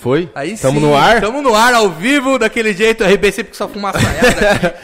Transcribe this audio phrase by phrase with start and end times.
[0.00, 0.30] Foi?
[0.34, 1.20] Aí Tamo sim, no ar?
[1.20, 4.74] Tamo no ar, ao vivo, daquele jeito, RB sempre com sua fumaçaiada.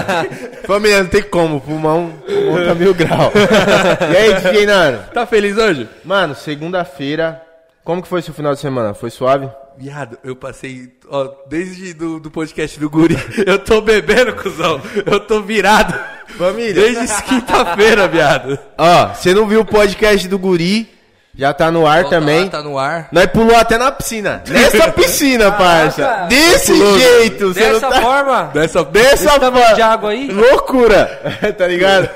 [0.66, 3.30] Família, não tem como, fumar um, um tá mil grau.
[4.10, 5.04] e aí, DJ Nano?
[5.12, 5.86] tá feliz hoje?
[6.02, 7.42] Mano, segunda-feira,
[7.84, 8.94] como que foi seu final de semana?
[8.94, 9.50] Foi suave?
[9.76, 14.80] Viado, eu passei, ó, desde do, do podcast do Guri, eu tô bebendo, cuzão.
[15.04, 15.92] Eu tô virado.
[16.38, 16.72] Família.
[16.72, 18.58] Desde quinta-feira, viado.
[18.78, 20.88] Ó, você não viu o podcast do Guri,
[21.36, 22.48] já tá no ar também.
[22.48, 23.08] Tá no ar.
[23.10, 24.42] Nós pulou até na piscina.
[24.48, 26.02] Nessa piscina, parça.
[26.02, 26.26] Caraca.
[26.26, 26.98] Desse Pulou.
[26.98, 27.48] jeito.
[27.54, 28.00] Você Dessa não tá...
[28.02, 29.74] forma, Dessa, Dessa esse tamanho forma.
[29.74, 31.06] de água aí, Loucura,
[31.58, 32.08] tá ligado?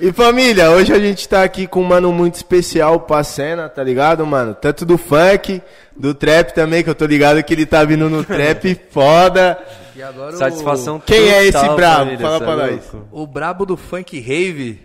[0.00, 3.84] E família, hoje a gente tá aqui com um mano muito especial pra cena, tá
[3.84, 4.54] ligado, mano?
[4.54, 5.60] Tanto do funk,
[5.94, 9.58] do trap também, que eu tô ligado que ele tá vindo no trap foda.
[9.94, 11.98] E agora o- satisfação Quem é esse total, brabo?
[12.06, 12.70] família, Fala cê pra é nós.
[12.92, 13.08] louco.
[13.12, 14.80] O brabo do funk rave.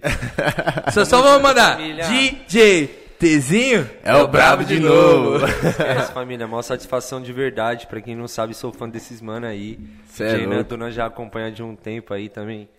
[0.93, 1.77] só, só vamos mandar.
[1.77, 2.03] Família.
[2.05, 5.45] DJ Tzinho É o brabo de novo.
[5.45, 7.87] Esquece, família, maior satisfação de verdade.
[7.87, 9.79] Pra quem não sabe, sou fã desses mano aí.
[10.09, 12.69] Cê é nós já acompanha de um tempo aí também.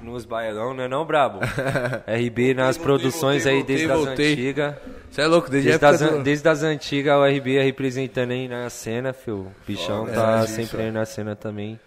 [0.00, 1.40] Nos bailão, não é não, brabo?
[2.06, 4.74] RB nas Voltei, produções voltei, aí desde voltei, as antigas.
[5.10, 8.30] Você é louco, desde, Desde a as, do- desde as antigas, o RB é representando
[8.30, 9.34] aí na cena, fio.
[9.38, 11.78] O bichão tá sempre aí na cena também.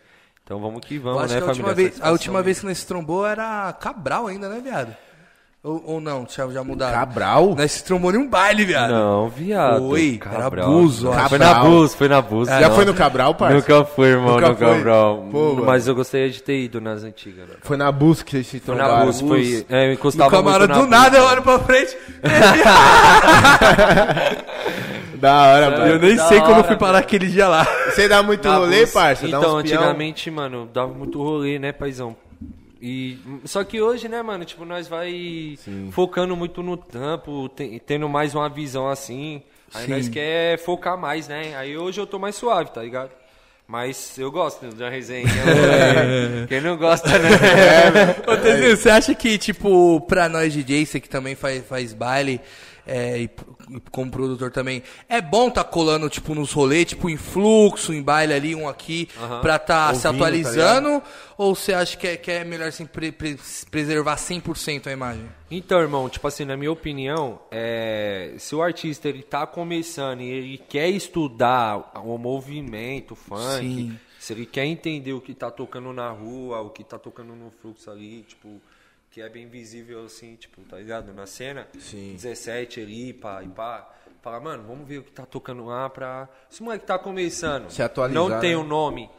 [0.44, 1.90] Então vamos que vamos, né, que a última, família?
[1.92, 2.44] vez, a última mesmo.
[2.46, 4.96] vez que nós se trombou era Cabral ainda, né, viado?
[5.64, 6.94] Ou, ou não, já, já mudaram?
[6.98, 7.56] Cabral?
[7.58, 8.92] Nós se trombou em um baile, viado.
[8.92, 9.90] Não, viado.
[9.90, 10.66] Foi, era Cabral.
[10.70, 11.28] abuso, ó.
[11.28, 11.66] Foi na Cabral.
[11.72, 12.48] Bus, foi na Bus.
[12.48, 12.76] Já não.
[12.76, 13.56] foi no Cabral, parça?
[13.56, 14.68] Nunca fui, irmão, Nunca no foi?
[14.68, 15.28] Cabral.
[15.30, 15.66] Pô, mano.
[15.66, 17.56] Mas eu gostaria de ter ido nas antigas, né?
[17.64, 19.04] Foi na busca que vocês se Foi na.
[19.04, 19.66] Bus, foi.
[19.70, 21.34] É, eu encostava muito na do Bus, nada eu mano.
[21.34, 21.98] olho pra frente.
[25.18, 26.00] Da hora, É, Eu mano.
[26.00, 27.66] nem da sei como eu hora, fui parar aquele dia lá.
[27.90, 28.92] Você dá muito Na rolê, Bus.
[28.94, 29.26] parça?
[29.26, 32.16] Então, antigamente, mano, dava muito rolê, né, paizão?
[32.82, 35.58] E, só que hoje, né, mano, tipo, nós vai
[35.92, 39.42] focando muito no tampo, te- tendo mais uma visão assim.
[39.74, 39.92] Aí Sim.
[39.92, 41.56] nós quer focar mais, né?
[41.58, 43.12] Aí hoje eu tô mais suave, tá ligado?
[43.68, 45.26] Mas eu gosto da resenha.
[45.28, 46.46] né?
[46.48, 47.30] Quem não gosta, né?
[48.26, 52.40] Ô, Tezinho, você acha que, tipo, pra nós DJ, você que também faz, faz baile,
[52.86, 53.30] é, e
[53.92, 58.34] como produtor também, é bom tá colando, tipo, nos rolês, tipo, em fluxo, em baile
[58.34, 59.10] ali, um aqui,
[59.42, 61.04] pra tá se Ouvindo, tá atualizando?
[61.38, 63.38] ou você acha que é, que é melhor, assim, pre- pre-
[63.70, 65.26] preservar 100% a imagem?
[65.52, 70.30] Então, irmão, tipo assim, na minha opinião, é, se o artista ele tá começando e
[70.30, 74.00] ele quer estudar o movimento funk, Sim.
[74.20, 77.52] se ele quer entender o que tá tocando na rua, o que tá tocando no
[77.62, 78.62] fluxo ali, tipo,
[79.12, 81.14] que é bem visível assim, tipo, tá ligado?
[81.14, 82.14] Na cena, Sim.
[82.14, 83.90] 17 ali, pá, e pá.
[84.22, 86.28] Fala, mano, vamos ver o que tá tocando lá pra.
[86.50, 88.58] Se o moleque tá começando, Se atualizar, não tem né?
[88.58, 89.10] o nome.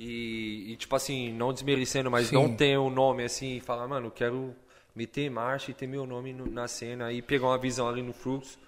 [0.00, 2.34] E, e, tipo assim, não desmerecendo, mas Sim.
[2.34, 4.54] não tem o nome assim, e fala, mano, eu quero
[4.94, 8.12] meter marcha e ter meu nome no- na cena e pegar uma visão ali no
[8.12, 8.58] fluxo.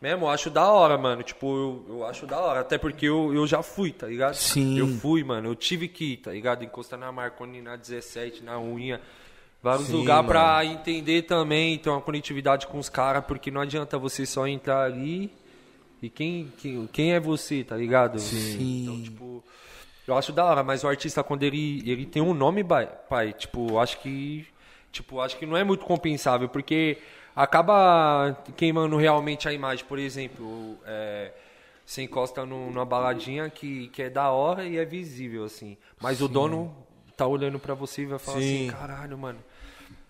[0.00, 1.22] Mesmo, eu acho da hora, mano.
[1.22, 2.60] Tipo, eu, eu acho da hora.
[2.60, 4.34] Até porque eu, eu já fui, tá ligado?
[4.34, 4.76] Sim.
[4.78, 5.48] Eu fui, mano.
[5.50, 6.64] Eu tive que ir, tá ligado?
[6.64, 9.00] Encostar na Marconi na 17, na unha.
[9.62, 10.72] Vários Sim, lugares pra mano.
[10.72, 15.30] entender também, ter uma conectividade com os caras, porque não adianta você só entrar ali
[16.02, 18.18] e quem, quem, quem é você, tá ligado?
[18.18, 18.82] Sim.
[18.82, 19.44] Então, tipo,
[20.06, 22.64] eu acho da hora, mas o artista, quando ele, ele tem um nome,
[23.08, 24.46] pai, tipo, acho que.
[24.90, 26.98] Tipo, acho que não é muito compensável, porque
[27.34, 29.84] acaba queimando realmente a imagem.
[29.86, 31.32] Por exemplo, é,
[31.86, 35.78] você encosta num- numa baladinha que, que é da hora e é visível, assim.
[36.00, 36.74] Mas o dono
[37.16, 38.66] tá olhando pra você e vai falar Sim.
[38.68, 39.38] assim, caralho, mano.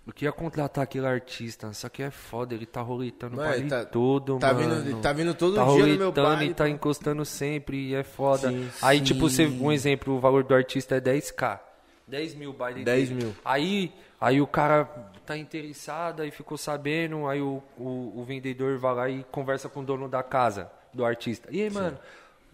[0.04, 3.68] Eu queria contratar aquele artista, isso aqui é foda, ele tá roletando o Mano, baile
[3.68, 4.82] tá- todo, tá mano.
[4.82, 8.02] vindo- tá vindo todo tá dia no meu baile, e tá encostando sempre e é
[8.02, 8.50] foda.
[8.50, 9.04] Sim, Aí, sim.
[9.04, 11.60] tipo, você, um exemplo, o valor do artista é 10k.
[12.08, 13.22] 10 mil baile 10 dele.
[13.24, 13.36] mil.
[13.44, 14.84] Aí, aí o cara
[15.24, 19.80] tá interessado, aí ficou sabendo, aí o, o, o vendedor vai lá e conversa com
[19.80, 21.48] o dono da casa, do artista.
[21.52, 21.96] E aí, mano,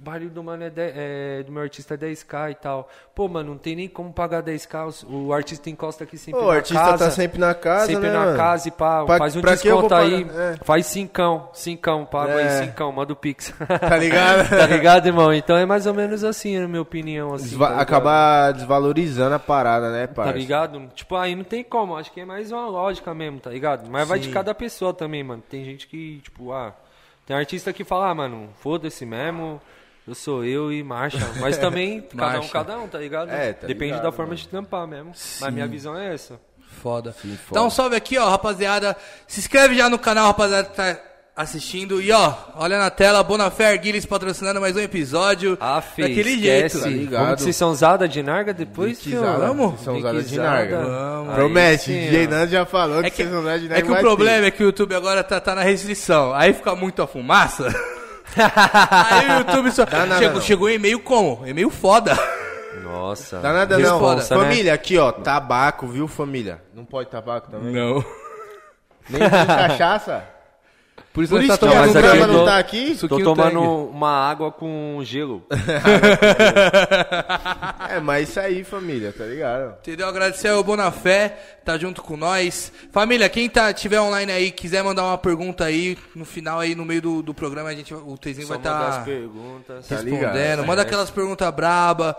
[0.01, 2.89] o baile do mano é, de- é- do meu artista é 10k e tal.
[3.15, 6.49] Pô, mano, não tem nem como pagar 10k, o, artista encosta aqui sempre Ô, na
[6.49, 7.05] o artista casa.
[7.07, 8.37] tá sempre na casa, Sempre né, na mano?
[8.37, 10.41] casa e pá, Pra- faz um desconto aí, pagar?
[10.53, 10.57] É.
[10.63, 12.43] faz cincão, cincão, paga É.
[12.61, 13.53] aí cincão, manda o pix.
[13.81, 14.49] Tá ligado?
[14.51, 15.35] tá ligado, irmão?
[15.35, 17.47] Então é mais ou menos assim, na minha opinião, assim.
[17.49, 20.33] Desva- tá acabar desvalorizando a parada, né, Tá parça?
[20.39, 20.89] ligado?
[20.95, 23.89] Tipo, aí não tem como, acho que é mais uma lógica mesmo, tá ligado?
[23.91, 25.43] Mas vai de cada pessoa também, mano.
[25.49, 26.73] Tem gente que, tipo, ah,
[27.27, 29.61] tem artista que fala, ah, mano, foda-se mesmo,
[30.09, 31.19] eu sou eu e marcha.
[31.39, 33.31] Mas também, cada um, cada um, tá ligado?
[33.31, 34.41] É, tá Depende ligado, da forma mano.
[34.41, 35.13] de tampar mesmo.
[35.41, 36.41] Mas minha visão é essa.
[36.83, 37.13] Foda.
[37.13, 37.39] foda.
[37.51, 38.97] Então, um salve aqui, ó, rapaziada.
[39.27, 40.99] Se inscreve já no canal, rapaziada, que tá
[41.37, 42.01] assistindo.
[42.01, 45.57] E, ó, olha na tela, Bonafé Guinness patrocinar mais um episódio.
[45.61, 46.41] Ah, Daquele esquece.
[46.41, 46.81] jeito.
[46.81, 47.23] Tá ligado?
[47.25, 49.81] Vamos de sessão usada de narga depois, zada, Vamos?
[49.81, 50.85] São usadas de narga.
[50.85, 51.35] Vamos.
[51.35, 52.27] Promete, Aí sim, DJ.
[52.27, 53.87] Nando já falou É que, que, vocês não usam de é narga.
[53.87, 56.33] que o problema é que o YouTube agora tá, tá na restrição.
[56.35, 57.69] Aí fica muito a fumaça.
[59.11, 59.85] Aí o YouTube só.
[59.85, 60.41] Dá nada chegou, não.
[60.43, 61.47] chegou um e-mail como?
[61.47, 62.17] E-mail foda.
[62.83, 63.39] Nossa.
[63.39, 63.99] Dá nada não.
[63.99, 64.43] Responsa, né?
[64.43, 66.63] Família, aqui ó, tabaco, viu família?
[66.75, 67.73] Não pode tabaco também?
[67.73, 68.05] Não.
[69.09, 70.38] Nem cachaça?
[71.19, 72.97] Por isso Por isso tá que a tomando eu não tô- tá aqui?
[72.97, 75.43] Tô tomando uma água com gelo.
[77.91, 79.79] É, mas isso aí, família, tá ligado?
[79.81, 80.07] Entendeu?
[80.07, 81.31] Agradecer ao Bonafé,
[81.65, 82.71] tá junto com nós.
[82.93, 86.85] Família, quem tá, tiver online aí, quiser mandar uma pergunta aí, no final aí, no
[86.85, 89.05] meio do, do programa, a gente, o Tezinho Só vai mandar estar.
[89.67, 90.11] Tá respondendo.
[90.11, 90.67] ligado?
[90.67, 92.17] Manda aquelas perguntas braba.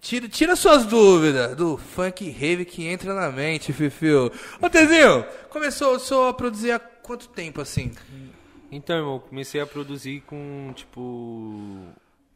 [0.00, 4.30] Tira, tira suas dúvidas do funk rave que entra na mente, Fifio.
[4.62, 7.90] Ô, Tezinho, começou só a produzir há quanto tempo, assim?
[8.70, 11.86] Então, irmão, eu comecei a produzir com, tipo,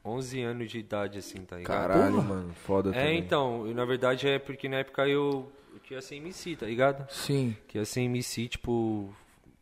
[0.05, 1.77] 11 anos de idade, assim, tá ligado?
[1.77, 3.19] Caralho, mano, foda É, também.
[3.19, 7.11] então, na verdade é porque na época eu, eu queria ser MC, tá ligado?
[7.13, 7.57] Sim.
[7.69, 9.15] Queria ser MC, tipo.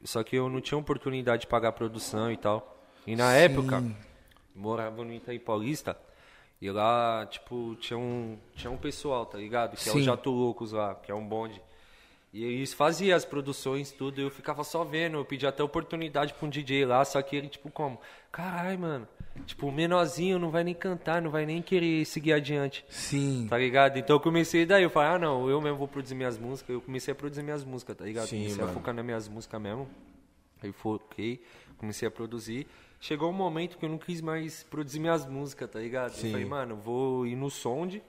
[0.05, 2.79] Só que eu não tinha oportunidade de pagar produção e tal.
[3.07, 3.83] E na época,
[4.55, 5.97] morava no Itaí Paulista.
[6.63, 9.77] E lá, tipo, tinha um, tinha um pessoal, tá ligado?
[9.77, 10.01] Que é Sim.
[10.01, 11.61] o Jato Loucos lá, que é um bonde.
[12.32, 15.17] E eles faziam as produções, tudo, eu ficava só vendo.
[15.17, 18.00] Eu pedi até oportunidade pra um DJ lá, só que ele, tipo, como?
[18.31, 19.09] Caralho, mano.
[19.47, 22.85] Tipo, o menorzinho não vai nem cantar, não vai nem querer seguir adiante.
[22.88, 23.47] Sim.
[23.49, 23.99] Tá ligado?
[23.99, 26.75] Então eu comecei daí, eu falei, ah não, eu mesmo vou produzir minhas músicas.
[26.75, 28.29] Eu comecei a produzir minhas músicas, tá ligado?
[28.29, 28.71] Sim, comecei mano.
[28.71, 29.88] a focar nas minhas músicas mesmo.
[30.62, 31.43] Aí foquei,
[31.79, 32.67] comecei a produzir.
[33.00, 36.12] Chegou um momento que eu não quis mais produzir minhas músicas, tá ligado?
[36.12, 36.26] Sim.
[36.26, 38.03] Eu falei, mano, vou ir no Sound,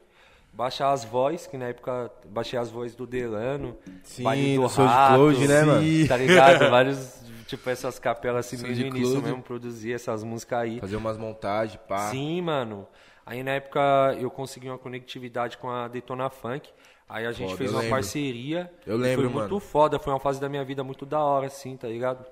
[0.54, 4.74] baixar as vozes, que na época baixei as vozes do Delano, Sim, Baile do Rato,
[4.76, 6.08] SoundCloud, né, mano?
[6.08, 6.70] Tá ligado?
[6.70, 8.98] Vários, tipo, essas capelas assim, no SoundCloud.
[8.98, 10.80] início mesmo, produzir essas músicas aí.
[10.80, 12.10] Fazer umas montagens, pá.
[12.10, 12.88] Sim, mano.
[13.26, 13.80] Aí na época
[14.20, 16.70] eu consegui uma conectividade com a Detona Funk.
[17.08, 17.96] Aí a gente Foda, fez uma lembro.
[17.96, 18.72] parceria.
[18.86, 19.60] Eu lembro, Foi muito mano.
[19.60, 22.26] foda, foi uma fase da minha vida muito da hora, assim, tá ligado?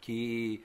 [0.00, 0.62] Que.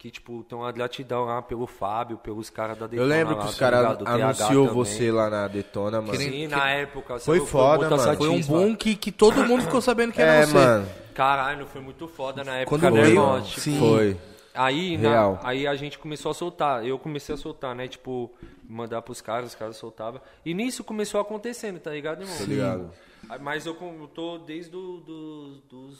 [0.00, 3.02] Que, tipo, tem uma gratidão lá pelo Fábio, pelos caras da Detona.
[3.02, 4.84] Eu lembro lá, que os tá caras anunciou também.
[4.84, 6.16] você lá na Detona, mano.
[6.18, 7.18] Sim, na época.
[7.18, 7.50] Foi sabe?
[7.50, 8.16] foda, muita mano.
[8.16, 10.54] Foi um boom que, que todo mundo ficou sabendo que era É, você.
[10.54, 10.88] mano.
[11.12, 13.44] Caralho, foi muito foda na época, Quando né, veio, mano.
[13.44, 13.78] Tipo, sim.
[13.78, 14.16] Foi.
[14.54, 15.40] Aí, na- Real.
[15.44, 16.82] aí a gente começou a soltar.
[16.86, 17.86] Eu comecei a soltar, né?
[17.86, 18.32] Tipo,
[18.66, 20.18] mandar pros caras, os caras soltavam.
[20.46, 22.38] E nisso começou acontecendo, tá ligado, irmão?
[22.38, 22.90] Tá ligado?
[23.42, 25.98] Mas eu, eu tô desde do, do- dos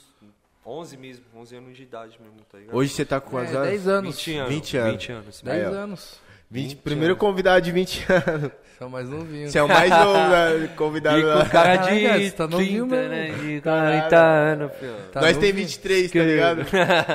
[0.65, 2.75] 11 mesmo, 11 anos de idade mesmo, tá ligado?
[2.75, 3.67] Hoje você tá com quantos É, anos?
[3.69, 4.15] 10 anos.
[4.15, 4.49] 20 anos.
[4.53, 4.91] 20 anos.
[4.93, 5.41] 20 anos.
[5.41, 5.73] 10 Aí, ó.
[5.77, 6.19] anos.
[6.51, 8.51] 20, 20 primeiro convidado de 20 anos.
[8.77, 9.51] São mais novinhos.
[9.51, 12.87] Você é o mais novo né, convidado E com cara de Caralho, você tá novinho
[12.87, 13.37] 30, mesmo.
[13.43, 13.53] né?
[13.55, 14.95] De 40 anos, filho.
[15.13, 15.67] Tá Nós tem novinho.
[15.67, 16.65] 23, tá ligado?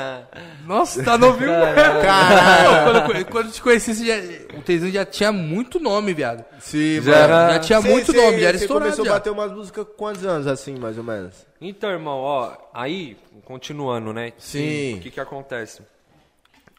[0.65, 1.51] Nossa, tá novinho.
[1.51, 3.03] Caralho.
[3.05, 6.45] Quando, eu- quando eu te conheci, você já- o Tezinho já tinha muito nome, viado.
[6.61, 7.53] Sim, Já mano.
[7.55, 9.11] Já tinha Cê- muito cê- nome, já era Você estourado começou já.
[9.11, 11.35] a bater umas músicas com quantos anos, assim, mais ou menos?
[11.61, 14.33] Então, irmão, ó, aí, continuando, né?
[14.39, 14.99] Sim.
[14.99, 15.83] O que que acontece?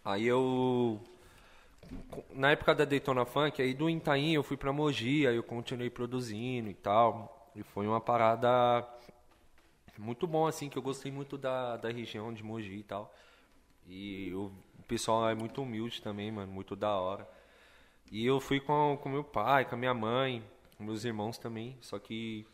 [0.05, 0.97] Aí eu.
[2.33, 5.89] Na época da Daytona Funk, aí do Itaim eu fui pra Mogi, aí eu continuei
[5.89, 7.51] produzindo e tal.
[7.55, 8.87] E foi uma parada
[9.97, 13.13] muito bom, assim, que eu gostei muito da, da região de Mogi e tal.
[13.87, 14.51] E o
[14.87, 17.27] pessoal é muito humilde também, mano, muito da hora.
[18.11, 20.43] E eu fui com, com meu pai, com a minha mãe,
[20.77, 21.77] com meus irmãos também.
[21.81, 22.45] Só que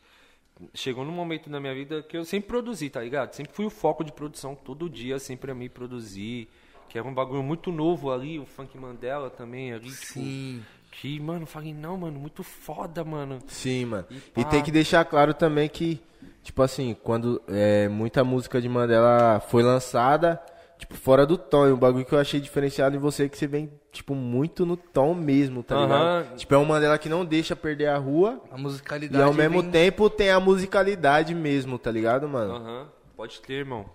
[0.74, 3.34] chegou num momento da minha vida que eu sempre produzi, tá ligado?
[3.34, 6.50] Sempre fui o foco de produção todo dia, sempre a mim produzir.
[6.90, 10.64] Que era um bagulho muito novo ali, o Funk Mandela também ali, Sim.
[10.64, 10.84] tipo.
[11.02, 13.40] Que, mano, falei, não, mano, muito foda, mano.
[13.48, 14.06] Sim, mano.
[14.38, 16.00] E E tem que deixar claro também que,
[16.44, 20.40] tipo assim, quando é, muita música de Mandela foi lançada,
[20.78, 21.68] tipo, fora do tom.
[21.68, 24.68] E um bagulho que eu achei diferenciado em você é que você vem, tipo, muito
[24.68, 26.36] no tom mesmo, tá ligado?
[26.36, 28.40] Tipo, é um Mandela que não deixa perder a rua.
[28.52, 29.24] A E musicalidade.
[29.24, 32.54] ao mesmo vem- tempo tem a musicalidade mesmo, tá ligado, mano?
[32.54, 33.86] Aham, pode ter, irmão.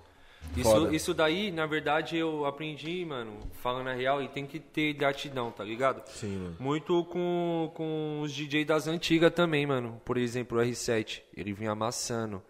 [0.56, 0.94] Isso, Foda.
[0.96, 5.50] isso daí, na verdade, eu aprendi, mano, falando a real, e tem que ter gratidão,
[5.52, 6.02] tá ligado?
[6.08, 6.56] Sim, mano.
[6.58, 10.00] Muito com, com os DJ das antigas também, mano.
[10.04, 12.42] Por exemplo, o R7, ele vinha amassando.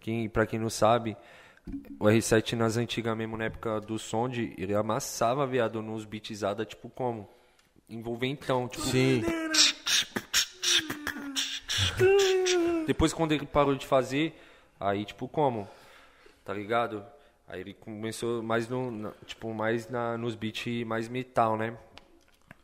[0.00, 1.16] Quem, pra quem não sabe,
[2.00, 6.88] o R7 nas antigas mesmo, na época do Sound, ele amassava, viado, nos beatzada, tipo
[6.90, 7.28] como?
[7.88, 8.84] Envolventão, tipo...
[8.86, 9.22] Sim.
[12.86, 14.34] Depois quando ele parou de fazer,
[14.80, 15.68] aí tipo como?
[16.44, 17.04] Tá ligado?
[17.46, 21.76] Aí ele começou mais no, na- tipo, mais na, nos beats mais metal, né?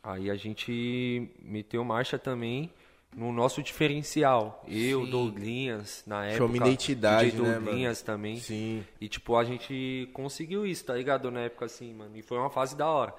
[0.03, 2.73] Aí a gente meteu marcha também
[3.15, 4.65] no nosso diferencial.
[4.69, 5.11] Eu, Sim.
[5.11, 6.39] Douglinhas, na época.
[6.39, 7.65] Show uma identidade, DJ né, mano?
[7.65, 8.37] Douglinhas também.
[8.37, 8.85] Sim.
[9.01, 11.31] E tipo, a gente conseguiu isso, tá ligado?
[11.31, 12.17] Na época assim, mano.
[12.17, 13.15] E foi uma fase da hora.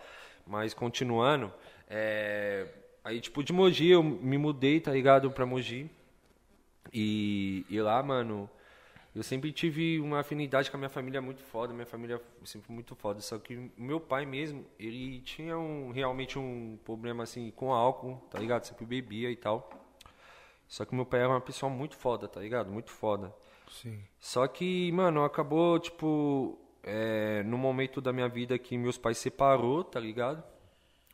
[0.48, 1.54] Mas continuando,
[1.88, 2.66] é...
[3.04, 5.30] aí tipo, de Mogi eu me mudei, tá ligado?
[5.30, 5.90] Pra Mogi.
[6.92, 8.50] E, e lá, mano,
[9.16, 12.96] Eu sempre tive uma afinidade com a minha família muito foda, minha família sempre muito
[12.96, 13.22] foda.
[13.22, 18.38] Só que meu pai mesmo, ele tinha um, realmente um problema assim com álcool, tá
[18.40, 18.66] ligado?
[18.66, 19.70] Sempre bebia e tal.
[20.68, 22.70] Só que meu pai era uma pessoa muito foda, tá ligado?
[22.70, 23.34] Muito foda.
[23.70, 24.00] Sim.
[24.20, 29.84] Só que, mano, acabou, tipo, é, no momento da minha vida que meus pais separou,
[29.84, 30.44] tá ligado?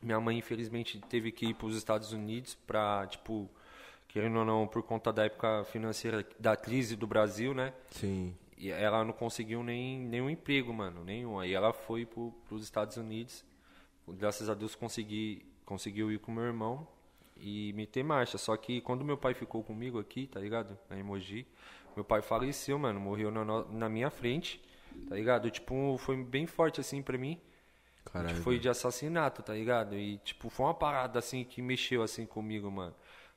[0.02, 3.50] Minha mãe, infelizmente, teve que ir para os Estados Unidos pra, tipo,
[4.08, 7.72] querendo ou não, por conta da época financeira da crise do Brasil, né?
[7.90, 8.34] Sim.
[8.56, 11.38] E ela não conseguiu nem nenhum emprego, mano, nenhum.
[11.38, 13.44] Aí ela foi pro, pros Estados Unidos.
[14.08, 16.86] Graças a Deus consegui, conseguiu ir com meu irmão
[17.36, 18.38] e meter marcha.
[18.38, 20.78] Só que quando meu pai ficou comigo aqui, tá ligado?
[20.88, 21.46] Na Emoji,
[21.94, 24.62] meu pai faleceu, mano, morreu na, na minha frente,
[25.08, 25.50] tá ligado?
[25.50, 27.38] Tipo, foi bem forte assim pra mim.
[28.06, 28.36] Caralho.
[28.36, 29.96] Foi de assassinato, tá ligado?
[29.96, 32.94] E, tipo, foi uma parada, assim, que mexeu, assim, comigo, mano.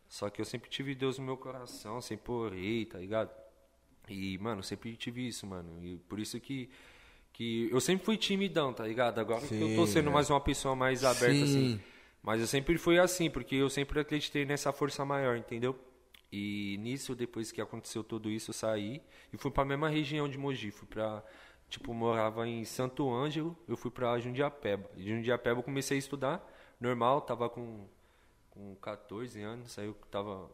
[0.09, 3.29] Só que eu sempre tive Deus no meu coração, sempre orei, tá ligado?
[4.09, 5.85] E, mano, sempre tive isso, mano.
[5.85, 6.67] E por isso que,
[7.31, 9.19] que eu sempre fui timidão, tá ligado?
[9.19, 10.13] Agora que eu tô Sim, sendo é.
[10.13, 11.43] mais uma pessoa mais aberta, Sim.
[11.43, 11.81] assim.
[12.23, 15.79] Mas eu sempre fui assim, porque eu sempre acreditei nessa força maior, entendeu?
[16.31, 19.01] E nisso, depois que aconteceu tudo isso, eu saí
[19.31, 20.71] e fui pra mesma região de Mogi.
[20.71, 21.23] Fui pra,
[21.69, 24.89] tipo, morava em Santo Ângelo, eu fui pra Jundiapeba.
[24.97, 27.87] E Jundiapeba eu comecei a estudar, normal, tava com,
[28.59, 30.49] com 14 anos, aí eu tava...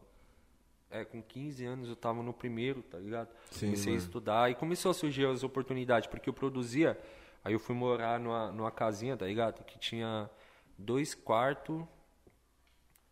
[0.88, 3.28] É, com 15 anos eu tava no primeiro, tá ligado?
[3.50, 4.06] Sim, comecei a mano.
[4.06, 6.96] estudar e começou a surgir as oportunidades, porque eu produzia,
[7.44, 9.64] aí eu fui morar numa, numa casinha, tá ligado?
[9.64, 10.30] Que tinha
[10.78, 11.84] dois quartos,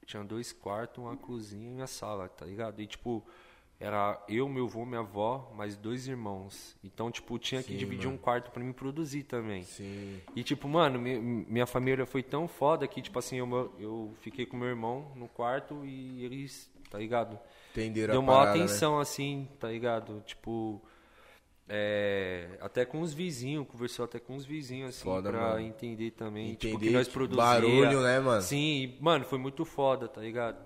[0.07, 2.81] tinha dois quartos, uma cozinha e uma sala, tá ligado?
[2.81, 3.27] E tipo,
[3.81, 6.77] era eu, meu avô, minha avó, mais dois irmãos.
[6.83, 8.19] Então, tipo, tinha que Sim, dividir mano.
[8.19, 9.63] um quarto pra mim produzir também.
[9.65, 10.21] Sim.
[10.35, 14.47] E tipo, mano, mi- minha família foi tão foda que, tipo assim, eu, eu fiquei
[14.47, 17.39] com meu irmão no quarto e eles, tá ligado?
[17.73, 18.65] Entenderam Deu a maior parada, né?
[18.67, 20.23] atenção, assim, tá ligado?
[20.27, 20.81] Tipo,
[21.69, 25.61] é, até com os vizinhos, conversou até com os vizinhos, assim, Foda, pra mano.
[25.61, 27.37] entender também, tipo, Entender, que nós tipo, produzia.
[27.39, 28.43] barulho, né, mano?
[28.43, 30.63] Sim, e, mano, foi muito foda, tá ligado?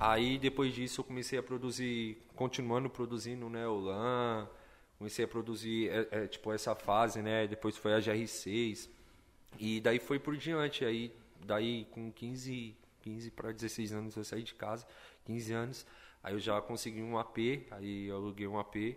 [0.00, 4.48] Aí, depois disso, eu comecei a produzir, continuando produzindo, né, o LAN,
[4.98, 8.88] comecei a produzir, é, é, tipo, essa fase, né, depois foi a GR6,
[9.58, 11.12] e daí foi por diante, aí,
[11.44, 14.86] daí com 15, 15 para 16 anos eu saí de casa,
[15.24, 15.86] 15 anos,
[16.22, 17.38] aí eu já consegui um AP,
[17.70, 18.96] aí eu aluguei um AP,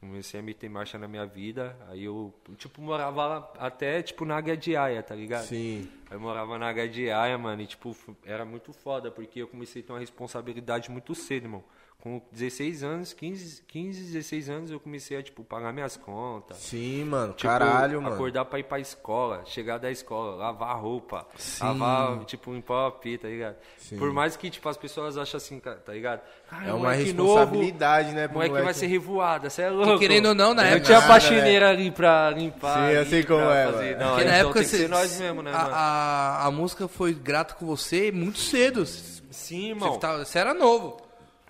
[0.00, 4.36] comecei a meter marcha na minha vida, aí eu, tipo, morava lá até, tipo, na
[4.36, 5.44] Águia de Aia, tá ligado?
[5.44, 5.88] Sim.
[6.10, 9.82] Eu morava na Águia de Aia, mano, e, tipo, era muito foda, porque eu comecei
[9.82, 11.64] a ter uma responsabilidade muito cedo, irmão.
[12.00, 16.56] Com 16 anos, 15, 15 16 anos, eu comecei a, tipo, pagar minhas contas.
[16.58, 17.32] Sim, mano.
[17.32, 18.14] Tipo, Caralho, mano.
[18.14, 21.26] Acordar pra ir pra escola, chegar da escola, lavar roupa,
[21.60, 23.56] lavar, tipo, limpar a pia, tá ligado?
[23.78, 23.98] Sim.
[23.98, 26.20] Por mais que, tipo, as pessoas acham assim, tá ligado?
[26.48, 28.78] Cara, É uma responsabilidade, né, pro Moleque vai moleque.
[28.78, 29.98] ser revoada, você é louco.
[29.98, 32.90] querendo ou não, na Eu época- tinha Nada, faxineira ali pra limpar.
[32.90, 33.96] Sim, eu sei como é, fazer.
[33.96, 33.98] mano.
[33.98, 35.74] Não, Porque na então época tem que você- nós mesmo, né, a, mano?
[35.74, 38.86] a, a música foi grata com você muito cedo.
[38.86, 39.98] Você, Sim, irmão.
[39.98, 41.07] tá- você era novo.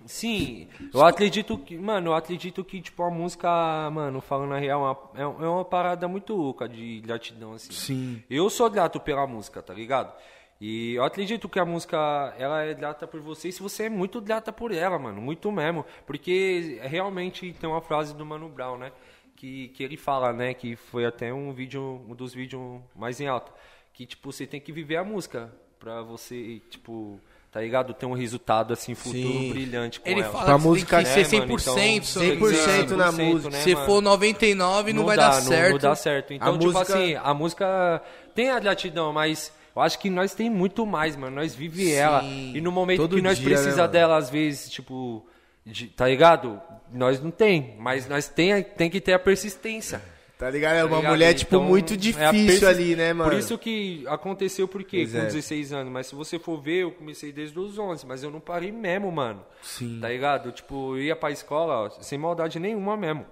[0.08, 5.12] Sim, eu acredito que, mano, eu acredito que, tipo, a música, mano, falando a real,
[5.14, 7.72] é uma, é uma parada muito louca de gratidão, assim.
[7.72, 8.22] Sim.
[8.28, 10.12] Eu sou grato pela música, tá ligado?
[10.60, 13.88] E eu acredito que a música, ela é grata por você, e se você é
[13.88, 15.84] muito grata por ela, mano, muito mesmo.
[16.06, 18.92] Porque realmente tem uma frase do Mano Brown, né?
[19.36, 20.54] Que, que ele fala, né?
[20.54, 23.52] Que foi até um vídeo, um dos vídeos mais em alta.
[23.92, 27.94] Que, tipo, você tem que viver a música pra você, tipo, tá ligado?
[27.94, 29.50] Ter um resultado, assim, futuro Sim.
[29.50, 30.30] brilhante com Ele ela.
[30.32, 31.52] fala Pra que música, tem que né, ser mano?
[31.58, 31.94] 100%.
[31.96, 32.56] Então, se eu não me engano.
[32.56, 33.50] 100% na música.
[33.50, 35.72] né, Se for 99, não, vai dá, dar não- certo.
[35.72, 36.32] Não, dá certo.
[36.34, 38.02] Então, A tipo música- assim, a música
[38.34, 41.36] tem a gratidão, mas eu acho que nós tem muito mais, mano.
[41.36, 42.22] Nós vive ela.
[42.22, 43.92] E no momento Todo que nós dia, né, precisa mano?
[43.92, 45.26] dela, às vezes, tipo,
[45.64, 46.60] de- tá ligado?
[46.92, 50.00] Nós não tem, mas nós tem, tem que ter a persistência.
[50.38, 50.76] Tá ligado?
[50.76, 51.10] É tá uma ligado?
[51.10, 53.28] mulher, tipo, Então, muito é difícil persis- ali, né, mano?
[53.28, 55.24] Por isso que aconteceu porque com é.
[55.24, 58.38] 16 anos, mas se você for ver, eu comecei desde os 11, mas eu não
[58.38, 59.44] parei mesmo, mano.
[59.60, 59.98] Sim.
[60.00, 60.52] Tá ligado?
[60.52, 63.26] Tipo, eu ia pra escola ó, sem maldade nenhuma mesmo.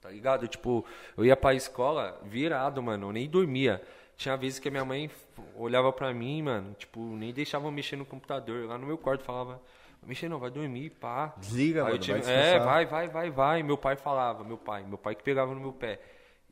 [0.00, 0.48] Tá ligado?
[0.48, 0.84] Tipo,
[1.16, 3.80] eu ia pra escola virado, mano, eu nem dormia.
[4.16, 5.08] Tinha vezes que a minha mãe
[5.56, 8.66] olhava pra mim, mano, tipo, nem deixava eu mexer no computador.
[8.66, 9.60] Lá no meu quarto falava,
[10.04, 11.32] mexer não, vai dormir, pá.
[11.38, 13.62] Desliga, Aí eu mano, tive- vai É, vai, vai, vai, vai.
[13.62, 16.00] Meu pai falava, meu pai, meu pai que pegava no meu pé.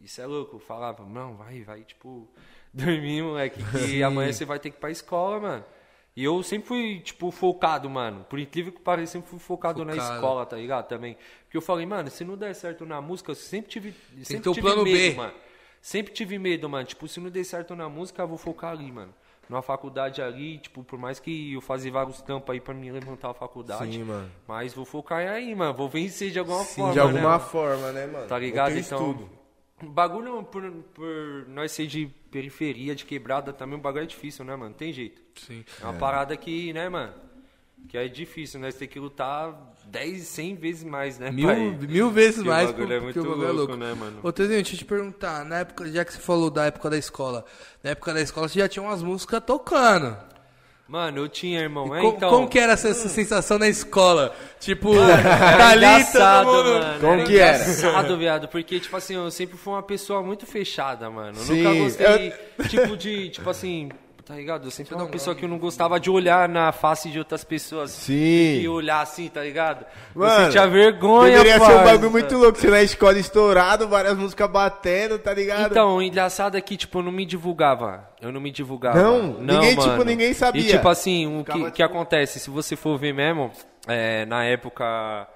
[0.02, 2.28] Isso é louco, falava, não, vai, vai, tipo,
[2.74, 5.64] dormir, moleque, que amanhã você vai ter que ir pra escola, mano.
[6.14, 8.26] E eu sempre fui, tipo, focado, mano.
[8.28, 10.14] Por incrível que pareça, sempre fui focado, na Focado.
[10.14, 10.86] escola, tá ligado?
[10.86, 11.16] Também.
[11.44, 13.94] Porque eu falei, mano, se não der certo na música, eu sempre tive.
[14.22, 15.14] Sempre o tive plano medo, B.
[15.14, 15.32] mano.
[15.80, 16.84] Sempre tive medo, mano.
[16.84, 19.14] Tipo, se não der certo na música, eu vou focar ali, mano.
[19.48, 23.30] numa faculdade ali, tipo, por mais que eu fazia vários tampos aí pra me levantar
[23.30, 23.90] a faculdade.
[23.90, 24.30] Sim, mano.
[24.46, 25.72] Mas vou focar aí, mano.
[25.72, 26.92] Vou vencer de alguma forma.
[26.92, 28.26] de alguma né, forma, né, mano?
[28.28, 28.72] Tá ligado?
[28.72, 29.30] Eu Então, estudo.
[29.82, 30.62] O bagulho, por,
[30.94, 34.74] por nós ser de periferia, de quebrada, também o bagulho é difícil, né, mano?
[34.74, 35.20] Tem jeito.
[35.36, 35.64] Sim.
[35.80, 37.12] É uma parada que, né, mano?
[37.88, 41.70] Que é difícil, nós tem que lutar 10, 100 vezes mais, né, Mil, pai?
[41.88, 43.76] mil vezes Que o mais bagulho é muito o bagulho é louco, louco.
[43.76, 44.20] né, mano?
[44.22, 46.96] Ô, Tezinho, deixa eu te perguntar, na época, já que você falou da época da
[46.96, 47.44] escola,
[47.82, 50.16] na época da escola você já tinha umas músicas tocando.
[50.88, 51.94] Mano, eu tinha, irmão.
[51.96, 52.28] É, Co- então...
[52.28, 54.34] Como que era essa, essa sensação na escola?
[54.60, 56.84] Tipo, tá ali engraçado, todo mundo...
[56.84, 57.00] mano.
[57.00, 57.56] Como era que era?
[57.62, 58.48] engraçado, viado.
[58.48, 61.38] Porque, tipo assim, eu sempre fui uma pessoa muito fechada, mano.
[61.38, 62.32] Eu Sim, nunca gostei,
[62.68, 63.88] tipo, de, tipo assim,
[64.24, 64.66] tá ligado?
[64.66, 67.44] Eu sempre fui uma pessoa que eu não gostava de olhar na face de outras
[67.44, 67.90] pessoas.
[67.90, 68.60] Sim.
[68.60, 69.84] E olhar assim, tá ligado?
[70.14, 71.84] Mano, eu sentia vergonha, Deveria ser um parça.
[71.84, 72.58] bagulho muito louco.
[72.58, 75.70] Você na escola estourado, várias músicas batendo, tá ligado?
[75.70, 78.08] Então, o engraçado é que, tipo, eu não me divulgava.
[78.20, 79.02] Eu não me divulgava.
[79.02, 79.40] Não?
[79.40, 80.04] Ninguém, tipo, mano.
[80.04, 80.62] ninguém sabia.
[80.62, 82.38] E, tipo assim, o que, tipo- que acontece?
[82.38, 83.50] Se você for ver mesmo,
[83.86, 85.26] é, na época...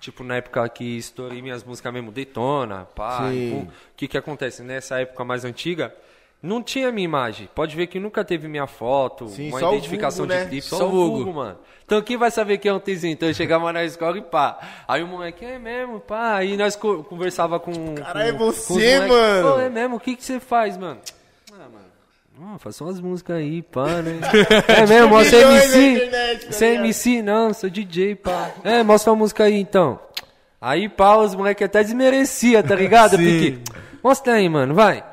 [0.00, 3.30] Tipo, na época que estourei minhas músicas mesmo, Detona, pá.
[3.32, 4.60] E O que que acontece?
[4.60, 5.94] Nessa época mais antiga,
[6.42, 7.48] não tinha minha imagem.
[7.54, 10.50] Pode ver que nunca teve minha foto, Sim, uma o identificação vulgo, de né?
[10.50, 10.66] clipe.
[10.66, 11.32] Só Só, o o vulgo.
[11.34, 11.58] mano.
[11.84, 13.12] Então quem vai saber quem é um Tzinho?
[13.12, 14.58] Então eu chegava na escola e pá.
[14.88, 16.36] Aí o moleque, é mesmo, pá.
[16.36, 17.94] Aí nós co- conversava com.
[17.94, 19.52] Cara, é com- com os você, moleque, mano.
[19.54, 19.96] Pô, é mesmo?
[19.96, 20.98] O que que você faz, mano?
[21.52, 22.54] Ah, mano.
[22.54, 24.18] Ah, faço umas músicas aí, pá, né?
[24.68, 25.92] É mesmo, você é milhões na MC?
[26.06, 26.74] internet, tá Você é?
[26.74, 27.22] MC?
[27.22, 28.50] Não, sou DJ, pá.
[28.64, 30.00] É, mostra a música aí, então.
[30.60, 33.10] Aí, pá, os moleques até desmerecia, tá ligado?
[33.18, 33.58] Porque,
[34.02, 35.04] mostra aí, mano, vai.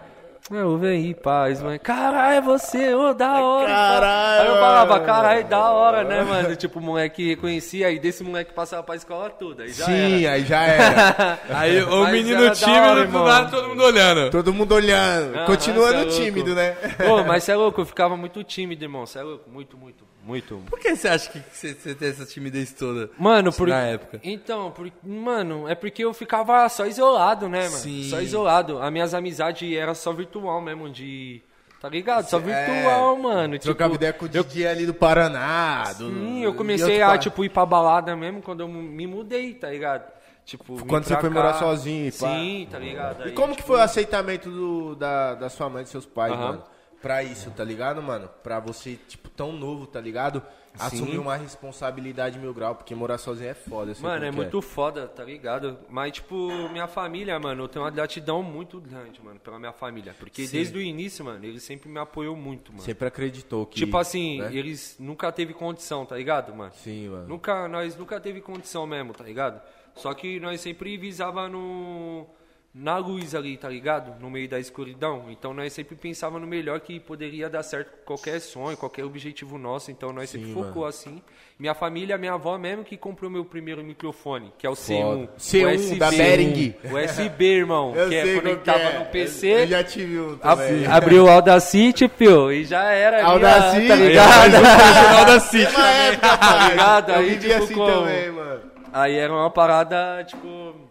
[0.52, 1.16] Ah, ouve aí.
[1.54, 3.68] Os moleques, caralho, é você, ô, da hora.
[3.68, 5.06] pá." Caralho, Aí eu falava, mano.
[5.06, 6.56] caralho, da hora, né, mano?
[6.56, 9.64] Tipo, o moleque reconhecia, aí desse moleque passava pra escola toda.
[9.64, 10.34] Aí já Sim, era.
[10.36, 11.40] aí já era.
[11.54, 14.32] Aí o Mas menino tímido, hora, do nada todo mundo olhando.
[14.32, 15.36] Todo mundo olhando.
[15.36, 16.72] Aham, Continuando cê é tímido, né?
[17.06, 19.06] Pô, mas você é louco, eu ficava muito tímido, irmão.
[19.06, 20.62] Você é louco, muito, muito, muito.
[20.70, 23.10] Por que você acha que você, você tem essa timidez toda?
[23.18, 23.68] Mano, por...
[23.68, 24.20] Na época.
[24.24, 24.92] Então, por...
[25.04, 27.78] mano, é porque eu ficava só isolado, né, mano?
[27.78, 28.08] Sim.
[28.10, 28.80] Só isolado.
[28.80, 31.42] As minhas amizades eram só virtual mesmo, de.
[31.82, 32.30] Tá ligado?
[32.30, 33.58] Só É, virtual, mano.
[33.58, 35.94] Trocava tipo, ideia com o DJ ali do Paraná.
[35.98, 39.70] Do, Sim, eu comecei a, tipo, ir pra balada mesmo quando eu me mudei, tá
[39.70, 40.12] ligado?
[40.46, 41.36] Tipo, Quando você foi cá.
[41.36, 42.28] morar sozinho e pá.
[42.28, 43.22] Sim, tá ligado?
[43.22, 45.92] E Aí, como que tipo, foi o aceitamento do, da, da sua mãe e dos
[45.92, 46.64] seus pais, mano?
[47.02, 48.30] Pra isso, tá ligado, mano?
[48.44, 50.44] Pra você, tipo, tão novo, tá ligado?
[50.78, 53.92] Assumir uma responsabilidade mil grau, porque morar sozinho é foda.
[53.92, 55.78] eu sei Mano, como é que muito foda, tá ligado?
[55.90, 60.16] Mas, tipo, minha família, mano, eu tenho uma gratidão muito grande, mano, pela minha família.
[60.18, 62.84] Porque desde o início, mano, eles sempre me apoiou muito, mano.
[62.84, 63.78] Sempre acreditou que...
[63.78, 64.50] Tipo assim, né?
[64.54, 66.72] eles nunca teve condição, tá ligado, mano?
[66.76, 67.28] Sim, mano.
[67.28, 69.62] Nunca, nós nunca teve condição mesmo, tá ligado?
[69.96, 72.26] Só que nós sempre visava no
[72.74, 74.20] na luz ali, tá ligado?
[74.22, 75.26] No meio da escuridão.
[75.30, 79.58] Então nós sempre pensava no melhor que poderia dar certo com qualquer sonho, qualquer objetivo
[79.58, 79.90] nosso.
[79.92, 81.22] Então nós sempre Sim, focou assim.
[81.58, 85.30] Minha família, minha avó mesmo que comprou meu primeiro microfone, que é o Foda.
[85.38, 85.78] C1.
[85.78, 86.18] C1 da USB.
[86.18, 86.76] Behring.
[86.94, 89.00] USB, irmão, Eu que é conectava que é.
[89.00, 89.48] no PC.
[89.64, 90.86] Eu já tive um ab- também.
[90.88, 93.28] abriu o Audacity, pio, e já era.
[93.28, 94.52] ó, Audacity, tá ligado?
[94.52, 95.76] Final da City.
[95.76, 96.70] Uma época, pai.
[96.70, 97.10] ligado?
[97.12, 97.92] Eu Aí, vivi tipo, assim como?
[97.92, 98.62] também, mano.
[98.94, 100.88] Aí era uma parada, tipo.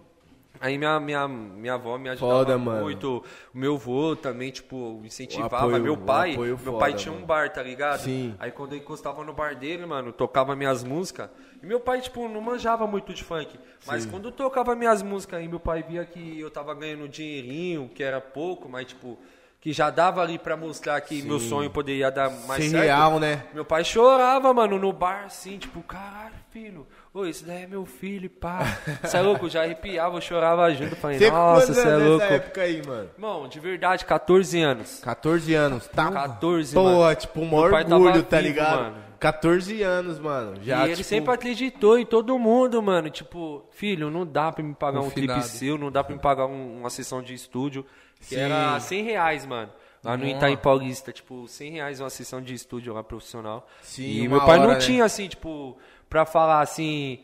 [0.61, 3.25] Aí minha, minha, minha avó me ajudava Foda, muito.
[3.55, 5.59] O meu avô também, tipo, incentivava.
[5.59, 7.25] Apoio- meu pai, meu foda, pai tinha mano.
[7.25, 8.01] um bar, tá ligado?
[8.01, 8.35] Sim.
[8.39, 11.31] Aí quando eu encostava no bar dele, mano, tocava minhas músicas.
[11.63, 13.59] E meu pai, tipo, não manjava muito de funk.
[13.87, 18.03] Mas quando tocava minhas músicas, aí meu pai via que eu tava ganhando dinheirinho, que
[18.03, 19.19] era pouco, mas tipo.
[19.61, 22.85] Que já dava ali pra mostrar que meu sonho poderia dar mais Ser certo.
[22.85, 23.43] real, né?
[23.53, 26.87] Meu pai chorava, mano, no bar, assim, tipo, caralho, filho.
[27.19, 28.79] Ô, esse daí é meu filho, pá.
[29.03, 29.47] Você é louco?
[29.47, 30.95] Eu já arrepiava, eu chorava junto.
[30.97, 32.19] Falei, Você com nossa, você é louco.
[32.23, 33.11] nessa época aí, mano?
[33.17, 35.01] Irmão, de verdade, 14 anos.
[35.01, 36.11] 14 anos, tá?
[36.13, 37.15] 14, Pô, mano.
[37.17, 38.81] tipo, um maior orgulho, tá vivo, ligado?
[38.83, 38.97] mano.
[39.19, 40.63] 14 anos, mano.
[40.63, 43.11] Já, e ele tipo, sempre acreditou em todo mundo, mano.
[43.11, 45.41] Tipo, filho, não dá pra me pagar um Confinado.
[45.41, 47.85] clipe seu, não dá pra me pagar um- uma sessão de estúdio.
[48.21, 48.41] Que Sim.
[48.41, 49.73] era 100 reais, mano.
[50.05, 53.67] Lá no Itaim Paulista, tipo, 100 reais uma sessão de estúdio lá profissional.
[53.83, 54.79] Sim, e uma meu pai hora, não né?
[54.81, 55.77] tinha, assim, tipo,
[56.09, 57.21] pra falar assim.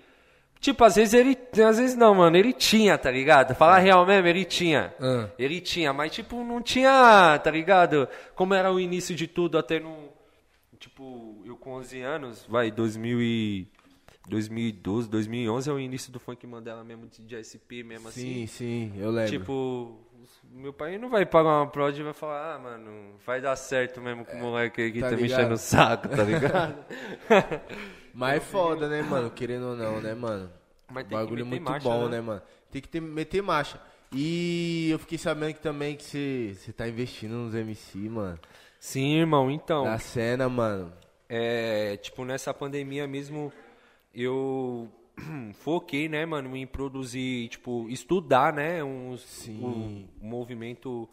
[0.61, 1.37] Tipo, às vezes ele.
[1.63, 3.55] Às vezes não, mano, ele tinha, tá ligado?
[3.55, 4.95] Falar real mesmo, ele tinha.
[4.99, 5.29] Ah.
[5.39, 8.09] Ele tinha, mas tipo, não tinha, tá ligado?
[8.35, 10.09] Como era o início de tudo, até no.
[10.79, 13.69] Tipo, eu com 11 anos, vai, 2000 e.
[14.27, 18.47] 2012, 2011 é o início do funk Mandela mesmo, de, SP mesmo Sim, assim.
[18.47, 19.31] sim, eu lembro.
[19.31, 20.01] Tipo,
[20.51, 24.01] meu pai não vai pagar uma prod e vai falar, ah, mano, vai dar certo
[24.01, 26.75] mesmo com o moleque aí que tá tá, me enchendo o saco, tá ligado?
[28.15, 29.31] Mas é foda, né, mano?
[29.31, 30.51] Querendo ou não, né, mano?
[30.89, 32.17] Mas tem que Bagulho meter muito marcha, bom, né?
[32.17, 32.43] né, mano?
[32.71, 33.81] Tem que ter, meter marcha.
[34.13, 38.39] E eu fiquei sabendo que também que você, tá investindo nos MC, mano.
[38.79, 39.85] Sim, irmão, então.
[39.85, 40.93] da cena, mano.
[41.29, 43.53] É, tipo, nessa pandemia mesmo,
[44.15, 44.89] eu
[45.55, 50.09] foquei, né, mano, em produzir, tipo, estudar, né, uns, Sim.
[50.21, 51.09] O, o movimento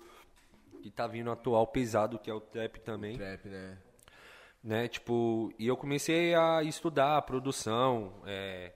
[0.84, 3.78] que tá vindo atual pesado, que é o trap também, Trap, né?
[4.64, 8.72] Né, tipo, e eu comecei a estudar a produção, é,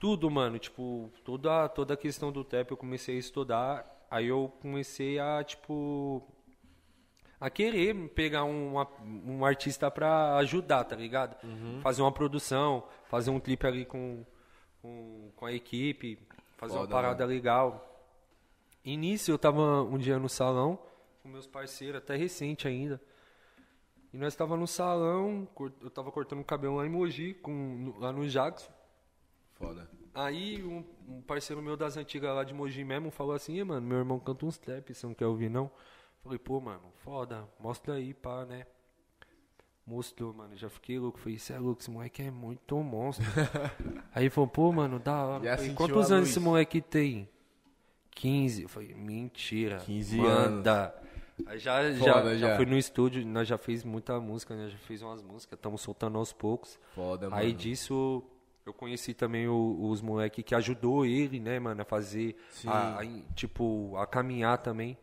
[0.00, 4.52] tudo, mano, tipo, toda, toda a questão do trap eu comecei a estudar, aí eu
[4.60, 6.22] comecei a, tipo,
[7.40, 11.36] a querer pegar um, uma- um artista pra ajudar, tá ligado?
[11.44, 11.80] Uhum.
[11.82, 14.24] Fazer uma produção, fazer um clipe ali com,
[14.80, 16.18] com, com a equipe,
[16.56, 17.88] fazer uma Foda, parada legal.
[18.84, 20.78] Início eu tava um dia no salão
[21.22, 23.00] com meus parceiros, até recente ainda.
[24.12, 25.48] E nós tava no salão,
[25.80, 28.70] eu tava cortando o cabelo lá em Mogi, com, lá no Jackson.
[29.54, 29.88] Foda.
[30.14, 33.86] Aí um, um parceiro meu das antigas lá de Mogi mesmo falou assim, "Ih, mano,
[33.86, 35.70] meu irmão canta uns trap, você não quer ouvir não?
[36.22, 38.64] Falei, pô, mano, foda, mostra aí, pá, né?
[39.84, 41.18] Mostrou, mano, já fiquei louco.
[41.18, 43.26] Falei, cê é louco, esse moleque é muito monstro.
[44.14, 45.44] aí falou, pô, mano, da hora.
[45.44, 46.30] Já Falei, quantos anos luz?
[46.30, 47.28] esse moleque tem?
[48.12, 48.62] 15.
[48.62, 49.78] Eu falei, mentira.
[49.78, 50.94] 15 manda.
[51.02, 51.11] Aí
[51.56, 52.56] já, Foda, já, já já.
[52.56, 54.68] fui no estúdio, nós já fez muita música, né?
[54.68, 56.78] Já fez umas músicas, estamos soltando aos poucos.
[56.94, 57.40] Foda, mano.
[57.42, 58.22] Aí disso
[58.64, 63.04] eu conheci também o- os moleques que ajudou ele, né, mano, a fazer, a, a
[63.34, 64.96] tipo, a caminhar também.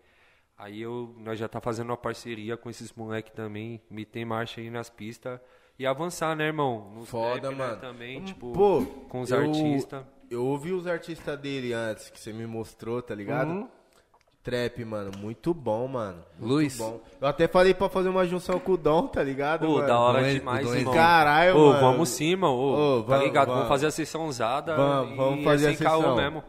[0.57, 4.69] Aí eu, nós já tá fazendo uma parceria com esses moleques também, meter marcha aí
[4.69, 5.39] nas pistas
[5.77, 6.91] e avançar, né, irmão?
[6.95, 7.81] Nos Foda, rap, né, mano.
[7.81, 10.03] também, tipo, Pô, com os eu- artistas.
[10.29, 13.49] Eu ouvi os artistas dele antes, que você me mostrou, tá ligado?
[13.51, 13.69] Uhum.
[14.43, 16.17] Trap, mano, muito bom, mano.
[16.39, 16.77] Muito Luiz.
[16.77, 17.01] bom.
[17.21, 19.87] Eu até falei pra fazer uma junção com o Dom, tá ligado, Pô, mano?
[19.87, 20.93] da hora Dom é- demais, Dom é irmão.
[20.93, 21.79] Caralho, Ô, mano.
[21.81, 22.53] vamos sim, mano.
[22.53, 23.47] Ô, Ô, tá vamos, ligado?
[23.47, 23.55] vamos.
[23.63, 24.75] Vamos fazer a sessão usada.
[24.75, 26.15] Vamos, vamos e fazer é a caô sessão.
[26.15, 26.43] mesmo.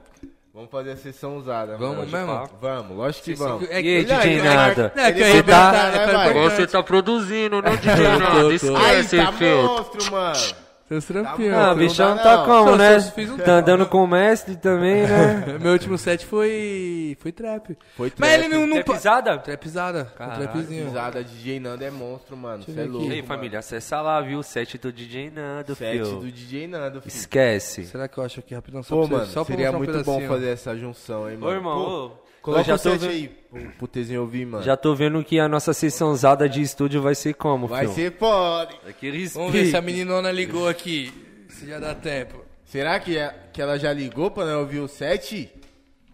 [0.54, 2.26] Vamos fazer a sessão usada, Vamos mano.
[2.36, 2.50] mesmo?
[2.60, 3.68] Vamos, lógico que vamos.
[3.70, 4.92] É E aí, que- DJ é, Nada?
[4.96, 6.54] É, que aí tá- é importante.
[6.56, 8.40] Você tá produzindo, não DJ Nada.
[8.48, 10.69] Aí, Esquece, tá monstro, mano.
[10.90, 11.54] Seus Tá trampinhos.
[11.54, 12.44] Ah, Não o bichão dá, tá não.
[12.46, 12.98] como, Só- né?
[13.00, 15.56] só fiz um Tá andando com o mestre também, né?
[15.62, 17.16] Meu último set foi.
[17.20, 17.78] Foi trap.
[17.96, 18.44] Foi Mas trap.
[18.44, 18.66] ele não.
[18.66, 18.82] não?
[18.82, 19.34] Trapzada.
[19.36, 20.84] Um Caralho, trapzinho.
[20.86, 22.64] Risada DJ Nando é monstro, mano.
[22.64, 23.06] Você é louco.
[23.06, 24.40] E aí, família, acessa lá, viu?
[24.40, 26.18] O set do DJ Nando, Sete filho.
[26.20, 27.14] do DJ Nando, filho.
[27.14, 27.84] Esquece.
[27.86, 28.82] Será que eu acho aqui rapidão?
[28.82, 30.28] Só Pô, pra você- mano, só pra seria um muito bom pedacinho.
[30.28, 31.52] fazer essa junção, hein, mano.
[31.52, 32.10] Ô, irmão, Pô, ô,
[32.42, 34.64] Coloca já o tô set vendo- aí pro, pro Tezinho ouvir, mano.
[34.64, 37.92] Já tô vendo que a nossa sessãozada de estúdio vai ser como, Vai filho?
[37.94, 38.74] ser foda.
[38.88, 41.12] Aquele Vamos ver se a meninona ligou aqui.
[41.50, 42.44] Se já dá tempo.
[42.64, 45.50] Será que, é- que ela já ligou pra não ouvir o set?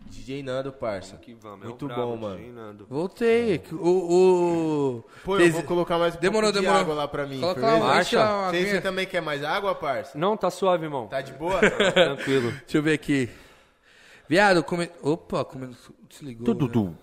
[0.09, 1.17] DJ Nando, parça.
[1.17, 2.37] Que vamos, é o Muito brabo, bom, mano.
[2.39, 2.87] DJ Nando.
[2.89, 3.61] Voltei.
[3.73, 3.77] O.
[4.97, 5.05] o...
[5.25, 6.85] Pô, eu vou colocar mais um Demorou, pouco demorou.
[6.85, 8.19] de água lá pra mim, Coloca lá, Marcha.
[8.25, 10.17] uma Você, você também quer mais água, parça?
[10.19, 11.07] Não, tá suave, irmão.
[11.09, 11.61] Tá de boa?
[11.93, 12.51] Tranquilo.
[12.53, 13.29] Deixa eu ver aqui.
[14.29, 14.91] Viado, come...
[15.03, 15.77] Opa, come...
[16.09, 16.45] desligou.
[16.91, 16.97] né?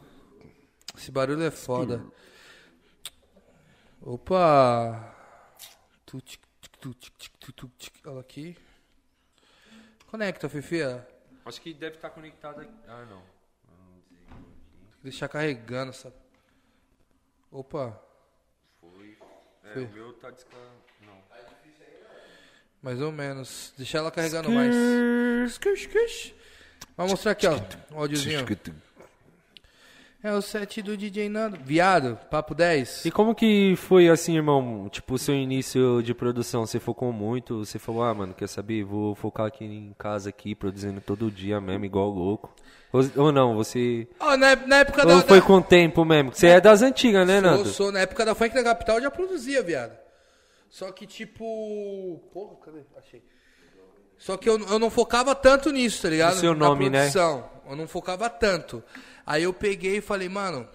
[0.97, 2.03] Esse barulho é foda.
[4.01, 5.15] Opa!
[6.05, 7.93] Tu, tic, tic, tu, tic, tic, tu, tu, tic.
[8.05, 8.57] Olha aqui.
[10.07, 11.07] Conecta, Fifia.
[11.45, 12.73] Acho que deve estar conectado aqui.
[12.88, 13.23] Ah, não.
[15.01, 16.13] Deixar carregando essa.
[17.51, 17.99] Opa,
[19.63, 19.86] É, Foi.
[19.86, 20.75] o meu tá descarregado.
[21.01, 21.21] Não.
[22.81, 23.73] mais ou menos.
[23.77, 24.75] Deixar ela carregando mais.
[25.53, 26.36] Skir, skir.
[26.95, 27.58] Vai mostrar aqui, ó.
[27.91, 28.45] O áudiozinho.
[30.25, 31.58] É o set do DJ Nando.
[31.65, 33.03] Viado, papo 10.
[33.06, 34.88] E como que foi assim, irmão?
[34.89, 36.65] Tipo, o seu início de produção?
[36.65, 37.65] Você focou muito?
[37.65, 38.86] Você falou, ah, mano, quer saber?
[38.86, 42.53] Vou focar aqui em casa, aqui, produzindo todo dia mesmo, igual louco.
[42.93, 44.08] Ou, ou não, você.
[44.17, 45.21] Ó, na, na época Ou da.
[45.27, 46.32] foi da- com o tempo mesmo?
[46.34, 47.65] Você é das antigas, né, Sou, Nando?
[47.69, 49.97] sou, na época da Funk da Capital eu já produzia, viado.
[50.69, 52.21] Só que, tipo.
[52.32, 52.79] Porra, cadê?
[52.97, 53.21] Achei.
[54.17, 56.36] Só que eu, eu não focava tanto nisso, tá ligado?
[56.36, 57.10] No seu nome, né?
[57.10, 57.49] produção.
[57.69, 58.84] Eu não focava tanto.
[59.26, 60.67] Aí eu peguei e falei, mano,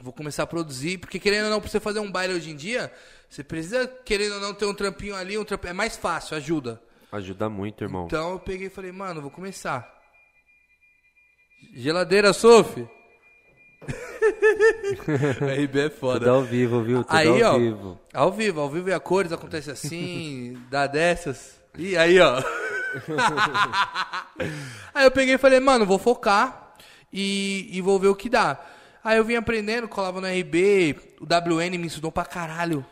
[0.00, 2.56] vou começar a produzir, porque querendo ou não, pra você fazer um baile hoje em
[2.56, 2.92] dia,
[3.28, 5.70] você precisa, querendo ou não, ter um trampinho ali, um trampinho.
[5.70, 6.80] É mais fácil, ajuda.
[7.12, 8.06] Ajuda muito, irmão.
[8.06, 9.94] Então eu peguei e falei, mano, vou começar.
[11.74, 12.88] Geladeira, Sophie.
[15.64, 16.18] RB é foda.
[16.20, 17.04] Tudo ao vivo, viu?
[17.04, 18.00] Tudo Aí, ao ó, vivo.
[18.12, 21.55] ao vivo, ao vivo e a cores acontece assim, dá dessas.
[21.78, 22.42] E aí, ó.
[24.94, 26.74] aí eu peguei e falei, mano, vou focar
[27.12, 28.58] e, e vou ver o que dá.
[29.04, 32.84] Aí eu vim aprendendo, colava no RB, o WN me ensinou pra caralho.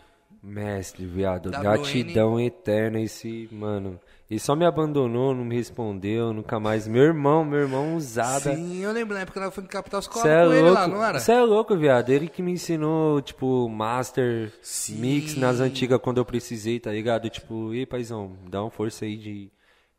[0.43, 1.51] Mestre, viado.
[1.51, 1.61] WN.
[1.61, 3.99] Gratidão eterna esse, mano.
[4.35, 6.89] Ele só me abandonou, não me respondeu, nunca mais.
[6.89, 8.53] Meu irmão, meu irmão usada.
[8.53, 10.81] Sim, eu lembro na época que eu fui no Capital Escola é com ele lá,
[10.87, 11.21] louco, não era?
[11.21, 12.11] Você é louco, viado.
[12.11, 14.53] Ele que me ensinou, tipo, master,
[14.89, 15.63] mix nas Sim.
[15.63, 17.31] antigas quando eu precisei, tá ligado?
[17.31, 19.53] Tipo, ei, paizão, dá uma força aí de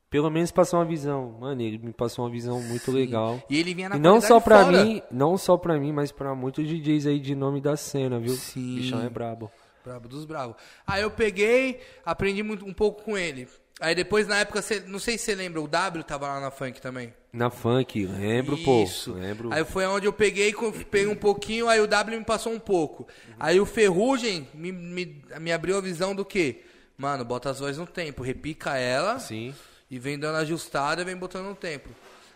[0.09, 1.37] pelo menos passou uma visão.
[1.39, 3.41] Mano, ele me passou uma visão muito legal.
[3.49, 4.83] E ele vinha na E não só pra fora.
[4.83, 8.33] mim, não só pra mim, mas pra muitos DJs aí de nome da cena, viu?
[8.33, 8.75] Sim.
[8.75, 9.49] Bichão é brabo.
[9.81, 10.57] Brabo dos bravos.
[10.85, 13.47] Aí eu peguei, aprendi muito, um pouco com ele.
[13.79, 16.49] Aí depois, na época, cê- não sei se você lembra, o W tava lá na
[16.49, 17.13] funk também.
[17.33, 19.11] Na funk, lembro, Isso.
[19.11, 19.19] pô.
[19.19, 19.53] Lembro.
[19.53, 20.53] Aí foi onde eu peguei,
[20.89, 23.05] peguei um pouquinho, aí o W me passou um pouco.
[23.37, 26.63] Aí o Ferrugem me, me, me abriu a visão do quê?
[26.97, 29.53] Mano, bota as vozes no tempo, repica ela Sim.
[29.91, 31.89] e vem dando ajustada e vem botando no tempo.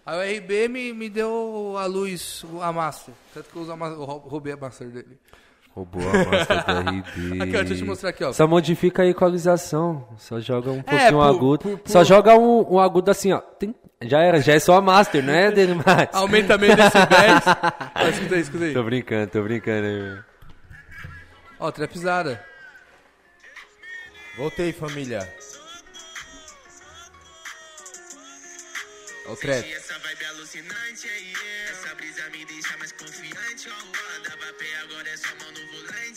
[0.05, 3.13] Aí o RB me, me deu a luz, a master.
[3.33, 5.17] Tanto que eu uso a master, roubei a master dele.
[5.75, 7.41] Roubou a master do RB.
[7.43, 8.33] Aqui, ó, deixa eu te mostrar aqui, ó.
[8.33, 10.07] Só modifica a equalização.
[10.17, 11.59] Só joga um pouquinho É, por- agudo.
[11.69, 13.39] por- por- Só joga um, um agudo assim, ó.
[13.39, 16.09] Tem- Já era, já é só a master, não é dele mais.
[16.13, 17.43] Aumenta meio decibéis.
[17.95, 18.73] Ó, escuta aí, escuta aí.
[18.73, 19.87] Tô brincando, tô brincando.
[19.87, 20.19] aí.
[21.59, 22.43] Ó, trapzada.
[24.37, 25.19] Voltei, família.
[29.27, 29.71] Ó o trap.
[29.73, 31.33] Essa vibe alucinante aí,
[31.69, 33.69] essa brisa me deixa mais confiante.
[33.69, 34.08] Ó, ó,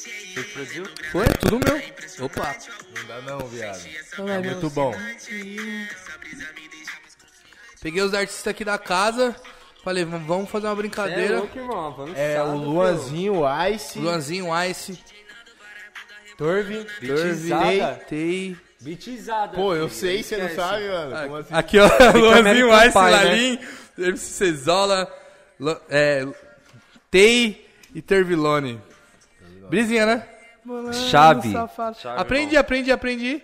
[0.03, 1.11] volante aí.
[1.11, 2.27] Foi, tudo meu.
[2.27, 2.57] Opa.
[2.97, 3.87] Não dá não, viado.
[4.29, 4.95] É muito bom.
[7.81, 9.35] Peguei os artistas aqui da casa.
[9.83, 11.43] Falei, "Vamos- fazer uma brincadeira.
[11.55, 11.97] irmão.
[12.15, 14.99] É o Luanzinho, o Ice, Luanzinho, Ice,
[16.39, 18.01] Torvin, Bitizada.
[18.09, 18.57] Tei.
[18.81, 19.57] Bitizada.
[19.57, 21.17] Pô, eu sei, você não sabe, mano.
[21.23, 21.55] Como assim?
[21.55, 21.89] Aqui, ó.
[22.17, 23.11] Luanzinho, Ice, Pie, né?
[23.11, 23.59] Lalim,
[23.99, 25.13] MC Cezola,
[25.91, 26.27] é,
[27.11, 28.81] Tei e Tervilone.
[29.73, 30.23] Brisinha, né?
[30.93, 31.51] Chave.
[31.51, 31.97] Safado.
[31.99, 33.43] Chave, aprendi, aprendi, aprendi.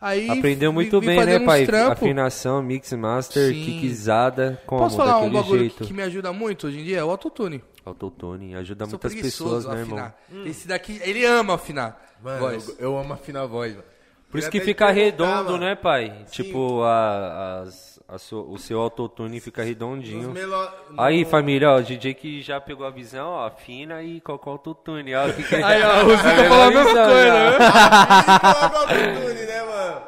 [0.00, 1.66] Aí Aprendeu muito vim bem, né, fazendo uns pai?
[1.66, 1.92] trampo.
[1.92, 3.64] Afinação, mix master, Sim.
[3.64, 4.82] kickzada, como?
[4.82, 5.84] Posso falar um daquele bagulho jeito.
[5.84, 6.98] que me ajuda muito hoje em dia?
[6.98, 7.62] É o autotune.
[7.84, 9.98] Autotune, ajuda Sou muitas preguiçoso pessoas, né, irmão?
[9.98, 10.46] afinar.
[10.48, 12.00] Esse daqui, ele ama afinar.
[12.22, 12.68] Mano, voz.
[12.68, 13.84] eu, eu amo afinar a voz, mano.
[14.30, 15.64] Por isso Queria que até fica te perguntar, redondo, mano.
[15.64, 16.24] né, pai?
[16.30, 20.30] Tipo, a, as- o seu autotune fica redondinho.
[20.30, 24.52] Melo- Aí, família, ó, o DJ que já pegou a visão, ó, afina e colocou
[24.52, 25.30] o autotune, ó.
[25.30, 25.54] Que que...
[25.56, 27.50] Aí, ó, o Zico falou a mesma visão coisa, já.
[27.50, 27.58] né?
[28.40, 30.02] Coloca o autotune, né, mano?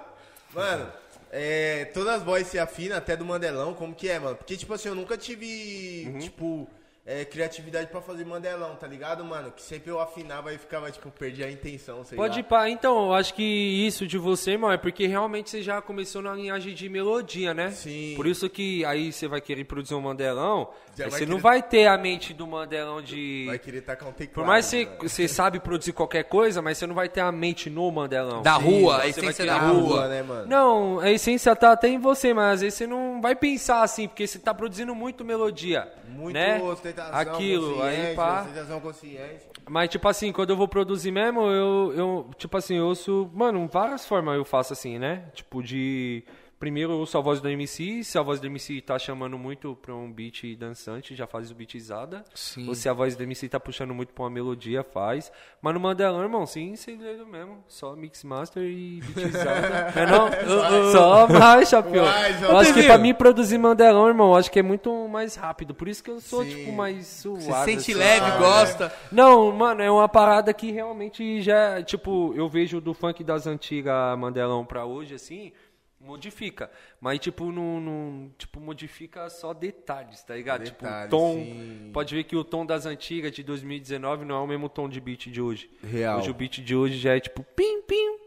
[0.54, 0.86] Mano,
[1.30, 4.34] é, todas as vozes se afinam, até do Mandelão, como que é, mano?
[4.36, 6.18] Porque, tipo assim, eu nunca tive, Uhum.
[6.18, 6.68] tipo,
[7.06, 9.50] é, criatividade pra fazer Mandelão, tá ligado, mano?
[9.50, 12.40] Que sempre eu afinava e ficava, tipo, perdi a intenção, sei Pode lá.
[12.40, 12.70] ir pra...
[12.70, 16.34] Então, eu acho que isso de você, irmão, é porque realmente você já começou na
[16.34, 17.70] linhagem de melodia, né?
[17.70, 18.12] Sim.
[18.16, 21.62] Por isso que aí você vai querer produzir um Mandelão, vai você não querer- vai
[21.62, 23.44] ter a mente do Mandelão de...
[23.46, 24.34] Vai querer tacar um teclado.
[24.34, 24.98] Por mais que mano.
[25.00, 28.42] você, você sabe produzir qualquer coisa, mas você não vai ter a mente no Mandelão.
[28.42, 30.06] Da rua, a Você essência da querer- rua.
[30.08, 30.46] né, mano?
[30.46, 34.06] Não, a essência tá até em você, mas às vezes você não vai pensar assim,
[34.06, 35.90] porque você tá produzindo muito melodia.
[36.10, 36.60] Muito né?
[36.60, 38.42] ostentação, Aquilo, aí pá.
[38.42, 39.46] ostentação consciente.
[39.68, 43.30] Mas, tipo assim, quando eu vou produzir mesmo, eu, eu tipo assim, eu ouço.
[43.32, 45.24] Mano, várias formas eu faço assim, né?
[45.32, 46.24] Tipo, de.
[46.60, 49.74] Primeiro eu ouço a voz do MC, se a voz do MC tá chamando muito
[49.80, 52.22] pra um beat dançante, já faz o beatizada.
[52.34, 52.68] Sim.
[52.68, 55.32] Ou se a voz do MC tá puxando muito pra uma melodia, faz.
[55.62, 57.64] Mas no Mandelão, irmão, sem segredo mesmo.
[57.66, 59.92] Só mix master e beatizada.
[59.98, 60.92] é não?
[60.92, 62.04] Só mais, chapéu.
[62.04, 62.52] Vai, João.
[62.52, 65.74] Eu acho que pra mim produzir Mandelão, irmão, acho que é muito mais rápido.
[65.74, 66.50] Por isso que eu sou, Sim.
[66.50, 67.40] tipo, mais suave.
[67.40, 68.38] Se sente assim, leve, sabe?
[68.38, 68.92] gosta.
[69.10, 74.18] Não, mano, é uma parada que realmente já, tipo, eu vejo do funk das antigas
[74.18, 75.52] Mandelão pra hoje, assim,
[76.00, 76.70] modifica.
[77.00, 80.64] Mas, tipo, não, não- tipo, modifica só detalhes, tá ligado?
[80.64, 81.34] tipo, o tom.
[81.34, 81.90] sim.
[81.92, 85.00] Pode ver que o tom das antigas de 2019 não é o mesmo tom de
[85.00, 85.70] beat de hoje.
[85.82, 86.18] Real.
[86.18, 88.18] Hoje o beat de hoje já é tipo, pim, pim.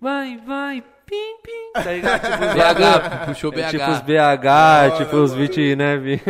[0.00, 1.72] Vai, vai, pim, pim.
[1.74, 2.20] Tá ligado?
[2.22, 3.70] Tipo, os BH, puxou é BH.
[3.70, 6.20] Tipo os BH, tipo os beat, né, Vi?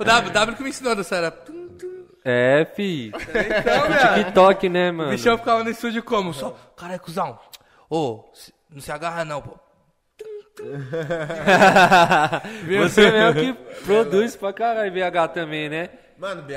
[0.00, 1.44] O W, W que me ensinou dessa era.
[2.24, 3.08] É, fi.
[3.08, 4.24] Então, velho.
[4.24, 5.10] TikTok, né, O mano?
[5.10, 6.32] bichão ficava no estúdio como?
[6.34, 7.38] Só, caralho, cuzão.
[7.88, 9.58] Ô, se- não se agarra não, pô.
[12.88, 13.52] Você mesmo que
[13.84, 15.90] produz pra caralho BH também, né?
[16.18, 16.52] Mano, BH,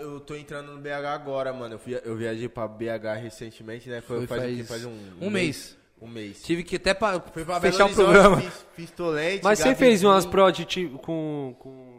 [0.00, 1.76] eu tô entrando no BH agora, mano.
[1.76, 4.00] Eu, fui- eu viajei pra BH recentemente, né?
[4.00, 5.76] Foi, Foi faz, faz faz um, um mês.
[6.02, 6.42] Um mês.
[6.42, 8.40] Tive que até pra pra fechar o programa.
[8.40, 11.93] Fiz, fiz tolente, Mas você fez umas prod tipo, com, com,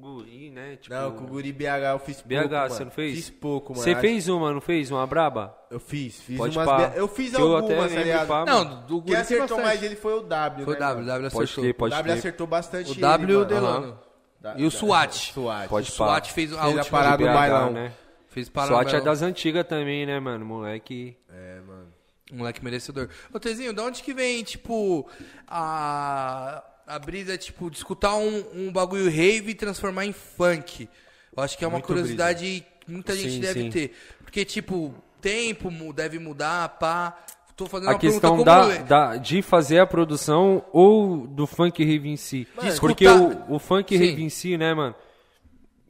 [0.00, 0.76] com guri, né?
[0.76, 2.68] Tipo, Não, com o Guri BH eu fiz pouco, BH, mano.
[2.70, 3.14] você não fez?
[3.16, 3.82] Fiz pouco, mano.
[3.84, 4.90] Você Acho- fez uma, não fez?
[4.90, 5.56] Uma braba?
[5.70, 6.66] Eu fiz, fiz Pode umas...
[6.66, 6.92] pá.
[6.94, 8.26] Eu fiz Que eu algumas, até tá lembro, ligado?
[8.28, 9.62] pá, Não, do Quem Guri tem acertou bastante.
[9.66, 11.06] mais ele foi o W, Foi o né, W, mano?
[11.06, 11.64] W Pode acertou.
[11.70, 12.18] O pode W crer.
[12.18, 13.48] acertou bastante O ele, W e o mano.
[13.48, 14.00] Delano.
[14.40, 15.32] Da- E o SWAT.
[15.32, 15.68] SWAT.
[15.68, 17.70] Pode O SWAT fez a Fez a última parada do BH, bailão.
[17.72, 17.92] né?
[18.28, 20.44] Fez para SWAT é das antigas também, né, mano?
[20.44, 21.16] Moleque.
[21.28, 21.88] É, mano.
[22.30, 23.08] Moleque merecedor.
[23.32, 25.08] Ô, Tezinho, de onde que vem, tipo,
[25.46, 30.88] a, a brisa, tipo, de escutar um, um bagulho rave e transformar em funk?
[31.36, 33.70] Eu acho que é uma Muito curiosidade que muita gente Sim, deve sim.
[33.70, 33.94] ter.
[34.22, 37.16] Porque, tipo, tempo deve mudar, pá.
[37.56, 41.84] tô fazendo a uma pergunta questão da, da- de fazer a produção ou do funk
[41.84, 42.46] rave em si.
[42.56, 44.04] Mano, Porque escutar- o, o funk Sim.
[44.04, 44.94] rave em si, né, mano?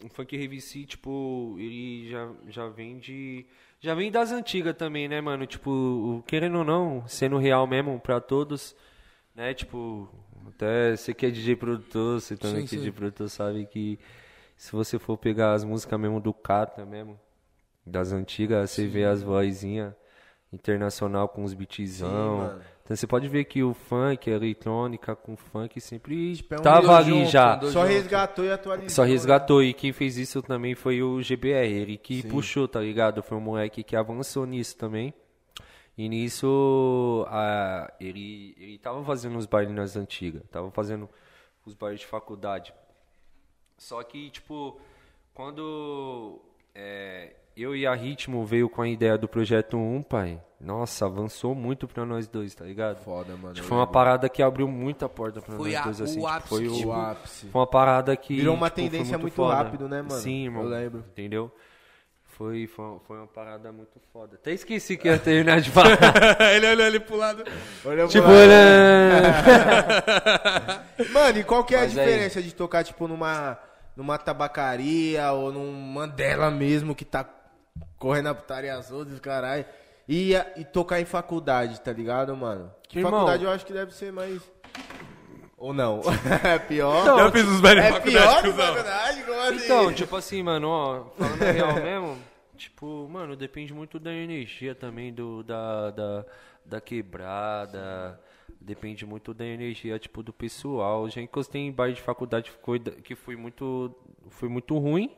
[0.04, 3.44] O funk rave em si, tipo, ele já, já vem de.
[3.80, 5.46] Já vem das antigas também, né, mano?
[5.46, 8.74] Tipo, querendo ou não, sendo real mesmo pra todos,
[9.36, 9.54] né?
[9.54, 10.08] Tipo,
[10.48, 12.84] até você que é DJ produtor, você também Sim, que é sim.
[12.84, 13.98] DJ produtor sabe que
[14.56, 17.18] se você for pegar as músicas mesmo do Cata mesmo,
[17.86, 19.94] das antigas, você vê as vozinhas
[20.52, 22.58] internacional com os beatzão.
[22.82, 26.62] Então você pode ver que o funk, a eletrônica com funk sempre Tipo, é um
[26.62, 27.60] tava ali junto, já.
[27.60, 27.92] Só junto.
[27.92, 28.88] resgatou e atualizou.
[28.88, 29.08] Só né?
[29.10, 29.62] resgatou.
[29.62, 31.70] E quem fez isso também foi o GBR.
[31.70, 33.22] Ele que puxou, tá ligado?
[33.22, 35.12] Foi um moleque que avançou nisso também.
[35.98, 40.42] E nisso, a, ele, ele tava fazendo os bailes nas antigas.
[40.48, 41.08] Tava fazendo
[41.66, 42.72] os bailes de faculdade.
[43.76, 44.80] Só que, tipo,
[45.34, 46.40] quando
[46.74, 51.54] é, eu e a Ritmo veio com a ideia do Projeto 1, pai, nossa, avançou
[51.54, 52.98] muito pra nós dois, tá ligado?
[53.02, 53.54] Foda, mano.
[53.54, 56.12] Tipo, foi uma parada que abriu muita porta pra Foi nós a- dois, assim.
[56.20, 57.46] o tipo, ápice, foi o, tipo, o ápice.
[57.48, 58.36] foi uma parada que.
[58.36, 59.54] Virou uma tipo, foi tendência muito foda.
[59.54, 60.20] rápido, né, mano?
[60.20, 60.64] Sim, Eu irmão.
[60.64, 61.04] lembro.
[61.10, 61.52] Entendeu?
[62.38, 64.36] Foi, foi, foi uma parada muito foda.
[64.36, 65.98] Até esqueci que ia terminar de falar.
[66.54, 67.42] ele olhou ali pro lado.
[67.82, 68.46] Pro tipo, lado.
[68.46, 69.32] né?
[71.12, 73.58] Mano, e qual que é Mas a aí- diferença de tocar, tipo, numa,
[73.96, 77.28] numa tabacaria ou num Mandela mesmo que tá
[77.98, 79.64] correndo a putaria as outras, caralho,
[80.08, 82.72] e, e tocar em faculdade, tá ligado, mano?
[82.88, 83.10] Que Irmão.
[83.10, 84.40] faculdade eu acho que deve ser mais...
[85.58, 86.00] Ou não?
[86.44, 87.02] é pior?
[87.02, 88.66] Então, Eu fiz os velhos é faculdade, pior que cuzão.
[88.66, 89.22] faculdade?
[89.24, 89.64] Como assim?
[89.64, 92.18] Então, tipo assim, mano, ó, falando a real mesmo,
[92.56, 96.24] tipo, mano, depende muito da energia também, do, da, da,
[96.64, 98.20] da quebrada,
[98.60, 101.08] depende muito da energia, tipo, do pessoal.
[101.10, 103.92] Já encostei em bairro de faculdade que foi, que foi muito,
[104.30, 105.10] foi muito ruim.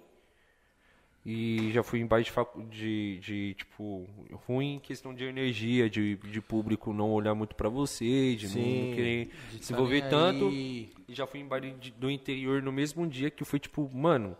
[1.24, 4.06] E já fui em bairro de, facu- de, de, tipo,
[4.48, 8.88] ruim em questão de energia, de, de público não olhar muito pra você, de Sim,
[8.88, 10.48] não querer tá se envolver nem tanto.
[10.50, 14.34] E já fui em baile de- do interior no mesmo dia que foi, tipo, mano,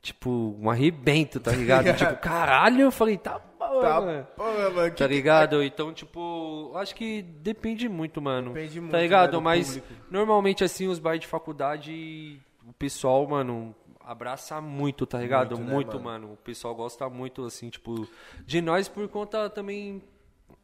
[0.00, 1.84] tipo, um arrebento, tá ligado?
[1.96, 4.26] tipo, caralho, eu falei, tá bom, Tá, mano.
[4.34, 4.90] porra, mano.
[4.92, 5.62] que Tá que- ligado?
[5.62, 8.54] Então, tipo, acho que depende muito, mano.
[8.54, 9.36] Depende muito, Tá ligado?
[9.36, 10.02] né, Mas público.
[10.10, 13.74] normalmente, assim, os bailes de faculdade, o pessoal, mano,
[14.06, 15.58] abraça muito, tá ligado?
[15.58, 16.32] Muito, Muito, né, mano?
[16.34, 18.08] O pessoal gosta muito, assim, tipo,
[18.46, 20.00] de nós por conta também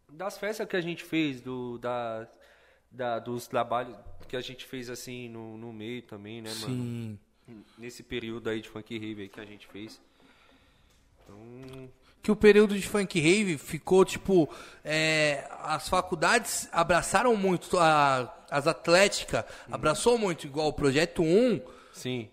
[0.08, 2.28] das festas que a gente fez, do, da,
[2.90, 3.96] da, dos trabalhos
[4.28, 6.74] que a gente fez, assim, no, no meio também, né, mano?
[6.74, 7.18] Sim.
[7.76, 10.00] Nesse período aí de funk rave que a gente fez.
[11.24, 11.90] Então,
[12.22, 14.48] que o período de funk rave ficou tipo
[14.84, 21.60] é, as faculdades abraçaram muito a, as atléticas abraçou muito igual o projeto 1
[21.92, 22.30] sim.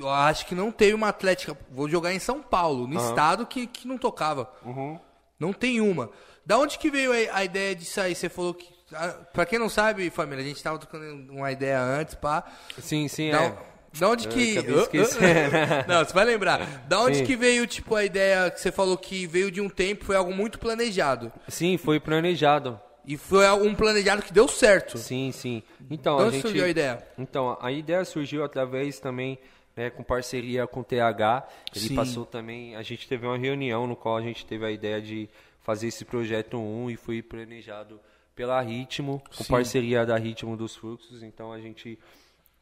[0.00, 3.66] Eu acho que não teve uma atlética vou jogar em São Paulo no estado que,
[3.66, 4.98] que não tocava Uhum.
[5.38, 6.10] não tem uma
[6.44, 9.58] da onde que veio a, a ideia disso aí você falou que ah, pra quem
[9.58, 12.44] não sabe família a gente tava trocando uma ideia antes pá
[12.78, 13.56] Sim, sim, da, é.
[13.98, 14.56] da onde que.
[15.88, 16.84] Não, você vai lembrar.
[16.86, 17.24] Da onde Sim.
[17.24, 20.32] que veio, tipo, a ideia que você falou que veio de um tempo, foi algo
[20.34, 21.32] muito planejado.
[21.48, 22.78] Sim, foi planejado.
[23.06, 24.98] E foi um planejado que deu certo.
[24.98, 25.62] Sim, sim.
[25.90, 26.42] Então, De a onde gente...
[26.42, 27.06] surgiu a ideia?
[27.16, 29.38] Então, a ideia surgiu através também,
[29.76, 31.48] né, com parceria com o TH.
[31.74, 31.94] Ele Sim.
[31.94, 35.28] passou também, a gente teve uma reunião no qual a gente teve a ideia de
[35.60, 38.00] fazer esse projeto 1 e foi planejado
[38.34, 39.50] pela Ritmo, com Sim.
[39.50, 41.22] parceria da Ritmo dos Fluxos.
[41.22, 41.98] Então, a gente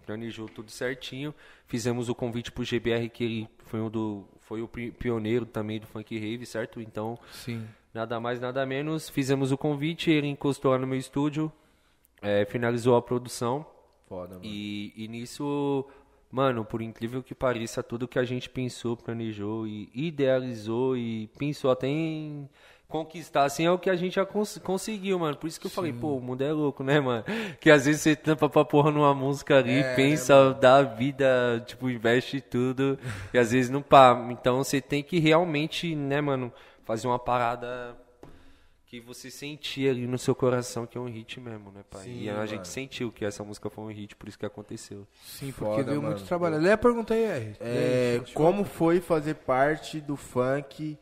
[0.06, 1.34] planejou tudo certinho.
[1.66, 5.86] Fizemos o convite pro GBR, que ele foi, um do, foi o pioneiro também do
[5.86, 6.80] Funk Rave, certo?
[6.80, 7.66] Então, Sim.
[7.94, 9.08] Nada mais, nada menos.
[9.08, 11.50] Fizemos o convite, ele encostou lá no meu estúdio,
[12.20, 13.64] é, finalizou a produção.
[14.08, 14.44] Foda, mano.
[14.44, 15.86] E, e nisso,
[16.34, 21.70] mano, por incrível que pareça, tudo que a gente pensou, planejou e idealizou e pensou
[21.70, 22.48] até em
[22.88, 25.36] conquistar, assim, é o que a gente já cons- conseguiu, mano.
[25.36, 27.24] Por isso que eu falei, pô, o mundo é louco, né, mano?
[27.60, 31.62] Que às vezes você tampa pra porra numa música ali, É, pensa, dá a vida,
[31.66, 32.98] tipo, investe tudo,
[33.32, 34.28] e às vezes não pá.
[34.30, 36.52] Então você tem que realmente, né, mano,
[36.84, 37.96] fazer uma parada
[38.94, 42.04] que você sentia ali no seu coração que é um hit mesmo, né, pai?
[42.04, 42.46] Sim, e a mano.
[42.46, 45.04] gente sentiu que essa música foi um hit, por isso que aconteceu.
[45.24, 46.14] Sim, porque Foda, veio mano.
[46.14, 46.58] muito trabalho.
[46.58, 47.56] Lê a pergunta aí, R.
[47.60, 50.96] É, como foi fazer parte do funk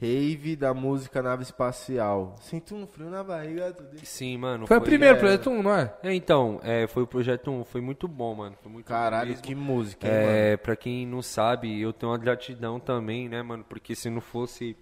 [0.00, 2.34] rave da música nave espacial?
[2.40, 3.72] Sinto um frio na barriga.
[3.72, 4.06] Tudo isso.
[4.06, 4.66] Sim, mano.
[4.66, 5.18] Foi o primeiro é.
[5.18, 5.94] projeto 1, não é?
[6.02, 8.56] É, então, é, foi o projeto 1, foi muito bom, mano.
[8.60, 9.44] Foi muito bom Caralho, mesmo.
[9.44, 10.30] que música, hein, mano?
[10.30, 13.64] É, pra quem não sabe, eu tenho uma gratidão também, né, mano?
[13.68, 14.76] Porque se não fosse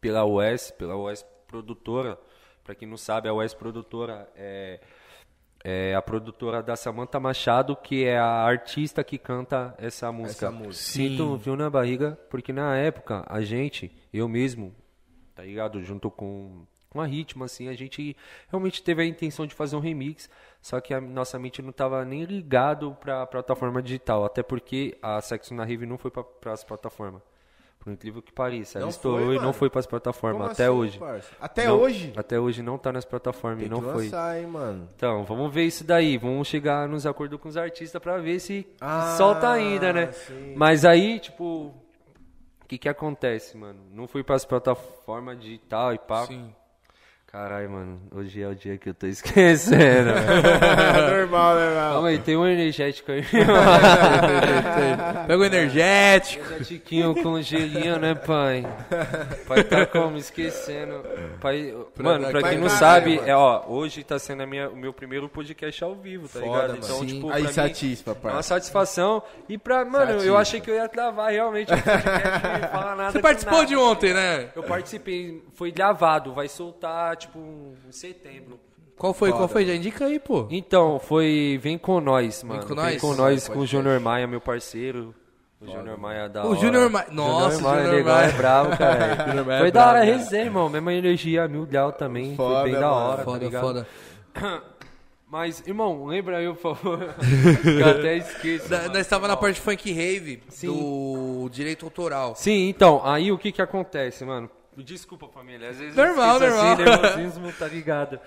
[0.00, 2.18] pela US, pela US produtora,
[2.64, 4.80] pra quem não sabe, a US produtora é,
[5.62, 10.46] é a produtora da Samantha Machado, que é a artista que canta essa música.
[10.46, 10.74] Essa música.
[10.74, 14.74] Sinto um frio na barriga, porque na época, a gente, eu mesmo,
[15.34, 15.82] tá ligado?
[15.82, 17.68] Junto com, com a ritmo, assim.
[17.68, 18.16] A gente
[18.48, 20.30] realmente teve a intenção de fazer um remix,
[20.62, 25.20] só que a nossa mente não tava nem ligado pra plataforma digital, até porque a
[25.20, 27.20] Sexo na Rave não foi para as plataformas.
[27.82, 30.52] Por incrível que pareça, ela Não estourou foi, e não foi para as plataformas Como
[30.52, 30.98] até assim, hoje.
[31.00, 31.28] parça?
[31.40, 32.12] Até Não- hoje?
[32.16, 34.06] Até hoje não tá nas plataformas e não foi.
[34.38, 34.88] hein, mano.
[34.94, 36.16] Então, vamos ver isso daí.
[36.16, 40.12] Vamos chegar nos acordos com os artistas pra ver se Ah, solta ainda, né?
[40.12, 40.54] sim.
[40.56, 41.74] Mas aí, tipo,
[42.64, 43.80] o que que acontece, mano?
[43.90, 46.24] Não fui pras plataformas digital e pá.
[46.26, 46.54] Sim.
[47.32, 50.10] Caralho, mano, hoje é o dia que eu tô esquecendo.
[51.10, 51.92] Normal, né, mano?
[51.92, 53.22] Calma aí, tem um energético aí.
[55.26, 56.44] Pega o energético.
[56.44, 58.66] Energétiquinho com gelinho, né, pai?
[59.48, 60.18] Pai tá como?
[60.18, 61.02] Esquecendo.
[61.40, 64.92] Pai, mano, pra quem não sabe, é, ó, hoje tá sendo a minha, o meu
[64.92, 66.76] primeiro podcast ao vivo, tá Foda, ligado?
[66.84, 67.06] Então, Sim.
[67.06, 69.22] tipo, Aí satisfa, É uma satisfação.
[69.48, 70.36] E pra, mano, eu Satisfa.
[70.38, 73.12] achei que eu ia travar realmente o podcast e falar nada.
[73.12, 73.68] Você participou nada.
[73.68, 74.50] de ontem, né?
[74.54, 77.38] Eu participei, foi gravado, vai soltar, tipo,
[77.88, 78.58] em setembro.
[78.96, 79.32] Qual foi?
[79.32, 79.64] Qual foi?
[79.64, 80.46] Já indica aí, pô.
[80.50, 82.64] Então, foi Vem Com Nós, mano.
[82.66, 82.90] Com Nós?
[82.90, 85.14] Vem Com Nós, com o Júnior Maia, meu parceiro.
[85.60, 86.58] O Júnior Maia é da O hora.
[86.60, 88.26] Júnior Maia- Nossa, Júnior Maia, Júnior legal, Maia.
[88.28, 89.26] é bravo, cara.
[89.28, 90.68] Júnior Maia é Foi da hora a resenha, irmão.
[90.68, 92.34] Mesma energia, mil grau também.
[92.36, 92.94] Foda, foi bem da mano.
[93.00, 93.62] hora, tá Foda, ligado?
[93.62, 93.86] foda.
[95.30, 96.98] Mas, irmão, lembra aí, por favor.
[97.80, 98.68] eu até esqueço.
[98.68, 100.66] Da- nós estava na parte funk rave Sim.
[100.66, 102.34] do direito autoral.
[102.36, 104.50] Sim, então, aí o que que acontece, mano?
[104.76, 106.72] Desculpa, família, às vezes Normal, esqueço normal.
[106.72, 108.20] assim, nervosismo, tá ligado?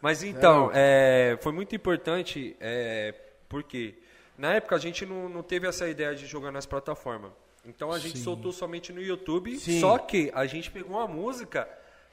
[0.00, 3.14] Mas então, é, foi muito importante, é,
[3.48, 3.94] porque
[4.38, 7.32] na época a gente não, não teve essa ideia de jogar nas plataformas.
[7.66, 9.80] Então a gente soltou somente no YouTube, Sim.
[9.80, 11.68] só que a gente pegou uma música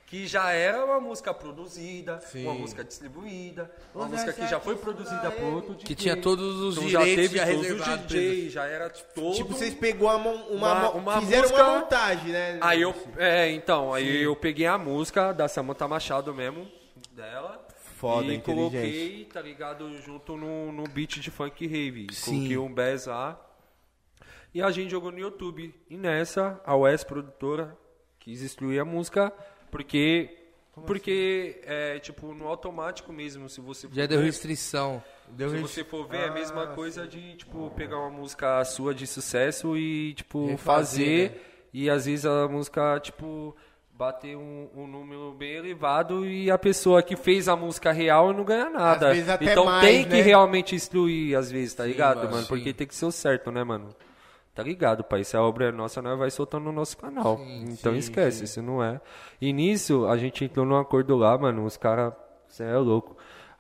[0.08, 2.46] que já era uma música produzida, Sim.
[2.46, 5.96] uma música distribuída, uma Ô, música que já Zé, foi produzida por outro Que DJ.
[5.96, 8.02] tinha todos os Então direitos já teve todos reservados.
[8.06, 9.36] os DJ, já era todo...
[9.36, 12.58] Tipo, vocês pegou uma, uma, Uma- fizeram música- uma montagem, né?
[12.62, 16.66] Aí eu, é, então, aí eu peguei a música da Samantha Machado mesmo,
[17.12, 17.68] dela.
[17.98, 22.08] Foda, e coloquei, tá ligado, junto no, no beat de funk rave.
[22.14, 22.36] Sim.
[22.36, 23.38] Coloquei um bass lá.
[24.54, 25.74] E a gente jogou no YouTube.
[25.90, 27.76] E nessa, a Wes produtora
[28.20, 29.34] quis excluir a música
[29.72, 30.30] porque
[30.86, 35.02] porque é tipo no automático mesmo, se você for Já deu ver- restrição.
[35.30, 38.64] Deu se você for ver, é a mesma Ah, coisa de, tipo, pegar uma música
[38.64, 41.32] sua de sucesso e, tipo, Refazer, fazer.
[41.32, 41.38] né?
[41.74, 43.54] E às vezes a música, tipo,
[43.92, 48.46] bater um, um número bem elevado e a pessoa que fez a música real não
[48.46, 49.10] ganha nada.
[49.10, 50.22] Às vezes até então mais, tem que né?
[50.22, 52.44] realmente excluir, às vezes, tá ligado, mano, mano?
[52.44, 52.48] sim.
[52.48, 53.90] Porque tem que ser o certo, né, mano?
[54.58, 55.24] Tá ligado, pai?
[55.24, 57.40] Se a obra é nossa, nós vai soltando no nosso canal.
[57.70, 59.00] então sim, esquece, se não é.
[59.40, 61.64] E nisso, a gente entrou num acordo lá, mano.
[61.64, 62.12] Os caras,
[62.48, 63.16] você é louco.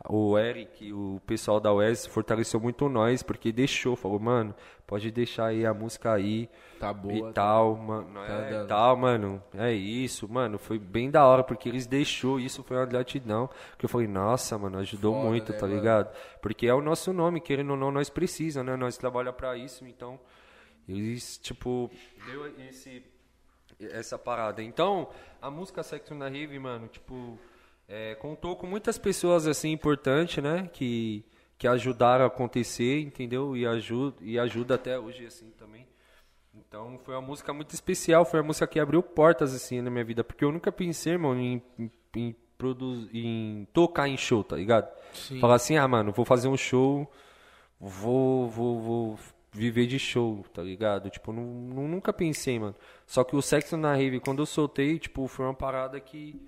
[0.09, 4.55] O Eric, o pessoal da UES, fortaleceu muito nós, porque deixou, falou, mano,
[4.87, 7.29] pode deixar aí a música aí Tá boa.
[7.29, 8.07] e tal, mano.
[8.15, 8.67] Tá é, dando.
[8.67, 9.43] tal, mano.
[9.55, 10.57] É isso, mano.
[10.57, 13.47] Foi bem da hora, porque eles deixou, isso foi uma gratidão.
[13.77, 15.77] Que eu falei, nossa, mano, ajudou Foda, muito, né, tá mano?
[15.77, 16.09] ligado?
[16.41, 18.75] Porque é o nosso nome, querendo ou não, nós precisamos, né?
[18.75, 20.19] Nós trabalhamos pra isso, então.
[20.87, 21.91] Eles, tipo,
[22.25, 23.03] deu esse,
[23.79, 24.63] essa parada.
[24.63, 25.09] Então,
[25.41, 27.37] a música Sexo na Rave, mano, tipo,
[27.87, 30.69] é, contou com muitas pessoas, assim, importantes, né?
[30.71, 31.25] Que,
[31.57, 33.55] que ajudaram a acontecer, entendeu?
[33.57, 35.85] E ajuda, e ajuda até hoje, assim, também.
[36.53, 40.05] Então, foi uma música muito especial, foi uma música que abriu portas, assim, na minha
[40.05, 40.23] vida.
[40.23, 44.89] Porque eu nunca pensei, irmão, em, em, em, produz, em tocar em show, tá ligado?
[45.13, 45.39] Sim.
[45.39, 47.09] Falar assim, ah, mano, vou fazer um show,
[47.79, 49.19] vou, vou, vou
[49.57, 51.09] viver de show, tá ligado?
[51.09, 52.75] Tipo, não, não- nunca pensei, mano.
[53.05, 56.39] Só que o Sexo na Rave, quando eu soltei, tipo, foi uma parada que.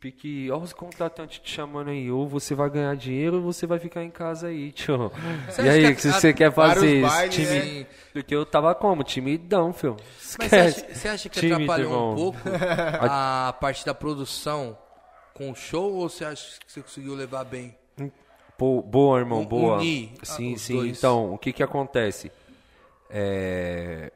[0.00, 3.78] Pique, ó, os contratantes te chamando aí, ou você vai ganhar dinheiro ou você vai
[3.78, 5.10] ficar em casa aí, tio.
[5.48, 7.00] Você E aí, que o que a- você quer fazer?
[7.00, 7.46] bailes, Time...
[7.80, 7.86] né?
[8.12, 9.02] Porque eu tava como?
[9.02, 9.96] Timidão, filho.
[9.98, 10.84] Mas você Esquece.
[10.84, 12.14] acha, você acha que Tímido, atrapalhou um irmão.
[12.16, 12.38] pouco
[13.00, 14.76] a parte da produção
[15.32, 17.74] com o show ou você acha que você conseguiu levar bem?
[18.56, 19.78] Pô, boa, irmão, boa.
[19.78, 20.76] unir, sim, sim.
[20.76, 20.98] dois.
[20.98, 22.30] Então, o que que acontece?
[23.10, 24.12] É...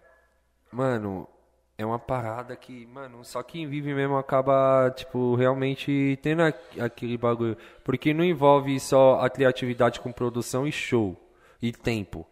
[0.70, 1.28] Mano,
[1.76, 6.52] é uma parada que, mano, só quem vive mesmo acaba, tipo, realmente tendo a-
[6.84, 7.56] aquele bagulho.
[7.84, 11.16] Porque não envolve só a criatividade com produção e show.
[11.60, 12.26] E tempo.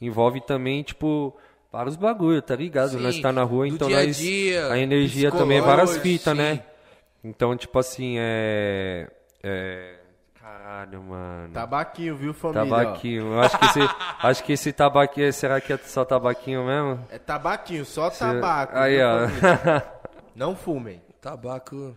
[0.00, 1.36] Envolve também, tipo,
[1.70, 2.90] vários bagulho, tá ligado?
[2.90, 4.16] Sim, nós tá na rua, então dia a nós...
[4.16, 6.64] dia, a energia também é várias fitas, né?
[7.22, 9.08] Então, tipo assim, é...
[9.42, 9.94] é...
[10.52, 11.52] Caralho, mano.
[11.54, 12.64] Tabaquinho, viu, família?
[12.68, 13.32] Tabaquinho.
[13.32, 13.80] Eu acho que esse,
[14.22, 17.06] acho que esse tabaquinho, será que é só tabaquinho mesmo?
[17.10, 18.76] É tabaquinho, só tabaco.
[18.76, 19.28] Aí, ó.
[19.28, 19.84] família?
[20.36, 21.00] Não fumem.
[21.22, 21.96] Tabaco.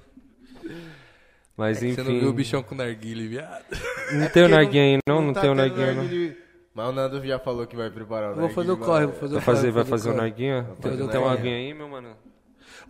[1.57, 2.01] Mas Você enfim.
[2.03, 3.65] não viu o bichão com narguile, viado?
[4.13, 5.21] Não É tem o narguinho aí, não?
[5.21, 6.03] Não tá tem o narguinho, não.
[6.03, 6.35] narguilé.
[6.73, 9.11] Mas o Nando já falou que vai preparar o Eu vou fazer o corre, mano.
[9.11, 9.55] vou fazer o Vai corre.
[9.57, 10.63] fazer, vai fazer o narguinho?
[10.81, 11.25] Tem, tem um narguinho.
[11.27, 12.15] narguinho aí, meu mano?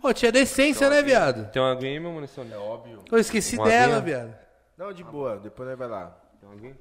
[0.02, 1.50] Ô, tinha decência, né, viado?
[1.50, 2.44] Tem uma aguinha aí, meu munição?
[2.52, 3.00] É óbvio.
[3.10, 4.24] Eu esqueci Uma dela, aguinha?
[4.24, 4.45] viado.
[4.76, 6.16] Não, de boa, depois nós vai lá.
[6.40, 6.76] Tem aguinha?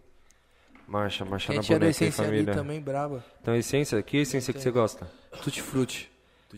[0.87, 2.53] Marcha, marcha Quem na tinha boneca aí, decência ali família.
[2.53, 3.23] também, brava.
[3.41, 4.01] Então, essência?
[4.03, 5.09] Que essência que você gosta?
[5.41, 6.11] Tutti frutti.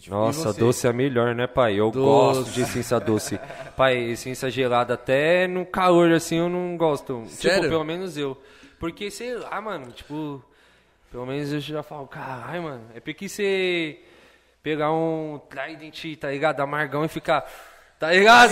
[0.10, 1.80] Nossa, doce é melhor, né, pai?
[1.80, 2.06] Eu Doce.
[2.06, 3.40] gosto de essência doce.
[3.76, 7.24] pai, essência gelada até no calor, assim, eu não gosto.
[7.28, 7.62] Sério?
[7.62, 8.40] Tipo, pelo menos eu.
[8.80, 10.44] Porque, sei lá, mano, tipo...
[11.10, 12.84] Pelo menos eu já falo, caralho, mano.
[12.94, 13.98] É porque você
[14.62, 16.60] pegar um Trident, tá ligado?
[16.60, 17.50] Amargão e ficar...
[18.00, 18.52] Tá ligado?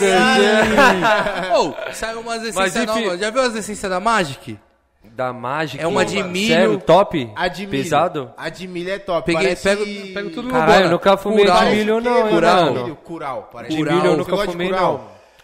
[1.56, 3.20] Ô, saiu umas essências enfim- novas.
[3.20, 4.60] Já viu as essências da Magic?
[5.04, 5.82] Da Magic.
[5.82, 6.48] É uma de milho.
[6.54, 7.32] Sério, top?
[7.36, 7.84] A de milho.
[7.84, 8.34] Pesado?
[8.36, 9.26] A de milho é top.
[9.26, 9.64] Peguei, parece...
[9.64, 11.64] pego, pego tudo no Caralho, eu nunca fumei Curau.
[11.66, 12.84] de milho, não, hein, mano.
[12.84, 13.50] Milho, curau.
[13.54, 13.96] Parece De Curau.
[13.96, 14.94] milho eu Você nunca gosta de fumei, curau?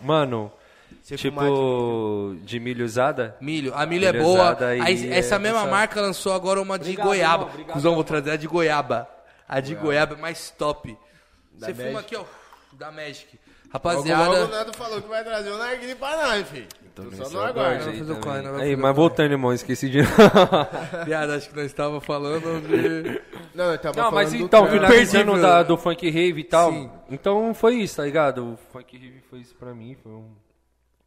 [0.02, 0.08] não.
[0.08, 0.52] Mano,
[1.04, 3.36] Você tipo, de milho usada?
[3.40, 3.72] Milho.
[3.76, 4.58] A milho é boa.
[4.66, 7.34] aí Aí, essa é mesma marca lançou agora uma de Obrigado, goiaba.
[7.36, 9.08] irmão, obrigado, Cusão, vou trazer a de goiaba.
[9.48, 10.98] A de goiaba é mais top.
[11.58, 12.00] Você fuma Magic.
[12.00, 12.24] aqui, ó.
[12.78, 13.40] Da Magic.
[13.74, 14.48] Logo, logo o Rapaziada.
[14.48, 16.68] Nando falou que vai trazer o narguilé pra nós, filho.
[16.94, 18.42] Tô só aí não vai Aí,
[18.72, 20.00] fazer mas voltando, irmão, esqueci de...
[21.06, 23.22] Viado, acho que nós estávamos falando de.
[23.56, 26.72] Não, eu tava Não, mas então, Perdi, da, do funk rave e tal.
[26.72, 26.90] Sim.
[27.10, 28.54] Então foi isso, tá ligado?
[28.54, 29.96] O funk rave foi isso pra mim.
[30.04, 30.32] Foi um...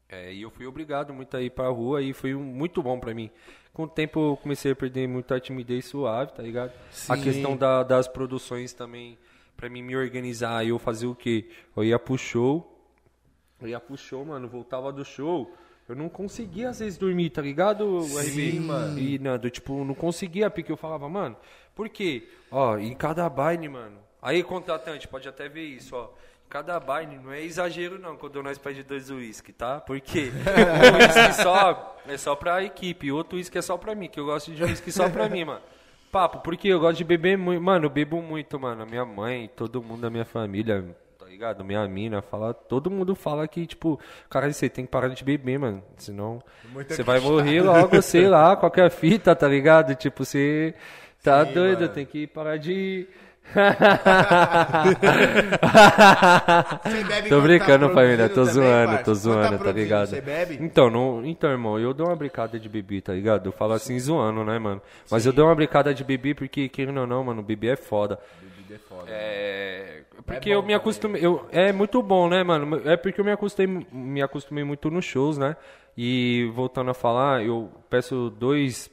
[0.08, 2.98] é, e eu fui obrigado muito a ir pra rua e foi um, muito bom
[2.98, 3.30] pra mim.
[3.74, 6.70] Com o tempo eu comecei a perder muita timidez suave, tá ligado?
[7.08, 7.22] A Sim.
[7.22, 9.18] questão da- das produções também,
[9.56, 11.48] pra mim me organizar, eu fazia o quê?
[11.76, 12.70] Eu ia pro show,
[13.60, 15.52] eu ia pro show, mano, voltava do show.
[15.88, 18.60] Eu não conseguia às vezes dormir, tá ligado, RB?
[18.60, 18.98] mano.
[18.98, 21.36] E, Nando, tipo, não conseguia, porque eu falava, mano,
[21.74, 22.26] por quê?
[22.50, 23.98] Ó, em cada baile, mano.
[24.22, 26.08] Aí, contratante, pode até ver isso, ó.
[26.48, 29.80] Cada baile não é exagero, não, quando nós pede dois uísque, tá?
[29.80, 34.18] Porque um uísque só é só pra equipe, outro uísque é só pra mim, que
[34.18, 35.62] eu gosto de uísque só pra mim, mano.
[36.14, 37.60] Papo, porque eu gosto de beber muito.
[37.60, 38.86] Mano, eu bebo muito, mano.
[38.86, 41.64] Minha mãe, todo mundo da minha família, tá ligado?
[41.64, 43.98] Minha mina, fala, todo mundo fala que, tipo,
[44.30, 45.82] cara, você tem que parar de beber, mano.
[45.96, 46.40] Senão
[46.88, 49.96] você vai morrer logo, sei lá, qualquer fita, tá ligado?
[49.96, 50.76] Tipo, você
[51.20, 51.92] tá doido, mano.
[51.92, 53.08] tem que parar de.
[56.82, 58.28] Você bebe tô quando brincando, tá família.
[58.28, 59.04] Tô também, zoando, parça?
[59.04, 60.06] tô Quando zoando, tá produzindo, ligado?
[60.08, 60.58] Você bebe?
[60.60, 63.46] Então, não, então, irmão, eu dou uma brincada de beber, tá ligado?
[63.46, 64.82] Eu falo assim zoando, né, mano?
[65.10, 68.18] Mas eu dou uma brincada de beber porque, querendo ou não, mano, beber é foda.
[68.40, 69.04] Bebida é foda.
[69.08, 70.02] É.
[70.26, 71.24] Porque eu me acostumei.
[71.24, 72.80] Eu, é muito bom, né, mano?
[72.88, 75.56] É porque eu me acostumei, me acostumei muito nos shows, né?
[75.96, 78.90] E voltando a falar, eu peço dois,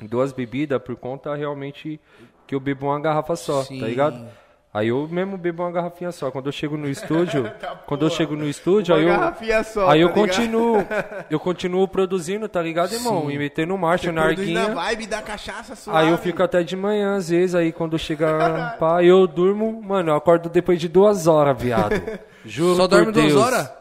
[0.00, 2.00] duas bebidas por conta realmente
[2.48, 3.78] que eu bebo uma garrafa só, Sim.
[3.78, 4.26] tá ligado?
[4.72, 6.30] Aí eu mesmo bebo uma garrafinha só.
[6.30, 7.50] Quando eu chego no estúdio,
[7.86, 10.28] quando eu chego no estúdio, Uma aí eu, garrafinha só, aí eu tá ligado?
[10.36, 10.86] continuo,
[11.30, 13.30] eu continuo produzindo, tá ligado, irmão?
[13.30, 14.74] E metendo marcha na Produz na arguinha.
[14.82, 15.98] vibe da cachaça suave.
[15.98, 20.10] Aí eu fico até de manhã, às vezes, aí quando chega pá, eu durmo, mano,
[20.10, 22.00] eu acordo depois de duas horas, viado.
[22.44, 23.40] Juro Só por dorme duas Deus.
[23.42, 23.72] horas?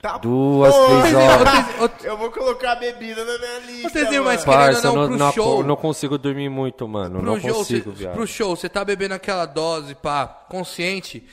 [0.00, 2.04] Tá Duas, três horas.
[2.04, 5.02] Eu vou colocar a bebida na minha lista, Vocês viram, mas querendo Parça, ou não,
[5.02, 7.16] não, pro não, show- não consigo dormir muito, mano.
[7.18, 8.14] Pro não show, consigo, cê, viado.
[8.14, 11.26] pro show, você tá bebendo aquela dose, pá, consciente,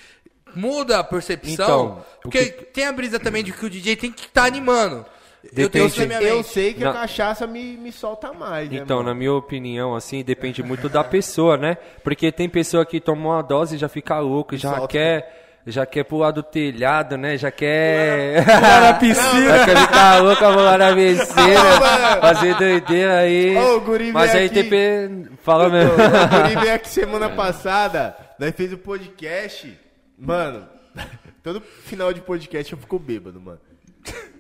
[0.56, 1.54] muda a percepção.
[1.54, 4.48] Então, porque que- tem a brisa também de que o DJ tem que estar tá
[4.48, 5.06] animando.
[5.44, 5.86] Eu tenho Depende.
[5.88, 6.48] isso na minha Eu mente.
[6.50, 9.10] sei que Na- a cachaça me, me solta mais, né, Então, mano?
[9.10, 11.78] na minha opinião, assim, depende muito da pessoa, né?
[12.04, 14.88] Porque tem pessoa que toma uma dose e já fica louco, já solta.
[14.88, 15.44] quer.
[15.68, 17.38] Já quer pular do telhado, né?
[17.38, 18.46] Já quer.
[18.46, 19.58] Pular na piscina.
[19.58, 21.80] Já quer ficar louca, pular na besteira.
[21.80, 22.22] mano.
[22.22, 23.58] fazer doideira aí.
[23.58, 24.64] Ô, o guri Mas aí aqui.
[24.64, 25.10] pe-
[25.42, 25.94] Fala mesmo.
[25.94, 29.76] O Guri veio aqui semana passada, nós fez o podcast.
[30.20, 30.68] Mano,
[31.44, 33.60] todo final de podcast eu fico bêbado, mano.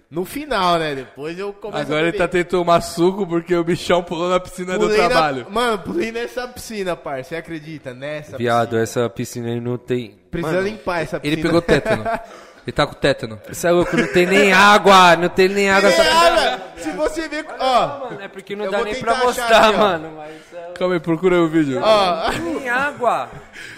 [0.10, 0.96] No final, né?
[0.96, 4.40] Depois eu começo Agora a ele tá tentando tomar suco porque o bichão pulou na
[4.40, 5.48] piscina do Pulei na- trabalho.
[5.50, 7.30] Mano, pulei nessa piscina, parça.
[7.30, 7.94] Você acredita?
[7.94, 8.84] Nessa Viado, piscina.
[8.84, 10.18] essa piscina aí não tem.
[10.30, 11.34] Precisa Mano, limpar essa piscina.
[11.40, 12.04] Ele pegou tétano.
[12.66, 13.40] Ele tá com tétano.
[13.48, 15.88] Você é louco, não tem nem água, não tem nem água.
[15.88, 16.42] Essa piscina.
[16.52, 16.62] água.
[16.78, 17.46] Se você ver...
[17.60, 20.14] Ó, Mano, é porque não dá nem pra mostrar, aqui, mano.
[20.18, 20.72] Mas é...
[20.74, 21.80] Calma aí, procura aí o vídeo.
[21.84, 22.32] ó.
[22.32, 23.30] Tem água.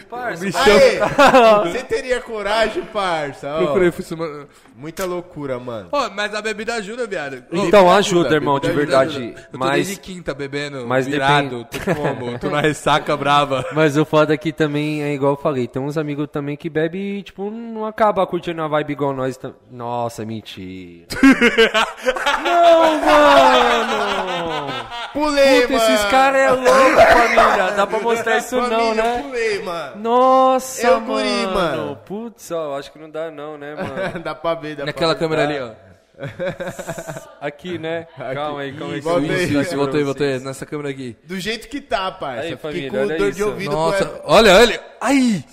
[0.09, 0.99] Parça, bicho- Aê,
[1.71, 3.47] você teria coragem, parça?
[3.55, 4.47] Ó, Procurei, fui semana...
[4.75, 5.89] Muita loucura, mano.
[6.15, 7.43] Mas a bebida ajuda, viado.
[7.51, 9.17] Então ajuda, irmão, de verdade.
[9.17, 9.39] ajuda.
[9.39, 12.37] Eu tô Mas- desde quinta bebendo, mas virado, tô como?
[12.39, 13.65] Tô na ressaca brava.
[13.73, 16.97] Mas o foda aqui também é igual eu falei, tem uns amigos também que bebe
[17.19, 19.35] e, tipo, não acaba curtindo a vibe igual nós.
[19.37, 21.07] tam- Nossa, mentira.
[22.43, 24.73] não, mano!
[25.13, 25.85] Pulei, Puta, mano.
[25.93, 27.71] esses caras é louco, família.
[27.75, 29.23] Dá pra mostrar isso não, Família, né?
[29.23, 29.96] pulei, mano.
[29.97, 31.05] Nossa, É o mano.
[31.07, 31.95] guri, mano.
[32.05, 34.19] Putz, ó, acho que não dá não, né, mano?
[34.23, 35.35] dá pra ver, dá Naquela pra ver.
[35.35, 35.87] câmera ali, ó.
[37.39, 38.07] Aqui, né?
[38.33, 39.01] Calma aí, calma aí.
[39.05, 39.21] Eu aí.
[39.21, 40.39] mostrar Isso, pra voltei, voltei.
[40.39, 41.15] Nessa câmera aqui.
[41.23, 42.41] Do jeito que tá, parça.
[42.41, 43.49] Aí, Eu Fiquei família, com olha dor de isso.
[43.49, 44.81] ouvido Nossa, com olha, olha.
[44.99, 45.43] Ai!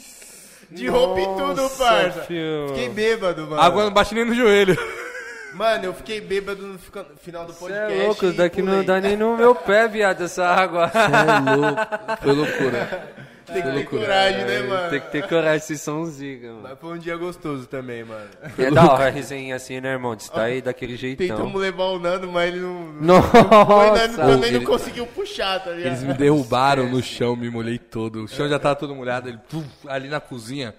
[0.70, 2.22] De roupa e tudo, parça.
[2.22, 2.68] fio.
[2.68, 3.61] Fiquei bêbado, mano.
[3.61, 4.76] Água não bate nem no joelho.
[5.55, 6.76] Mano, eu fiquei bêbado no
[7.20, 7.92] final do Cê podcast.
[8.01, 8.86] é louco, daqui não pulei.
[8.86, 10.90] dá nem no meu pé, viado, essa água.
[10.92, 12.20] É louco.
[12.24, 13.12] Foi loucura.
[13.47, 14.03] Tem que ter loucura.
[14.03, 14.90] coragem, né, mano?
[14.90, 16.61] Tem que ter coragem esse somzinho, mano.
[16.62, 18.26] Mas foi um dia gostoso também, mano.
[18.59, 20.14] É da hora a resenha assim, né, irmão?
[20.16, 21.26] De estar aí daquele jeitão.
[21.26, 22.92] Tentamos levar o Nando, mas ele não.
[23.01, 23.38] Nossa!
[23.38, 25.86] o Nando também ele- não conseguiu puxar, tá ligado?
[25.86, 28.24] Eles me derrubaram no chão, me molhei todo.
[28.24, 30.74] O chão já tava todo molhado, ele pum, ali na cozinha.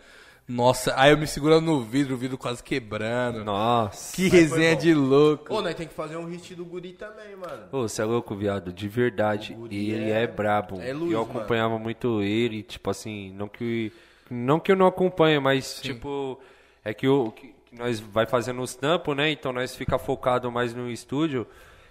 [0.48, 3.43] Nossa, aí eu me segurando no vidro, o vidro quase quebrando.
[3.43, 4.16] Nossa.
[4.16, 5.52] Que resenha de louco.
[5.52, 7.64] Ô, nós tem que fazer um hit do guri também, mano.
[7.72, 9.58] Ô, você é louco, viado, de verdade.
[9.72, 10.80] ele é- é, brabo.
[10.80, 13.91] é luz, eu acompanhava muito ele, tipo assim, não que
[14.30, 16.39] não que eu não acompanhe, mas tipo
[16.84, 19.32] é que, o que, que nós vai fazendo os tampos, né?
[19.32, 21.48] Então nós fica focado mais no estúdio.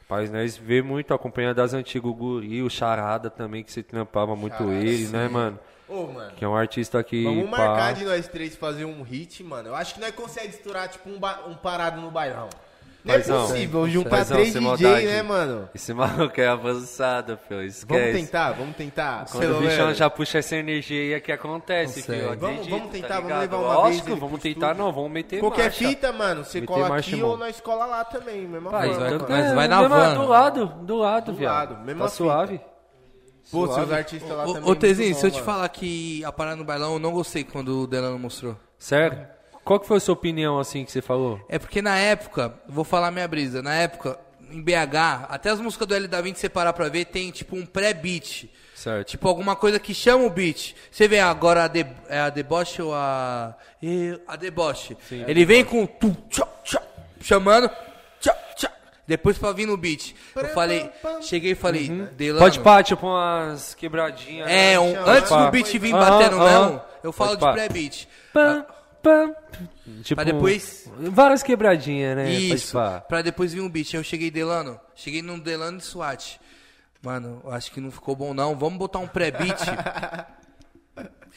[0.08, 4.36] Mas nós vê muito acompanhando das antigas o Guri, o Charada também, que você trampava
[4.36, 5.32] muito Charada, ele, né, sim.
[5.32, 5.58] mano?
[5.94, 6.32] Ô, mano.
[6.36, 7.22] Que é um artista que.
[7.24, 9.68] Vamos pá, marcar de nós três fazer um hit, mano.
[9.68, 12.48] Eu acho que nós conseguimos estourar, tipo, um, ba- um parado no bailão.
[13.04, 15.06] Não é Paizão, possível juntar paizão, três DJ, maldade.
[15.06, 15.68] né, mano?
[15.74, 17.62] Esse maluco é avançado, filho.
[17.62, 17.86] Esquece.
[17.86, 19.26] Vamos tentar, vamos tentar.
[19.30, 22.28] Quando o bichão já puxa essa energia aí, é que acontece, filho.
[22.38, 24.84] Vamos- acredita, vamos tentar, tá vamos levar uma vez Lógico, ele vamos tentar, estúdio.
[24.86, 25.88] não, vamos meter Qualquer marcha.
[25.88, 27.30] fita, mano, você Meter cola aqui irmão.
[27.30, 29.18] ou nós cola lá também, mesma Pai, forma.
[29.54, 30.14] vai- na mesma- van.
[30.14, 31.70] Do lado, do lado, Do viado.
[31.74, 32.16] lado, mesma Tá fita.
[32.24, 32.60] suave.
[33.50, 33.74] Pô, Suave.
[33.74, 34.62] seus artistas lá também.
[34.62, 37.44] Ô, ô Tezinho, se eu te falar que a parada no bailão eu não gostei
[37.44, 38.56] quando o Delano mostrou.
[38.78, 39.26] Sério?
[39.64, 41.40] Qual que foi a sua opinião, assim, que você falou?
[41.48, 44.18] É porque na época, vou falar minha brisa, na época,
[44.50, 47.56] em BH, até as músicas do L da 20, você parar pra ver, tem tipo
[47.56, 48.50] um pré-beat.
[48.74, 49.08] Certo.
[49.08, 50.74] Tipo, alguma coisa que chama o beat.
[50.90, 53.56] Você vê agora a, de, é a deboche ou a.
[54.26, 54.96] A deboche.
[55.10, 55.86] Ele vem com.
[55.86, 56.82] Tu, tchá, tchá,
[57.20, 57.70] chamando.
[59.06, 60.14] Depois pra vir no beat.
[60.34, 60.90] Eu falei.
[61.20, 61.88] Cheguei e falei.
[62.16, 62.38] Delano.
[62.44, 64.48] Pode pá, tipo umas quebradinhas.
[64.50, 64.78] É, né?
[64.80, 66.64] um, antes do beat vir Aham, batendo aham.
[66.64, 68.08] mesmo, eu falo de pré-beat.
[68.32, 68.64] Pam.
[70.02, 72.30] Tipo, Pra depois- Várias quebradinhas, né?
[72.32, 73.00] Isso, pá.
[73.02, 73.92] pra depois vir um beat.
[73.92, 76.40] Aí eu cheguei Delano, cheguei num Delano de SWAT.
[77.02, 78.56] Mano, acho que não ficou bom não.
[78.56, 79.58] Vamos botar um pré-beat.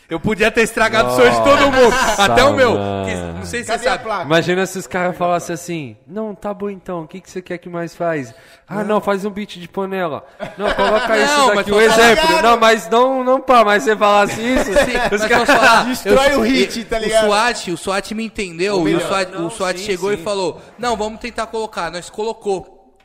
[0.09, 2.73] eu podia ter estragado o sonho de todo mundo, até o meu.
[3.05, 4.03] que- não sei se você Cadê a sabe.
[4.05, 4.23] placa?
[4.23, 7.57] Imagina se os caras falassem assim, não, tá bom então, o que, que você quer
[7.57, 8.33] que mais faz?
[8.67, 10.25] Ah, não, faz um beat de panela.
[10.57, 11.15] Não, coloca Não,
[11.47, 12.25] isso daqui, um exemplo.
[12.27, 12.43] falando.
[12.43, 15.47] Não, mas não, não pá, mas você falasse isso, Sim, os caras...
[15.49, 17.23] falar, Destrói eu- o hit, tá ligado?
[17.23, 18.79] O SWAT, o SWAT me entendeu.
[18.79, 20.19] Ou e o SWAT, não, o SWAT sim, chegou sim.
[20.19, 21.91] e falou: Não, vamos tentar colocar.
[21.91, 22.97] Nós colocou.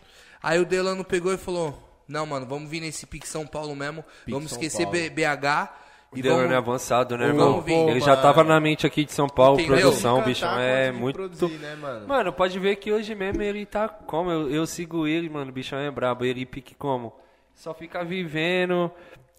[0.43, 1.79] Aí o Delano pegou e falou:
[2.09, 4.05] Não, mano, vamos vir nesse Pique São Paulo mesmo.
[4.29, 4.99] vamos São esquecer Paulo.
[5.11, 5.82] BH.
[6.15, 7.61] E Delano é avançado, né, irmão?
[7.61, 7.73] vir.
[7.73, 8.23] Ele Pô, já mano.
[8.23, 9.81] tava na mente aqui de São Paulo, Entendeu?
[9.81, 11.17] produção, Cantar bichão quanto é muito...
[11.17, 12.07] produzir, né, mano?
[12.07, 14.31] Mano, pode ver que hoje mesmo ele tá como?
[14.31, 17.15] Eu, eu sigo ele, mano, o bichão é brabo, ele pique como?
[17.55, 18.91] Só fica vivendo,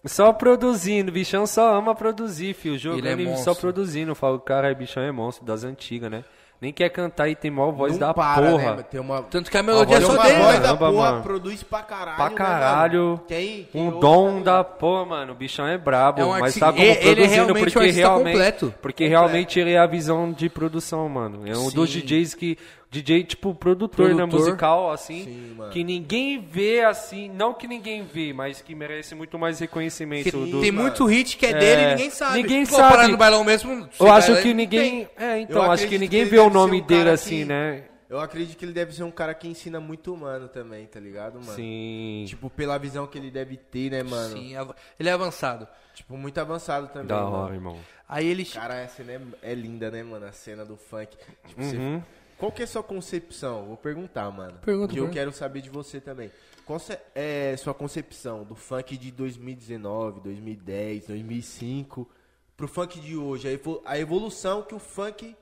[0.04, 4.10] só produzindo, o bichão só ama produzir, filho, jogando Ele é e só produzindo.
[4.10, 6.24] Eu falo, cara, bichão é monstro, das antigas, né?
[6.64, 8.76] Nem quer cantar e tem maior voz Não da para, porra.
[8.76, 8.84] Né?
[8.90, 10.42] Tem uma, Tanto que a melodia é tem só uma dele.
[10.42, 11.22] voz da porra, mano.
[11.22, 13.22] produz pra caralho, Pra né, caralho, mano?
[13.28, 14.42] Quem- quem um dom também.
[14.44, 15.32] da porra, mano.
[15.32, 17.64] O bichão é brabo, É um mas tá como ele- ele é produzindo realmente um
[17.64, 18.74] porque artista realmente, completo.
[18.80, 21.42] porque realmente ele é a visão de produção, mano.
[21.46, 22.00] É um dos Sim.
[22.00, 22.56] DJs que
[23.02, 24.40] DJ tipo produtor, né, Produtor.
[24.40, 25.72] musical assim, Sim, mano.
[25.72, 30.50] que ninguém vê assim, não que ninguém vê, mas que merece muito mais reconhecimento Porque
[30.50, 30.88] do tem mano.
[30.88, 32.42] muito hit que é, É, dele e ninguém sabe.
[32.42, 32.96] ninguém Pô, sabe.
[32.96, 33.88] parar no bailão mesmo.
[33.90, 35.08] você Eu vai acho que ninguém, tem.
[35.26, 37.84] é, então, Eu acho que ninguém ele vê o nome um dele assim, que- né?
[38.08, 41.34] Eu acredito que ele deve ser um cara que ensina muito humano também, tá ligado,
[41.40, 41.52] mano?
[41.56, 42.24] Sim.
[42.28, 44.36] Tipo, pela visão que ele deve ter, né, mano?
[44.36, 44.54] Sim,
[45.00, 45.66] ele é avançado.
[45.94, 47.08] Tipo, muito avançado também.
[47.08, 47.32] Da mano.
[47.36, 47.76] hora, irmão.
[48.08, 48.44] Aí ele.
[48.44, 50.26] Cara, essa cena é, é linda, né, mano?
[50.26, 51.16] A cena do funk.
[51.48, 52.02] Tipo, você- Uhum.
[52.44, 53.64] Qual que é a sua concepção?
[53.66, 54.58] Vou perguntar, mano.
[54.64, 56.30] Pergunta, Que eu quero saber de você também.
[56.66, 56.80] Qual
[57.14, 62.08] é sua concepção do funk de 2019, 2010, 2005
[62.56, 63.48] pro funk de hoje?
[63.48, 65.34] A, evol- a evolução que o funk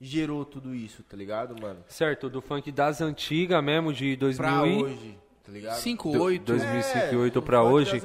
[0.00, 1.80] gerou tudo isso, tá ligado, mano?
[1.88, 4.82] Certo, do funk das antigas mesmo, de 2000 Pra e...
[4.82, 5.76] hoje, tá ligado?
[5.78, 6.44] 5, Do- 8.
[6.44, 8.02] 2005 e É, 8 o pra hoje.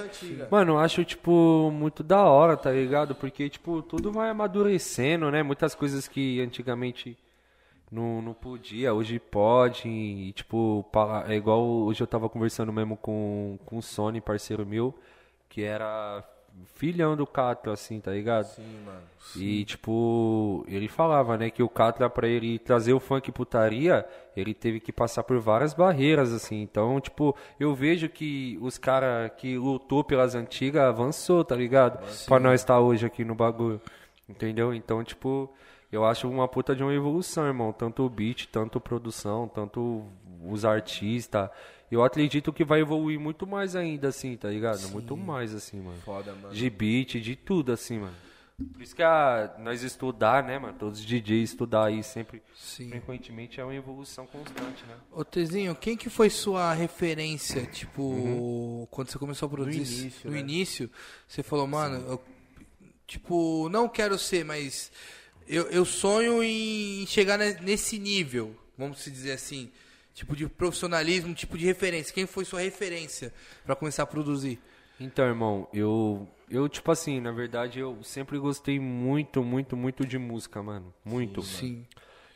[0.52, 3.16] Mano, eu acho, tipo, muito da hora, tá ligado?
[3.16, 5.44] Porque, tipo, tudo vai amadurecendo, né?
[5.44, 7.18] Muitas coisas que antigamente
[7.96, 9.88] não, não podia, hoje pode.
[9.88, 10.86] E, tipo,
[11.28, 14.94] é igual hoje eu tava conversando mesmo com, com o Sony, parceiro meu,
[15.48, 16.24] que era
[16.76, 18.46] filhão do Catra, assim, tá ligado?
[18.46, 19.02] Sim, mano.
[19.36, 24.54] E, tipo, ele falava, né, que o Catra, pra ele trazer o funk putaria, ele
[24.54, 26.62] teve que passar por várias barreiras, assim.
[26.62, 32.00] Então, tipo, eu vejo que os caras que lutou pelas antigas avançou, tá ligado?
[32.26, 33.82] Pra nós estar hoje aqui no bagulho.
[34.28, 34.74] Entendeu?
[34.74, 35.50] Então, tipo,
[35.96, 37.72] eu acho uma puta de uma evolução, irmão.
[37.72, 40.06] Tanto o beat, tanto produção, tanto
[40.44, 41.50] os artistas.
[41.90, 44.88] Eu acredito que vai evoluir muito mais ainda, assim, tá ligado?
[44.90, 45.98] Muito mais, assim, mano.
[46.04, 46.54] Foda, mano.
[46.54, 48.16] De beat, de tudo, assim, mano.
[48.74, 50.78] Por isso que a, nós estudar, né, mano?
[50.80, 52.90] Todos os DJs estudar aí sempre, Sim.
[52.90, 54.96] frequentemente, é uma evolução constante, né?
[55.12, 60.04] Ô Tezinho, quem que foi sua referência, tipo, quando você começou a produzir?
[60.04, 60.40] início, No né?
[60.40, 60.90] início,
[61.28, 62.22] você falou, mano, eu,
[63.06, 64.90] tipo, não quero ser, mas
[65.48, 69.72] eu, eu sonho em chegar ne- nesse nível, vamos se dizer assim,
[70.14, 72.14] tipo de profissionalismo, tipo de referência.
[72.14, 73.34] Quem foi sua referência
[73.66, 74.60] pra começar a produzir?
[75.00, 80.18] Então, irmão, eu, eu, tipo assim, na verdade, eu sempre gostei muito, muito, muito de
[80.18, 80.94] música, mano.
[81.04, 81.42] Muito.
[81.42, 81.86] Sim.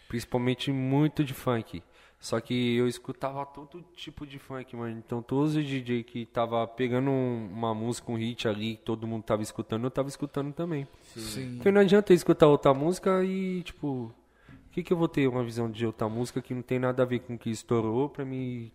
[0.09, 1.81] Principalmente muito de funk.
[2.19, 4.97] Só que eu escutava todo tipo de funk, mano.
[4.97, 9.07] Então todos os DJ que tava pegando um- uma música, um hit ali, que todo
[9.07, 10.85] mundo tava escutando, eu tava escutando também.
[11.15, 11.55] Sim.
[11.55, 15.27] Porque não adianta eu escutar outra música e, tipo, o que, que eu vou ter
[15.29, 18.09] uma visão de outra música que não tem nada a ver com o que estourou
[18.09, 18.73] pra me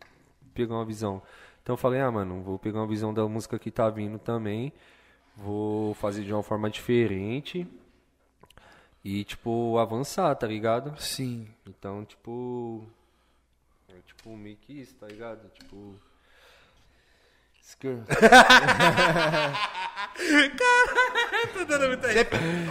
[0.54, 1.20] pegar uma visão.
[1.62, 4.72] Então eu falei, ah, mano, vou pegar uma visão da música que tá vindo também,
[5.36, 7.66] vou fazer de uma forma diferente
[9.04, 10.98] e, tipo, avançar, tá ligado?
[11.00, 11.46] Sim.
[11.66, 12.86] Então, tipo.
[13.88, 15.48] É tipo meio que isso, tá ligado?
[15.52, 15.94] Tipo.
[17.62, 17.98] Skr.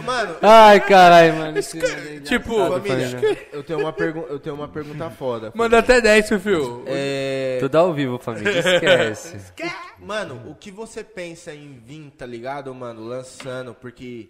[0.04, 1.58] Mano, Ai, caralho, mano.
[1.58, 3.48] esse mano é Tipo, família, família.
[3.52, 3.94] eu tenho uma,
[4.28, 5.52] eu tenho uma pergunta foda.
[5.54, 6.82] Manda até 10, seu filho.
[6.86, 8.58] É, Tudo ao vivo, família.
[8.58, 9.52] Esquece.
[9.98, 13.74] Mano, o que você pensa em vir, tá ligado, mano, lançando?
[13.74, 14.28] Porque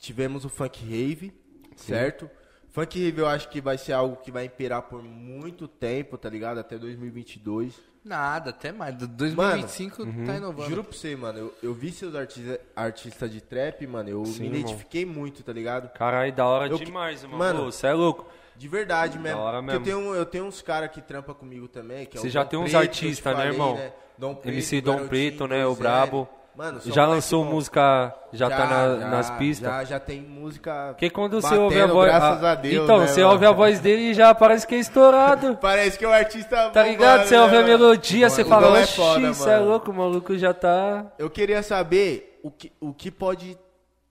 [0.00, 1.32] tivemos o Funk Rave,
[1.76, 2.28] certo?
[2.70, 6.28] Funk Rave eu acho que vai ser algo que vai imperar por muito tempo, tá
[6.28, 6.58] ligado?
[6.58, 7.74] Até 2022.
[8.04, 8.94] Nada, até mais.
[8.96, 10.68] Do 2025 tá inovando.
[10.70, 14.40] Juro pra você, mano, eu, eu vi seus artista, artistas de trap, mano, eu Sim,
[14.40, 14.60] me irmão.
[14.60, 15.92] identifiquei muito, tá ligado?
[15.92, 17.38] Caralho, da hora Eu- demais, irmão.
[17.38, 18.26] Mano, Você é louco.
[18.56, 19.38] De verdade mesmo.
[19.38, 20.00] Da hora Porque Eu mesmo.
[20.02, 22.58] tenho, eu tenho uns caras que trampa comigo também, que é Você já Dom tem
[22.58, 23.78] uns artistas, né, irmão?
[24.18, 25.78] Dom Preto, MC Dom Preto, né, o 2L.
[25.78, 26.28] brabo.
[26.60, 27.52] Mano, Já lançou bom.
[27.52, 29.66] música, já, tá na- nas pistas.
[29.66, 30.88] Já, já tem música.
[30.90, 32.10] Porque quando você batendo, ouve a voz.
[32.10, 32.84] Graças a- a Deus.
[32.84, 33.32] então, né, você mano?
[33.32, 35.56] ouve a voz dele e já parece que é estourado.
[35.60, 36.68] Parece que é o artista.
[36.68, 37.26] Tá ligado?
[37.26, 39.68] Você ouve a melodia, você O fala, é oxi, foda, você é mano.
[39.70, 41.10] louco, o maluco já tá.
[41.18, 43.56] Eu queria saber o que, o que pode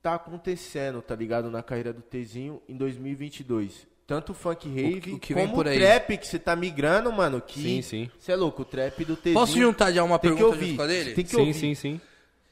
[0.02, 1.52] tá acontecendo, tá ligado?
[1.52, 3.86] Na carreira do Tezinho em 2022.
[4.08, 5.78] Tanto o funk rave, que- o que vem como por o aí.
[5.78, 7.40] trap que você tá migrando, mano.
[7.40, 8.10] Que, Sim, sim.
[8.18, 9.34] Você é louco, o trap do Tezinho.
[9.38, 10.66] Posso juntar já uma tem que pergunta ouvir.
[10.70, 11.12] junto com a dele?
[11.14, 11.54] Tem que Sim, ouvir.
[11.54, 12.00] sim, sim.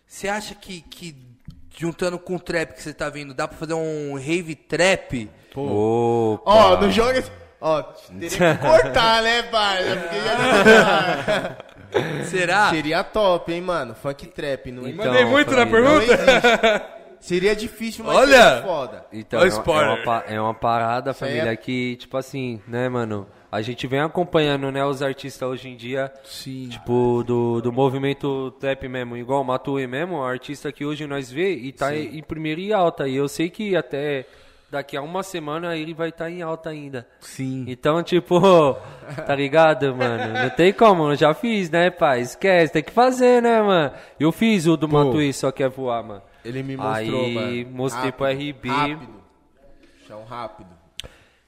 [0.08, 1.14] Você acha que, que
[1.76, 5.30] juntando com o trap que você tá vendo, dá pra fazer um rave trap?
[5.54, 6.42] Opa.
[6.50, 7.18] Ó, não joga.
[7.18, 7.30] esse-
[7.60, 9.82] Ó, teria que cortar, né, pai?
[9.98, 11.56] Porque já...
[12.24, 12.70] Será?
[12.70, 13.94] Seria top, hein, mano?
[13.94, 14.70] Funk trap.
[14.70, 16.88] Não Então, Mandei muito na pergunta?
[17.20, 18.42] Seria difícil, mas Olha!
[18.48, 19.06] seria foda.
[19.12, 22.88] Então, é, uma- é uma, é uma parada, aí família, é- que, tipo assim, né,
[22.88, 23.26] mano?
[23.50, 26.68] A gente vem acompanhando, né, os artistas hoje em dia, Sim.
[26.68, 31.30] tipo, do, do movimento trap mesmo, igual o Matuê mesmo, um artista que hoje nós
[31.30, 33.08] vê e tá em primeiro e alta.
[33.08, 34.26] E eu sei que até
[34.70, 37.08] daqui a uma semana ele vai estar em alta ainda.
[37.20, 37.64] Sim.
[37.66, 38.38] Então, tipo,
[39.26, 40.34] tá ligado, mano?
[40.42, 42.20] Não tem como, eu já fiz, né, pai?
[42.20, 43.92] Esquece, tem que fazer, né, mano?
[44.20, 46.22] Eu fiz o do Matuê, só quer voar, mano.
[46.44, 47.76] Ele me mostrou, Aí, mano.
[47.76, 48.68] mostrei pro RB.
[48.68, 49.08] Rápido.
[50.06, 50.77] Chão rápido.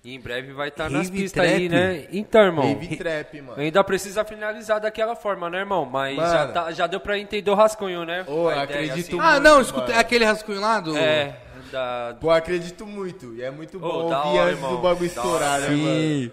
[0.03, 2.07] E em breve vai estar nas Rave pistas aí, né?
[2.11, 2.67] Então, irmão.
[2.67, 3.61] Rave trap, mano.
[3.61, 5.85] Ainda precisa finalizar daquela forma, né, irmão?
[5.85, 6.31] Mas Mano.
[6.33, 8.25] já, tá- já deu pra entender o rascunho, né?
[8.27, 9.21] A eu acredito assim.
[9.21, 10.01] Ah, não, escutei mano.
[10.01, 10.97] aquele rascunho lá do...
[10.97, 11.37] É,
[11.71, 12.17] da.
[12.21, 13.35] Pô, acredito muito.
[13.35, 15.69] E é muito bom da ouvir hora, antes do bagulho estourar, hora.
[15.71, 16.33] né, mano?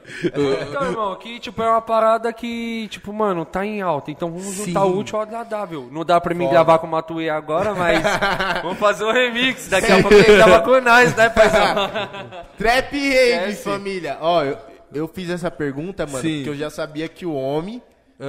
[0.67, 4.11] Então, irmão, que tipo, é uma parada que, tipo, mano, tá em alta.
[4.11, 5.87] Então vamos juntar o útil ao agradável.
[5.91, 6.53] Não dá pra mim Foda.
[6.55, 8.01] gravar com o Matuê agora, mas
[8.63, 9.67] vamos fazer um remix.
[9.67, 11.75] Daqui a pouco ele tava com nós, né, paizão?
[12.57, 14.17] Trap Rave, família.
[14.21, 14.57] Ó, eu,
[14.93, 16.37] eu fiz essa pergunta, mano, Sim.
[16.37, 17.81] porque eu já sabia que o homem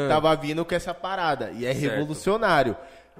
[0.09, 1.51] tava vindo com essa parada.
[1.55, 1.93] E é Certo.
[1.95, 2.77] revolucionário.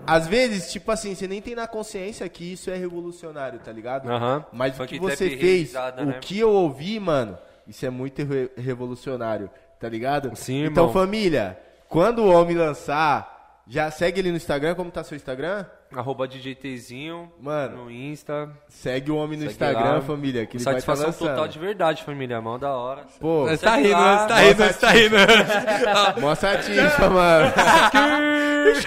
[0.07, 4.09] Às vezes, tipo assim, você nem tem na consciência que isso é revolucionário, tá ligado?
[4.11, 4.45] Aham.
[4.53, 6.19] Mas o Funk que trap você fez, o né?
[6.21, 7.37] que eu ouvi, mano,
[7.67, 10.35] isso é muito re- revolucionário, tá ligado?
[10.35, 10.93] Sim, Então, irmão.
[10.93, 15.67] família, quando o homem lançar, já segue ele no Instagram, como tá seu Instagram?
[15.95, 17.85] Arroba DJ Tzinho Mano.
[17.85, 18.51] no Insta.
[18.69, 20.01] Segue o homem no Segue Instagram, lá.
[20.03, 21.29] família, que ele vai estar Satisfação lançando.
[21.37, 22.41] total de verdade, família.
[22.41, 23.07] Mão da hora.
[23.19, 26.21] Pô, Você tá rindo, você tá rindo, você tá rindo.
[26.21, 27.53] Mostra a tifa, mano.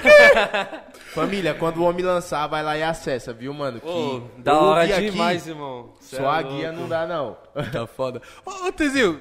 [1.13, 3.81] Família, quando o homem lançar, vai lá e acessa, viu, mano?
[3.81, 5.93] Que Ô, eu da hora aqui, demais, irmão.
[5.99, 6.81] Cê Só a é guia louco.
[6.81, 7.37] não dá, não.
[7.71, 8.21] Tá foda.
[8.45, 9.19] Ô, ô Tezil,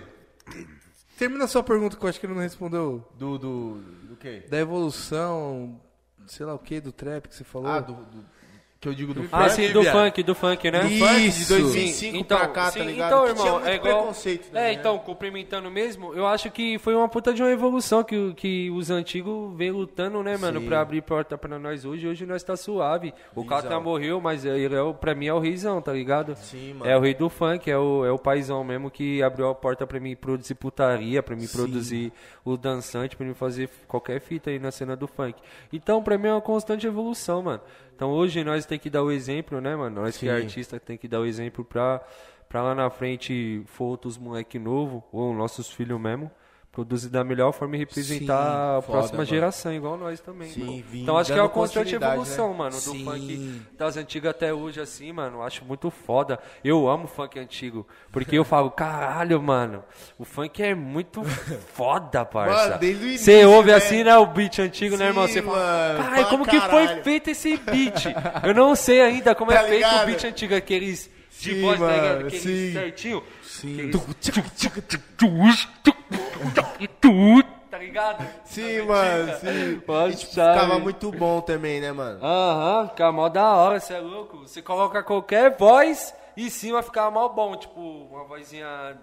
[1.19, 3.05] termina a sua pergunta que eu acho que ele não respondeu.
[3.19, 3.75] Do, do,
[4.09, 4.45] do quê?
[4.49, 5.81] Da evolução,
[6.31, 7.69] sei lá o que, do trap que você falou.
[7.69, 8.25] Ah, do, do,
[8.81, 9.51] Que eu digo do Ah, funk.
[9.57, 9.93] sim, do viado.
[9.95, 10.81] funk, do funk, né?
[10.81, 11.49] Do funk de Isso.
[11.55, 13.09] 2005 Então, pra cá, sim, tá ligado?
[13.13, 13.97] então, Que tinha irmão, muito é igual...
[13.99, 14.49] preconceito.
[14.53, 14.73] É, né?
[14.73, 18.91] então, complementando mesmo, eu acho que foi uma puta de uma evolução que, que os
[18.91, 20.67] antigos vêm lutando, né, mano, Sim.
[20.67, 22.09] pra abrir porta pra nós hoje.
[22.09, 23.13] Hoje nós tá suave.
[23.35, 23.45] O.
[23.45, 26.35] Catra morreu, mas ele é pra mim é o reizão, tá ligado?
[26.37, 26.91] Sim, mano.
[26.91, 29.87] É o rei do funk, é o, é o paizão mesmo que abriu a porta
[29.87, 32.15] pra mim produzir putaria, pra mim produzir
[32.47, 35.35] o dançante, pra mim fazer qualquer fita aí na cena do funk.
[35.71, 37.61] Então, pra mim é uma constante evolução, mano.
[37.95, 40.03] Então hoje nós tem que dar o exemplo, né, mano?
[40.03, 40.45] Nós que é Sim.
[40.45, 42.01] artista tem que dar o exemplo pra,
[42.49, 46.31] pra lá na frente for outros moleque novo, ou nossos filhos mesmo,
[46.73, 49.29] produzir da melhor forma e representar Sim, a foda, próxima mano.
[49.29, 50.51] geração, igual nós também.
[50.51, 50.85] Sim, mano.
[50.89, 52.59] vim Então acho que é uma constante continuidade, evolução, né?
[52.59, 53.05] mano, do Sim.
[53.05, 55.43] funk das antigas até hoje, assim, mano.
[55.43, 56.39] Acho muito foda.
[56.63, 57.87] Eu amo funk antigo.
[58.13, 59.83] Porque eu falo, caralho, mano,
[60.17, 61.25] o funk é muito
[61.75, 62.79] foda, parça.
[62.81, 63.77] Mano, Você ouve né?
[63.77, 65.27] assim, né, o beat antigo, né, irmão?
[65.27, 68.05] Sim, Você fala, mano, caralho, como que foi caralho." feito esse beat?
[68.45, 70.03] Eu não sei ainda como Tá é feito ligado?
[70.03, 71.11] o beat antigo, aqueles
[71.41, 72.15] de Sim, voz, tá ligado?
[72.17, 72.73] mano, Aqueles sim.
[72.73, 73.23] certinho.
[73.61, 73.91] Sim.
[77.71, 78.27] Tá ligado?
[78.45, 79.81] Sim, mano, sim.
[79.87, 80.61] Pode E, tipo, sabe.
[80.61, 82.19] ficava muito bom também, né, mano?
[82.25, 84.39] Aham, fica mó da hora, você é louco.
[84.39, 87.55] Você coloca qualquer voz e sim vai ficar mó bom.
[87.57, 88.99] Tipo, uma vozinha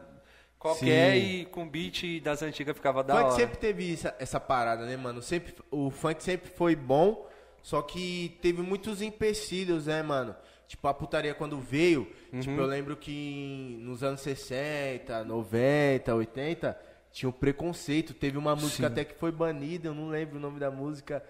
[0.59, 1.17] qualquer Sim.
[1.41, 3.35] e com beat das antigas ficava da O funk hora.
[3.35, 5.21] sempre teve essa, essa parada, né, mano?
[5.21, 7.25] Sempre, o funk sempre foi bom,
[7.63, 10.35] só que teve muitos empecilhos, né, mano?
[10.67, 12.05] Tipo, a putaria quando veio,
[12.41, 12.57] tipo, Uhum.
[12.59, 16.77] eu lembro que nos anos 60, 90, 80,
[17.11, 18.13] tinha um preconceito.
[18.13, 21.23] Teve uma música até que foi banida, eu não lembro o nome da música,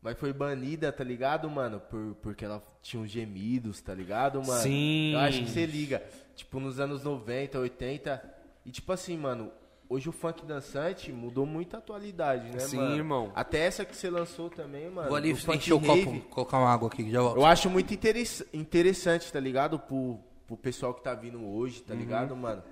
[0.00, 1.80] mas foi banida, tá ligado, mano?
[1.80, 4.62] Por, porque ela tinha uns gemidos, tá ligado, mano?
[4.62, 5.12] Sim.
[5.12, 6.02] Eu acho que você liga.
[6.34, 8.34] Tipo, nos anos 90, 80.
[8.64, 9.52] E tipo assim, mano,
[9.88, 12.94] hoje o funk dançante mudou muito a atualidade, né, Sim, mano?
[12.96, 13.32] irmão.
[13.34, 15.08] Até essa que você lançou também, mano.
[15.08, 17.36] Vou ali o funk encher o copo, colocar uma água aqui que já volto.
[17.38, 19.78] Eu acho muito interess- interessante, tá ligado?
[19.78, 21.84] Pro, pro pessoal que tá vindo hoje, Uhum.
[21.86, 22.62] tá ligado, mano?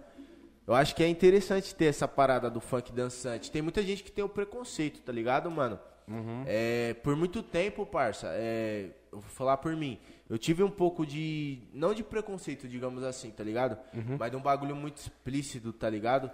[0.66, 3.50] Eu acho que é interessante ter essa parada do funk dançante.
[3.52, 5.78] Tem muita gente que tem o preconceito, tá ligado, mano?
[6.08, 6.42] Uhum.
[6.46, 9.98] É, por muito tempo, parça, é, eu vou falar por mim.
[10.28, 11.60] Eu tive um pouco de.
[11.72, 13.78] Não de preconceito, digamos assim, tá ligado?
[13.94, 14.16] Uhum.
[14.18, 16.30] Mas de um bagulho muito explícito, tá ligado?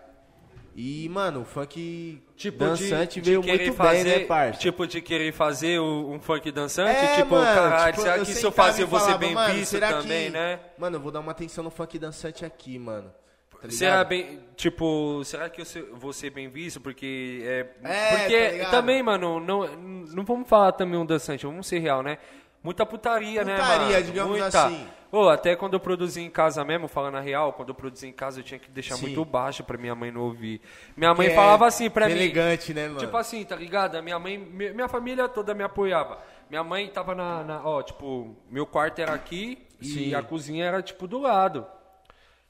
[0.74, 4.58] E, mano, o funk Tipo, dançante de, de veio muito fazer, bem, né, parça?
[4.58, 8.24] Tipo, de querer fazer o- um funk dançante, É, tipo, mano, caralho, tipo, será que
[8.24, 10.60] se eu fazer falava, bem mano, visto também, que- né?
[10.78, 13.12] Mano, eu vou dar uma atenção no funk dançante aqui, mano.
[13.60, 13.70] Tá?
[13.70, 15.66] Será bem, tipo, será que eu
[15.96, 16.80] vou ser bem visto?
[16.80, 21.66] Porque é, É, porque tá também, mano, não, não vamos falar também um dançante, vamos
[21.68, 22.18] ser real, né?
[22.62, 24.66] Muita putaria, né, Putaria, digamos Muita.
[24.66, 24.86] assim.
[25.30, 28.40] Até quando eu produzi em casa mesmo, falando a real, quando eu produzi em casa
[28.40, 29.02] eu tinha que deixar Sim.
[29.06, 30.60] muito baixo pra minha mãe não ouvir.
[30.96, 32.12] Minha mãe Que é falava assim pra mim.
[32.12, 33.00] elegante, né, mano?
[33.00, 34.00] Tipo assim, tá ligado?
[34.02, 36.18] Minha mãe, mi- minha família toda me apoiava.
[36.48, 40.14] Minha mãe tava na, na- ó, tipo, meu quarto era aqui e Sim.
[40.14, 41.66] a cozinha era tipo do lado.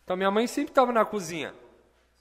[0.05, 1.53] Então minha mãe sempre tava na cozinha.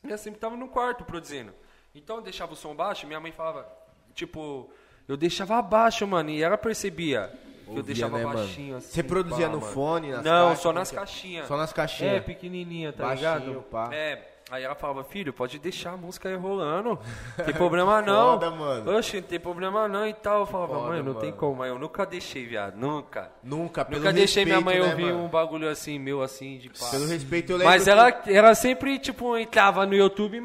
[0.04, 1.54] Eu sempre tava no quarto produzindo.
[1.94, 3.68] Então eu deixava o som baixo, minha mãe falava,
[4.16, 4.72] tipo,
[5.08, 7.32] eu deixava baixo, mano, e ela percebia.
[7.74, 8.38] Que eu deixava né, mano?
[8.40, 8.88] baixinho assim.
[8.92, 9.72] Você produzia pá, no mano.
[9.74, 10.96] fone, nas Não, caixas, só nas é?
[10.96, 11.48] caixinhas.
[11.48, 12.14] Só nas caixinhas.
[12.16, 13.62] É, pequenininha, tá Baixinho, ligado?
[13.72, 13.90] pá.
[13.94, 14.28] É.
[14.50, 17.00] Aí ela falava, filho, pode deixar a música aí rolando.
[17.46, 18.32] Tem problema não.
[18.34, 18.98] Foda, mano.
[18.98, 20.42] Oxe, não tem problema não e tal.
[20.42, 21.40] Eu falava, Foda, mãe, não tem mano.
[21.40, 21.56] como.
[21.56, 22.76] Mas eu nunca deixei, viado.
[22.76, 23.32] Nunca.
[23.42, 25.24] Nunca, pelo Nunca deixei minha mãe né, ouvir mano?
[25.24, 26.86] um bagulho assim, meu assim, de pá.
[26.92, 30.42] Pelo respeito, eu lembro Mas que- ela, ela sempre, tipo, entrava no YouTube.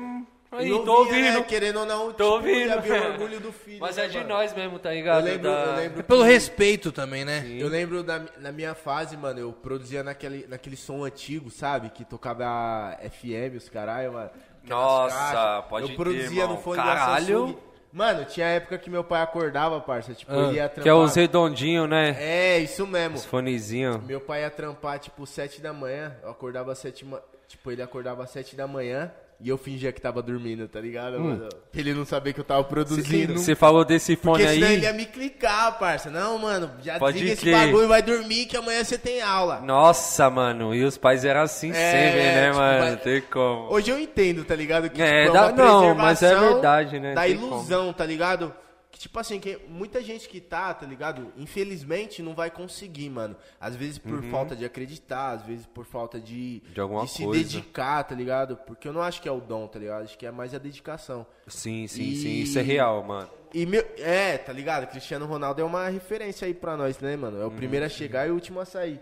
[0.58, 1.38] Aí, E tô ouvia, ouvindo.
[1.38, 2.68] né, querendo ou não, Tô tipo, ouvindo.
[2.68, 3.80] ia ver o orgulho do filho.
[3.80, 4.28] Mas né, é de mano?
[4.30, 5.24] nós mesmo, tá Eu ligado?
[5.24, 7.44] lembro, Da- eu lembro É pelo que- respeito também, né?
[7.58, 11.90] Eu lembro da, na minha fase, mano, eu produzia naquele, naquele som antigo, sabe?
[11.90, 14.30] Que tocava FM, os caralho, mano.
[14.64, 15.64] Nossa, caixas.
[15.68, 16.56] pode Eu ter, produzia irmão.
[16.56, 17.26] no fone Caralho.
[17.26, 17.58] da Samsung.
[17.92, 20.12] Mano, tinha época que meu pai acordava, parça.
[20.12, 20.96] Tipo, Ah, ele ia que é trampar.
[21.04, 22.14] os redondinhos, né?
[22.18, 23.16] É, isso mesmo.
[23.16, 24.02] Os fonezinhos.
[24.04, 26.14] Meu pai ia trampar, tipo, sete da manhã.
[26.22, 27.06] Eu acordava às sete...
[27.48, 29.10] Tipo, ele acordava às sete da manhã.
[29.38, 31.20] E eu fingia que tava dormindo, tá ligado?
[31.20, 31.48] mano?
[31.70, 33.34] Pra ele não saber que eu tava produzindo.
[33.38, 34.72] Você falou desse fone Porque aí.
[34.74, 36.10] ele ia me clicar, parça.
[36.10, 39.60] Não, mano, já Pode desliga esse bagulho, vai dormir que amanhã você tem aula.
[39.60, 42.90] Nossa, mano, e os pais eram assim É, sempre, né, tipo, mano?
[42.92, 43.72] Não tem como.
[43.72, 44.88] Hoje eu entendo, tá ligado?
[44.88, 47.12] Que É, tipo, dá- uma não, mas é verdade, né?
[47.14, 48.54] Da ilusão, tá ligado?
[48.96, 51.30] Que tipo assim, que muita gente que tá, tá ligado?
[51.36, 53.36] Infelizmente não vai conseguir, mano.
[53.60, 56.72] Às vezes por falta de acreditar, às vezes por falta de, Uhum.
[56.72, 57.42] De alguma se coisa.
[57.42, 58.56] dedicar, tá ligado?
[58.56, 60.04] Porque eu não acho que é o dom, tá ligado?
[60.04, 61.26] Acho que é mais a dedicação.
[61.46, 63.28] Sim, sim, E- sim, isso é real, mano.
[63.52, 64.86] E meu, é, tá ligado?
[64.86, 67.38] Cristiano Ronaldo é uma referência aí pra nós, né, mano?
[67.38, 68.98] É o primeiro a chegar e o último a sair.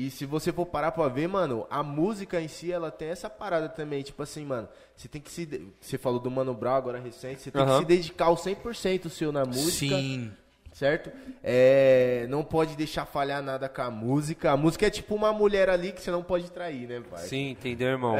[0.00, 3.28] E se você for parar pra ver, mano, a música em si, ela tem essa
[3.28, 4.02] parada também.
[4.02, 5.44] Tipo assim, mano, você tem que se.
[5.44, 7.72] de- Você falou do Mano Brown agora recente, você tem Aham.
[7.72, 9.96] que se dedicar o 100% seu na música.
[9.96, 10.32] Sim.
[10.72, 11.10] certo?
[11.42, 14.52] É, não pode deixar falhar nada com a música.
[14.52, 17.18] A música é tipo uma mulher ali que você não pode trair, né, pai?
[17.26, 18.14] Sim, entendeu, irmão?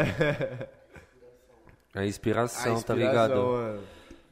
[1.94, 3.34] A A inspiração, inspiração, tá ligado?
[3.36, 3.82] mano.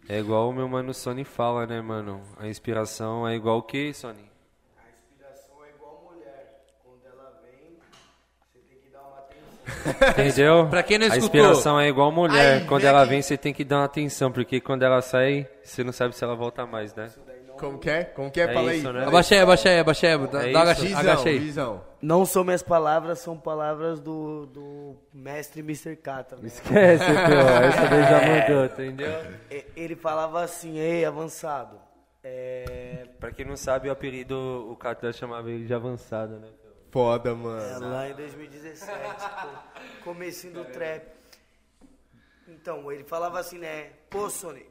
[0.08, 2.20] É igual o meu mano Sony fala, né, mano?
[2.38, 4.24] A inspiração é igual o que, Sony?
[4.76, 6.64] A inspiração é igual mulher.
[6.84, 7.78] Quando ela vem,
[8.52, 9.55] você tem que dar uma atenção.
[10.10, 10.66] Entendeu?
[10.68, 11.40] Pra quem não A escutou.
[11.40, 12.62] inspiração é igual mulher.
[12.62, 13.10] Aí, quando ela aqui.
[13.10, 16.22] vem, você tem que dar uma atenção, porque quando ela sai, você não sabe se
[16.22, 17.08] ela volta mais, né?
[17.58, 18.04] Como que é?
[18.04, 18.44] Como que é?
[18.44, 18.92] É Fala isso, aí.
[18.92, 19.00] né?
[19.00, 20.18] Aí, aí, abaixa aí.
[20.28, 20.84] Dá, É dá isso.
[20.84, 21.38] agacha, agacha Visão, aí.
[21.38, 21.80] visão.
[22.02, 25.96] Não são minhas palavras, são palavras do, do mestre Mr.
[25.96, 26.46] K também.
[26.48, 27.64] Esquece, pô.
[27.64, 29.10] Essa daí já mandou, entendeu?
[29.50, 31.78] E- Ele falava assim, ei, avançado.
[32.22, 36.48] É, Pra quem não sabe, o apelido, o Catra chamava ele de avançado, né?
[36.96, 37.90] Foda, é mano.
[37.90, 41.06] lá em 2017, co- comecinho do trap.
[42.48, 43.90] Então, ele falava assim, né?
[44.08, 44.64] Pô, Sony,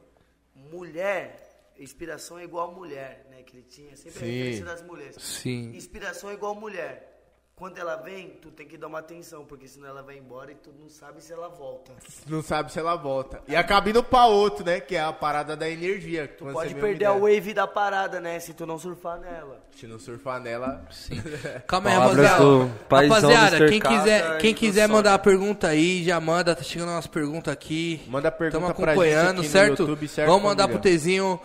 [0.56, 3.44] mulher, inspiração é igual mulher, né?
[3.44, 4.26] Que ele tinha sempre a Sim.
[4.26, 5.22] referência das mulheres.
[5.22, 5.70] Sim.
[5.76, 7.15] Inspiração é igual mulher.
[7.58, 10.54] Quando ela vem, tu tem que dar uma atenção, porque senão ela vai embora e
[10.56, 11.90] tu não sabe se ela volta.
[12.26, 13.40] Não sabe se ela volta.
[13.48, 14.78] E acaba indo pra outro, né?
[14.78, 16.28] Que é a parada da energia.
[16.28, 18.38] Tu pode perder a wave da parada, né?
[18.40, 19.64] Se tu não surfar nela.
[19.74, 20.86] Se não surfar nela.
[20.90, 21.14] Sim.
[21.66, 22.70] Calma aí, rapaziada.
[22.90, 26.54] Rapaziada, quem quiser, quem quiser mandar a pergunta aí, já manda.
[26.54, 28.04] Tá chegando umas perguntas aqui.
[28.06, 29.80] Manda pergunta Tamo pra gente acompanhando, certo?
[29.80, 31.40] YouTube, certo, Vamos mandar pro Tezinho.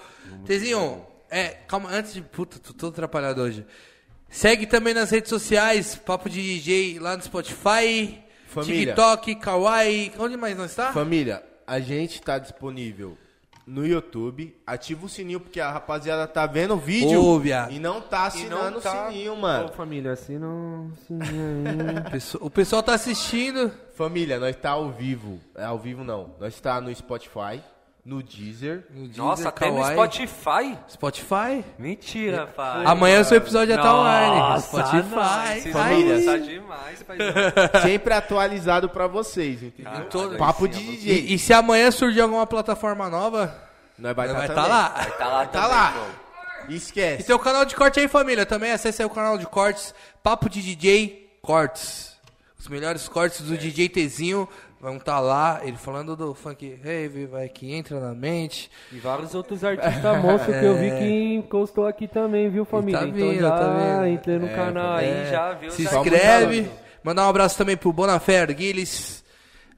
[0.45, 2.22] Tezinho, é, calma, antes de.
[2.22, 3.66] Puta, tô todo atrapalhado hoje.
[4.32, 8.17] Segue também nas redes sociais, Papo de DJ lá no Spotify,
[8.47, 8.93] Família.
[8.93, 10.13] TikTok, Kawaii.
[10.17, 10.91] Onde mais nós tá?
[10.93, 13.17] Família, a gente tá disponível
[13.67, 14.55] no YouTube.
[14.65, 17.71] Ativa o sininho, porque a rapaziada tá vendo o vídeo Ô, viado.
[17.73, 19.69] e não tá assinando o sininho, Ô, mano.
[19.73, 20.91] família, assim não...
[21.05, 21.53] Sininho
[21.89, 22.01] aí.
[22.11, 23.69] Pesso- O pessoal tá assistindo.
[23.95, 25.39] Família, nós tá ao vivo.
[25.55, 26.36] É ao vivo não.
[26.39, 27.61] Nós tá no Spotify,
[28.04, 28.86] no Deezer.
[28.89, 29.84] no Deezer, Nossa, até no.
[29.86, 30.78] Spotify?
[30.89, 31.64] Spotify.
[31.78, 32.84] Mentira, pai.
[32.86, 34.36] Amanhã o seu episódio já tá online.
[34.38, 35.72] Nossa, Spotify.
[35.72, 36.26] Família.
[36.26, 37.18] Tá demais, pai.
[37.84, 39.91] Sempre atualizado pra vocês, entendeu?
[39.95, 41.14] Ah, todo- Papo de DJ.
[41.28, 43.56] E, e se amanhã surgir alguma plataforma nova,
[43.99, 44.89] Nós vai vai estar estar lá.
[44.89, 45.91] Tá lá Tá também, lá.
[45.91, 46.22] pô.
[46.70, 47.24] E Esquece.
[47.24, 48.45] tem o canal de corte aí, família.
[48.45, 49.93] Também acesse aí o canal de cortes.
[50.24, 52.12] Papo de DJ Cortes.
[52.60, 54.47] Os melhores cortes do DJ Tezinho
[54.82, 55.61] vão estar lá.
[55.63, 58.69] Ele falando do funk rave, vai que entra na mente.
[58.91, 62.99] E vários outros artistas monstros que eu vi que encostou aqui também, viu, família?
[62.99, 64.07] tá então vindo, já tá vindo.
[64.07, 65.71] entrei no canal aí, É, já viu.
[65.71, 66.61] Se já- inscreve.
[66.61, 69.23] muito Mandar um abraço também pro Bonafé Arguiles.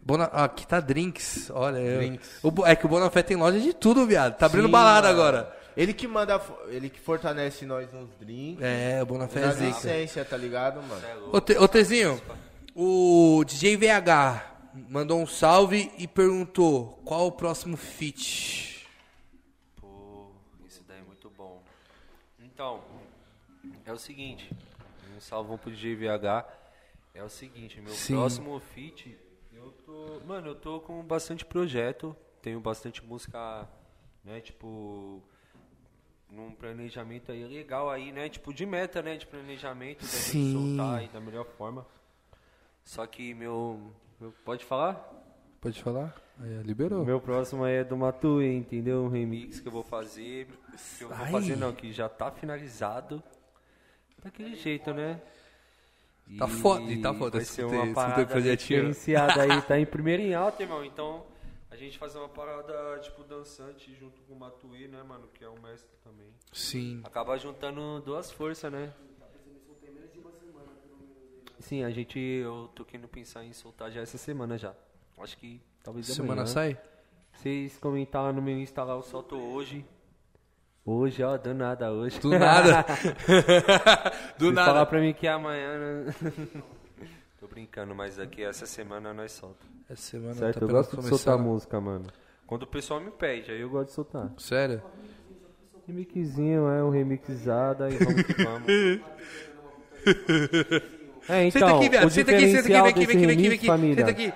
[0.05, 0.29] Bona...
[0.33, 1.49] ah, aqui tá Drinks.
[1.53, 2.29] Olha, eu- Drinks.
[2.43, 4.35] O Bo- é que o Bonafé tem loja de tudo, viado.
[4.35, 5.21] Tá abrindo Sim, balada mano.
[5.21, 5.53] agora.
[5.77, 8.61] Ele que manda, ele que fortalece nós nos drinks.
[8.61, 9.65] É, o Bonafé é zica.
[9.67, 11.01] licença, tá ligado, mano?
[11.31, 12.21] Ô Tezinho,
[12.75, 18.87] o DJ VH mandou um salve e perguntou qual o próximo feat.
[19.79, 20.31] Pô,
[20.65, 21.61] isso daí é muito bom.
[22.39, 22.83] Então,
[23.85, 24.49] é o seguinte,
[25.15, 26.45] um salvão pro DJ VH.
[27.13, 28.15] É o seguinte, meu Sim.
[28.15, 29.15] próximo feat,
[29.53, 30.19] eu tô.
[30.25, 33.67] Mano, eu tô com bastante projeto, tenho bastante música,
[34.23, 35.21] né, tipo.
[36.29, 38.27] Num planejamento aí legal aí, né?
[38.27, 39.17] Tipo, de meta, né?
[39.17, 40.53] De planejamento, da gente Sim.
[40.53, 41.85] soltar aí da melhor forma.
[42.83, 43.93] Só que meu.
[44.31, 45.09] Pode falar?
[45.61, 46.15] Pode falar?
[46.39, 47.01] Aí, liberou.
[47.01, 49.03] O meu próximo aí é do Matue, entendeu?
[49.03, 50.47] Um remix que eu vou fazer.
[50.97, 51.31] Que eu vou Ai.
[51.31, 53.21] fazer não, que já tá finalizado.
[54.23, 55.21] Daquele jeito, né?
[56.37, 58.79] Tá foda, e tá foda, Vai eu ser escutei- uma escutei o parada projetinho.
[58.79, 60.83] diferenciada aí, tá em primeiro em alta, irmão.
[60.83, 61.25] Então,
[61.69, 65.27] a gente fazer uma parada, tipo, dançante junto com o Matue, né, mano?
[65.33, 66.27] Que é um mestre também.
[66.53, 67.01] Sim.
[67.03, 68.93] Acaba juntando duas forças, né?
[71.59, 74.73] Sim, a gente, eu tô querendo pensar em soltar já essa semana já.
[75.19, 76.45] Acho que talvez Semana amanhã.
[76.47, 76.77] sai?
[77.33, 79.85] Vocês comentaram no meu Insta lá, eu solto hoje.
[80.85, 82.19] Hoje, ó, do nada hoje.
[82.19, 82.83] Do nada.
[84.37, 84.85] Do Vocês falar nada.
[84.85, 86.15] pra mim que é amanhã, né?
[87.39, 89.65] Tô brincando, mas aqui essa semana nós solta.
[89.89, 90.59] Essa semana Certo?
[90.59, 92.07] tá eu gosto de soltar música, mano.
[92.45, 94.31] Quando o pessoal me pede, aí eu gosto de soltar.
[94.37, 94.81] Sério?
[95.87, 98.67] Remixzinho, é um remixada e vamos que vamos.
[101.29, 102.05] É, Senta aqui, viado.
[102.05, 103.59] o Senta aqui, senta aqui, vem diferencial aqui, vem aqui, desse vem aqui, vem remix,
[103.59, 103.67] aqui.
[103.67, 104.33] família, Senta aqui.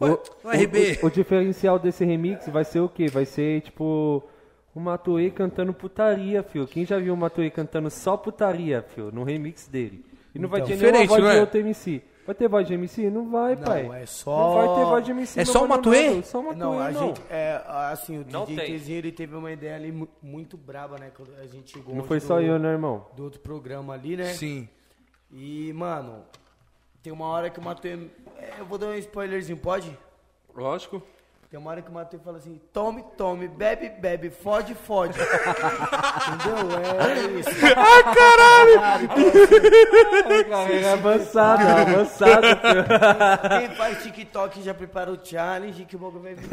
[0.00, 0.06] O,
[0.48, 0.98] o RB.
[1.02, 3.06] o- o diferencial desse remix vai ser o quê?
[3.08, 4.22] Vai ser, tipo,
[4.74, 6.66] o Matuê cantando putaria, fio.
[6.66, 10.04] Quem já viu o Matuê cantando só putaria, fio, no remix dele?
[10.34, 11.40] E não vai ter nenhuma voz não de é?
[11.40, 12.02] outro MC.
[12.26, 13.10] Vai ter voz de MC?
[13.10, 13.88] Não vai, pai.
[14.02, 15.40] é só- Não vai ter voz de MC.
[15.40, 16.22] É só o Matuê?
[16.22, 17.00] Só o Matuê, Não, a não.
[17.08, 17.60] gente, é,
[17.92, 18.72] assim, o Não DJ tem.
[18.78, 22.02] Tezinho, ele teve uma ideia ali mu- muito braba, né, quando a gente chegou Não
[22.02, 23.04] foi do, só eu, né, irmão?
[23.14, 24.24] do outro programa ali, né?
[24.32, 24.66] Sim.
[25.36, 26.24] E, mano,
[27.02, 28.08] tem uma hora que o Matuê,
[28.38, 29.98] é, eu vou dar um spoilerzinho, pode?
[30.54, 31.02] Lógico.
[31.50, 35.18] Tem uma hora que o Matheus fala assim, tome, tome, bebe, bebe, fode, fode.
[35.18, 36.56] Entendeu?
[37.00, 37.50] É isso.
[37.76, 38.74] Ah, caralho!
[40.72, 42.46] É avançado, é avançado.
[43.58, 46.48] Quem faz TikTok já prepara o challenge que o bagulho vai vir.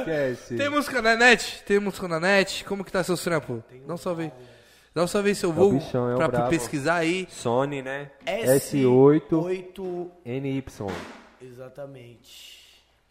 [0.00, 0.56] Esquece.
[0.56, 1.62] Tem música na net?
[1.64, 2.64] Tem música na net?
[2.64, 3.62] Como que tá seus trampos?
[3.86, 4.51] Dá um salve aí.
[4.94, 7.26] Dá um salve aí, seu voo, bichão, é pra pesquisar aí.
[7.30, 8.10] Sony, né?
[8.26, 9.22] S8.
[9.30, 10.10] S8.
[10.24, 10.64] NY.
[11.40, 12.62] Exatamente.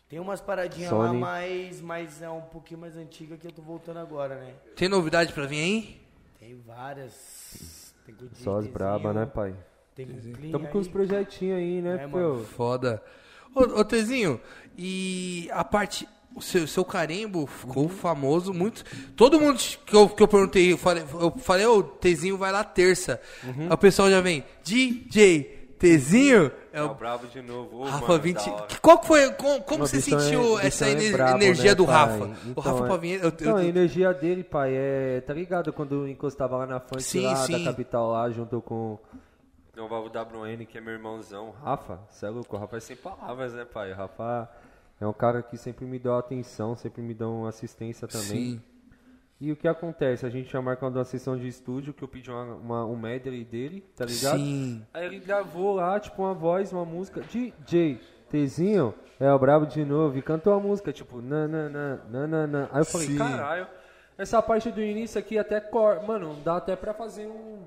[0.07, 1.07] Tem umas paradinhas Sony.
[1.07, 4.53] lá, mas, mas é um pouquinho mais antiga que eu tô voltando agora, né?
[4.75, 6.01] Tem novidade pra vir aí?
[6.39, 7.93] Tem várias.
[8.05, 9.55] Tem Só as braba, né, pai?
[9.95, 10.05] Tem
[10.51, 10.91] Tamo com uns aí.
[10.91, 12.43] projetinhos aí, né, É.
[12.45, 13.01] Foda.
[13.55, 14.39] Ô, ô Tezinho,
[14.77, 16.07] e a parte.
[16.35, 18.83] O seu, seu carimbo ficou famoso muito.
[19.15, 22.63] Todo mundo que eu, que eu perguntei, eu falei, eu falei, ô, Tezinho vai lá
[22.63, 23.19] terça.
[23.43, 23.63] Uhum.
[23.67, 26.51] Aí o pessoal já vem, DJ Tezinho?
[26.71, 27.79] É É o o brabo de novo.
[27.79, 28.45] Ô, Rafa mano, 20.
[28.45, 28.65] da hora.
[28.67, 29.31] Que- Qual que foi.
[29.33, 31.95] Como, como Não, você é- sentiu bichão essa é ener- brabo, energia né, do pai?
[31.95, 32.23] Rafa?
[32.25, 33.17] o Então, Rafa é- Pavinha.
[33.17, 35.21] Eu, eu, Não, a energia dele, pai, é.
[35.27, 35.73] Tá ligado?
[35.73, 37.51] Quando encostava lá na funk Sim, lá sim.
[37.63, 38.97] da capital lá, junto com.
[39.77, 41.53] O Valvo WN, que é meu irmãozão.
[41.63, 43.91] Rafa, cê é louco, o Rafa é sem palavras, né, pai?
[43.91, 44.47] O Rafa
[45.01, 48.27] é um cara que sempre me deu atenção, sempre me deu assistência também.
[48.53, 48.61] Sim.
[49.39, 50.23] E o que acontece?
[50.25, 53.43] A gente tinha marcado uma sessão de estúdio que eu pedi uma, uma- um medley
[53.43, 54.37] dele, tá ligado?
[54.37, 54.85] Sim.
[54.93, 57.21] Aí ele gravou lá, tipo, uma voz, uma música.
[57.21, 57.99] DJ,
[58.29, 60.15] Tezinho, é o brabo de novo.
[60.17, 62.69] E cantou a música, tipo, nananã, nananã.
[62.71, 63.17] Aí eu falei, Sim.
[63.17, 63.65] caralho,
[64.15, 66.03] essa parte do início aqui até cor.
[66.05, 67.63] Mano, dá até pra fazer um.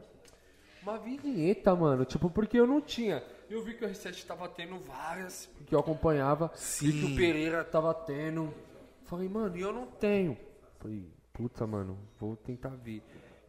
[0.80, 2.04] Uma vinheta, mano.
[2.04, 3.20] Tipo, porque eu não tinha.
[3.48, 5.48] Eu vi que o R7 tava tendo várias.
[5.66, 6.50] Que eu acompanhava.
[6.82, 8.52] E que o Pereira tava tendo.
[9.04, 10.36] Falei, mano, e eu não tenho.
[10.78, 13.02] Falei, puta, mano, vou tentar ver.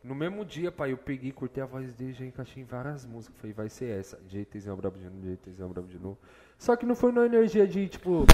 [0.04, 3.40] No mesmo dia, pai, eu peguei, cortei a voz dele, já encaixei em várias músicas.
[3.40, 4.20] Falei, vai ser essa.
[4.28, 6.18] JTzinho brabo de novo, JTzinho brabo de novo.
[6.60, 8.26] Só que não foi na energia de, tipo,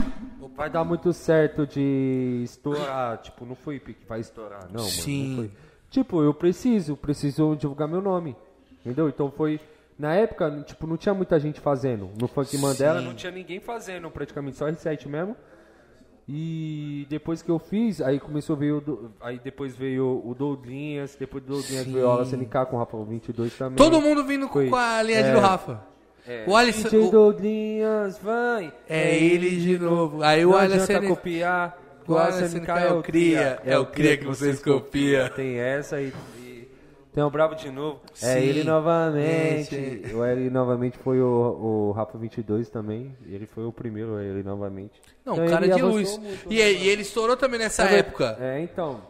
[0.56, 3.18] vai dar muito certo de estourar.
[3.20, 4.66] Tipo, não foi que vai estourar.
[4.66, 5.30] Não, mano, Sim.
[5.30, 5.52] não foi.
[5.90, 8.36] Tipo, eu preciso, preciso divulgar meu nome.
[8.82, 9.08] Entendeu?
[9.08, 9.60] Então foi.
[10.02, 12.10] Na época, tipo, não tinha muita gente fazendo.
[12.20, 15.36] No Funk Mandela não tinha ninguém fazendo, praticamente só R7 mesmo.
[16.28, 18.82] E depois que eu fiz, aí começou o.
[18.82, 21.94] Do- Aí depois veio o Douglinhas, depois do Douglinhas Sim.
[21.94, 23.76] veio o Alas NK com o Rafa 22 também.
[23.76, 25.34] Todo mundo vindo com, com a linha É.
[25.34, 25.82] do Rafa.
[26.48, 26.84] O Alisson.
[26.90, 28.72] DJ o- Douglinhas, vai!
[28.88, 30.24] É ele de novo.
[30.24, 30.84] Aí o Alisson.
[30.84, 31.78] adianta copiar.
[32.08, 33.60] O Alisson NK é o cria.
[33.66, 35.30] É o cria que vocês copiam.
[35.30, 36.14] Tem essa e.
[37.14, 38.00] Tem o Bravo de novo.
[38.14, 38.26] Sim.
[38.26, 39.76] É ele novamente.
[39.76, 40.14] Gente.
[40.14, 43.16] O ele novamente foi o, o Rafa 22 também.
[43.26, 45.02] Ele foi o primeiro, ele novamente.
[45.26, 46.20] Não, então, cara de luz.
[46.50, 48.38] E, e, ele estourou também nessa também, época.
[48.40, 49.02] É, então.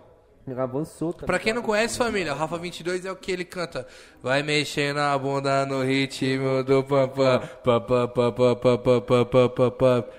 [0.48, 1.28] Ele avançou também.
[1.28, 3.86] Pra quem não conhece, família, o Rafa 22 é o que ele canta.
[4.24, 7.40] Vai mexendo a bunda no ritmo do papá.
[7.64, 8.08] Papá,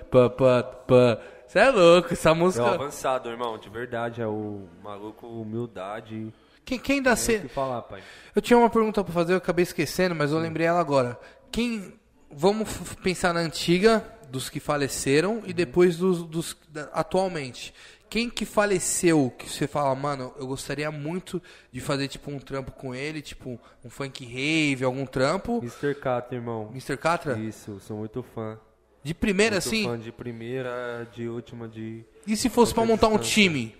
[0.09, 1.19] papá.
[1.45, 2.65] Você é louco, essa música.
[2.65, 4.21] É avançado, irmão, de verdade.
[4.21, 6.33] É o maluco humildade.
[6.65, 7.15] Quem, quem dá
[7.49, 8.01] falar, pai.
[8.35, 11.19] Eu tinha uma pergunta pra fazer, eu acabei esquecendo, mas eu lembrei ela agora.
[11.51, 11.93] Quem.
[12.35, 12.69] Vamos
[13.03, 17.71] pensar na antiga, dos que faleceram, e depois dos, dos da- atualmente.
[18.09, 21.41] Quem que faleceu, que você fala, mano, eu gostaria muito
[21.71, 25.59] de fazer tipo um trampo com ele, tipo um funk rave, algum trampo.
[25.59, 25.93] Mr.
[25.95, 26.69] Catra, irmão.
[26.71, 26.97] Mr.
[26.97, 27.37] Catra?
[27.37, 28.57] Isso, sou muito fã.
[29.03, 29.83] De primeira, muito assim?
[29.83, 32.03] fã de primeira, de última, de.
[32.25, 33.75] E se fosse pra montar um time?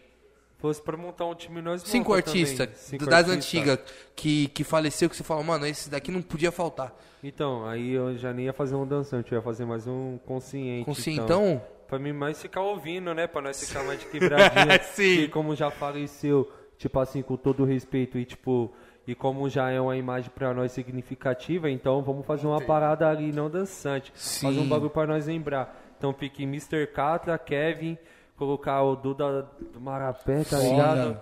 [0.63, 3.79] Fosse pra montar um time nós Cinco artistas das antigas
[4.15, 6.97] que, que faleceu, que você fala, mano, esse daqui não podia faltar.
[7.21, 10.85] Então, aí eu já nem ia fazer um dançante, eu ia fazer mais um consciente.
[10.85, 11.61] Consciente, então.
[11.85, 13.27] Pra mim mais ficar ouvindo, né?
[13.27, 14.79] Pra nós ficar mais de quebradinha.
[14.95, 15.23] Sim.
[15.23, 18.73] E como já faleceu, tipo assim, com todo respeito e tipo.
[19.05, 23.33] E como já é uma imagem pra nós significativa, então vamos fazer uma parada ali
[23.33, 24.13] não dançante.
[24.15, 24.61] Fazer Sim.
[24.61, 25.93] um bagulho pra nós lembrar.
[25.97, 26.87] Então fique Mr.
[26.87, 27.97] Catra, Kevin,
[28.43, 30.63] colocar o Duda do Marapé, tá Foda.
[30.69, 31.21] ligado?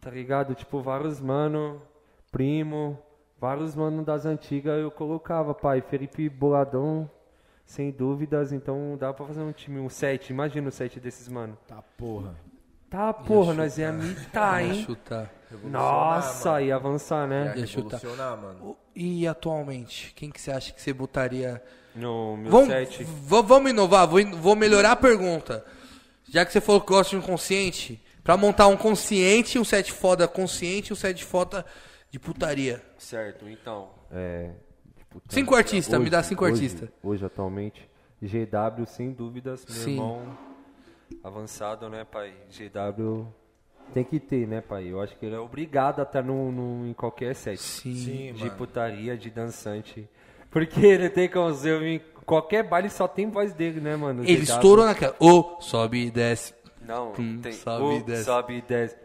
[0.00, 0.54] Tá ligado?
[0.54, 1.82] Tipo, vários mano,
[2.30, 2.96] primo,
[3.40, 5.80] vários mano das antigas eu colocava, pai.
[5.80, 7.10] Felipe Boladão,
[7.66, 8.52] sem dúvidas.
[8.52, 10.30] Então dá pra fazer um time, um set.
[10.30, 11.58] Imagina o set desses mano.
[11.66, 12.34] Tá porra.
[12.88, 14.82] Tá, porra, nós ia mitar, Ia hein?
[14.82, 15.30] chutar.
[15.64, 17.52] Nossa, ia avançar, né?
[17.56, 17.98] Ia chutar.
[18.00, 18.76] Revolucionar, mano.
[18.94, 21.62] E atualmente, quem que você acha que você botaria?
[21.94, 23.04] No meu Vamos, set.
[23.04, 25.64] vamos inovar, vou, in- vou melhorar a pergunta.
[26.30, 29.92] Já que você falou que gosta de um consciente, pra montar um consciente, um set
[29.92, 31.64] foda consciente e um set foda
[32.10, 32.82] de putaria.
[32.98, 33.90] Certo, então.
[34.10, 34.50] É.
[34.96, 36.88] tipo, Cinco artistas, me dá cinco hoje, artistas.
[37.02, 37.88] Hoje, atualmente.
[38.20, 39.90] GW, sem dúvidas, meu Sim.
[39.92, 40.38] irmão
[41.22, 42.32] avançado, né, pai?
[42.50, 43.26] GW
[43.94, 44.86] tem que ter, né, pai?
[44.88, 47.58] Eu acho que ele é obrigado a estar no, no- em qualquer set.
[47.58, 47.94] Sim.
[47.94, 48.56] Sim, de mano.
[48.56, 50.08] putaria, de dançante.
[50.50, 51.82] Porque ele tem como eu
[52.28, 54.22] qualquer baile só tem voz dele, né, mano?
[54.22, 54.56] Ele Dedado.
[54.56, 55.16] estourou naquela.
[55.18, 56.54] Ô, sobe e desce.
[56.86, 57.52] Não, Tum, tem.
[57.52, 58.24] sobe Sobe e desce.
[58.24, 58.96] Sobe e desce.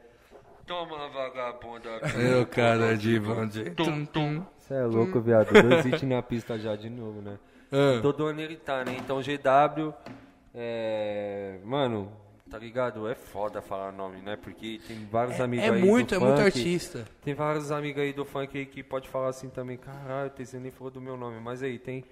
[0.68, 1.90] Toma, vagabunda.
[2.18, 3.70] Eu, cara de bonde.
[3.72, 4.46] Tum, tum.
[4.60, 5.52] Você é louco, viado.
[5.62, 7.38] Dois hits na pista já de novo, né?
[7.72, 8.00] Ah.
[8.02, 8.96] Todo ano ele tá, né?
[9.00, 9.94] Então GW.
[10.56, 11.58] É.
[11.66, 12.12] Mano,
[12.50, 13.10] tá ligado?
[13.10, 14.38] É foda falar nome, né?
[14.42, 15.82] Porque tem vários amigos É aí.
[15.82, 16.46] muito, do é muito funk.
[16.46, 17.06] artista.
[17.24, 19.76] Tem vários amigos aí do funk aí que pode falar assim também.
[19.78, 21.40] Caralho, você nem falou do meu nome.
[21.42, 22.06] Mas aí, tem.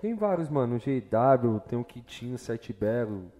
[0.00, 0.78] Tem vários, mano.
[0.78, 3.30] GW, tem o Kitinho, Sete Belo.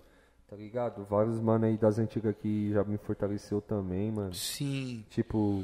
[0.48, 1.04] Tá ligado?
[1.04, 4.34] Vários mano aí das antigas que já me fortaleceu também, mano.
[4.34, 5.04] Sim.
[5.08, 5.62] Tipo,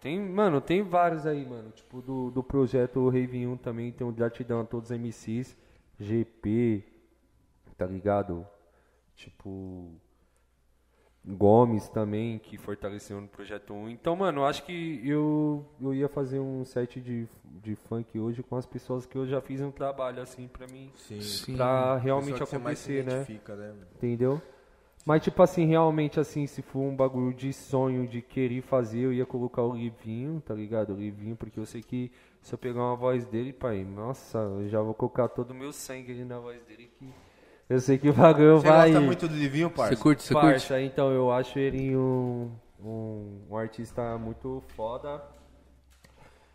[0.00, 1.70] tem, mano, tem vários aí, mano.
[1.72, 5.54] Tipo, do, do projeto Rave 1 também tem um gratidão a todos os MCs,
[6.00, 6.84] GP,
[7.76, 8.46] tá ligado?
[9.14, 9.90] Tipo,
[11.28, 13.90] Gomes também, que fortaleceu no projeto 1.
[13.90, 18.42] Então, mano, eu acho que eu, eu ia fazer um set de, de funk hoje
[18.42, 20.90] com as pessoas que eu já fiz um trabalho, assim, pra mim.
[20.96, 21.20] Sim.
[21.20, 21.56] Sim.
[21.56, 23.26] Pra realmente acontecer, né?
[23.28, 23.74] né?
[23.94, 24.40] Entendeu?
[25.04, 29.12] Mas, tipo assim, realmente, assim, se for um bagulho de sonho, de querer fazer, eu
[29.12, 30.94] ia colocar o Livinho, tá ligado?
[30.94, 32.10] O Livinho, porque eu sei que
[32.42, 35.72] se eu pegar uma voz dele, pai, nossa, eu já vou colocar todo o meu
[35.72, 37.12] sangue ali na voz dele, que
[37.68, 38.90] eu sei que o bagulho Você vai...
[38.90, 39.96] gosta muito do Livinho, Você parça?
[39.96, 40.48] curte, você curte?
[40.48, 42.50] Parça, então, eu acho ele um,
[42.80, 45.22] um, um artista muito foda.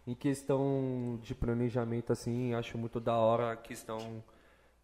[0.06, 4.24] Em questão de planejamento, assim, acho muito da hora a questão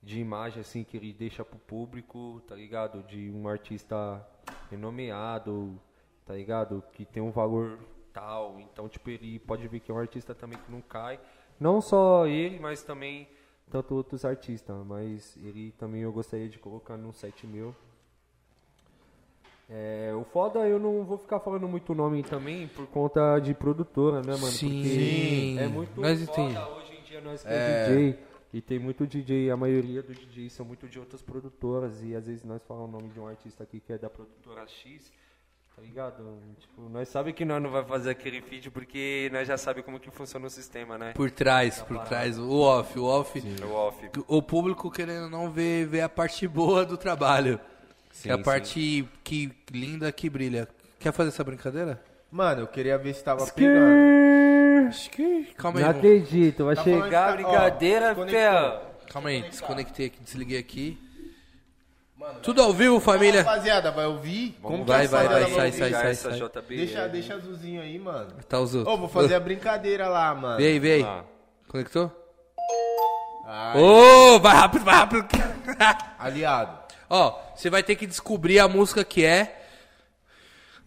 [0.02, 3.04] de imagem, assim, que ele deixa pro público, tá ligado?
[3.04, 4.26] De um artista
[4.70, 5.80] renomeado,
[6.26, 6.84] tá ligado?
[6.94, 7.80] Que tem um valor
[8.14, 8.60] tal.
[8.60, 11.20] Então, tipo, ele pode ver que é um artista também que não cai.
[11.60, 13.28] Não só ele, mas também
[13.70, 14.76] tanto outros artistas.
[14.86, 17.76] Mas ele também eu gostaria de colocar no 7 mil.
[19.70, 24.22] É, o foda eu não vou ficar falando muito nome também por conta de produtora,
[24.22, 24.48] né, mano?
[24.48, 24.82] Sim.
[24.82, 28.30] Porque é muito Nós foda hoje em dia nós que é DJ.
[28.52, 32.02] E tem muito DJ, a maioria dos DJs são muito de outras produtoras.
[32.02, 34.68] E às vezes nós falamos o nome de um artista aqui que é da produtora
[34.68, 35.12] X,
[35.80, 36.38] tá ligado?
[36.60, 40.00] Tipo, nós sabemos que nós não vai fazer aquele feed porque nós já sabemos como
[40.00, 41.14] que funciona o sistema, né?
[41.16, 42.38] Por trás, por trás.
[42.38, 43.40] O off, o off.
[43.64, 44.10] O off.
[44.28, 47.60] O público querendo não ver, ver a parte boa do trabalho.
[48.12, 48.44] Sim, que é a sim.
[48.44, 50.68] parte que linda que brilha.
[51.00, 52.02] Quer fazer essa brincadeira?
[52.32, 54.90] Mano, eu queria ver se tava pegando.
[54.90, 55.46] Acho que.
[55.56, 58.82] Calma Não aí, vamos- acredito, vai Tá chegar a tá- brincadeira, fé.
[59.12, 61.00] calma aí, desconectei aqui, desliguei aqui.
[62.44, 63.44] Tudo ao vivo, família.
[63.44, 64.58] Rapaziada, vai ouvir?
[64.62, 66.40] Como Vai, que vai, a vai, rapaziada sai, sai, sai, sai.
[66.40, 66.78] JB.
[66.78, 68.32] Deixa, deixa azulzinho aí, mano.
[68.48, 70.58] Tá os Ô, vou fazer a brincadeira lá, mano.
[70.58, 71.04] Vem aí, vem aí.
[71.04, 71.24] Ah.
[71.68, 72.12] Conectou?
[73.76, 75.28] Ô, vai rápido, vai rápido.
[76.20, 76.78] aliado.
[77.10, 79.59] Ó, você vai ter que descobrir a música que é.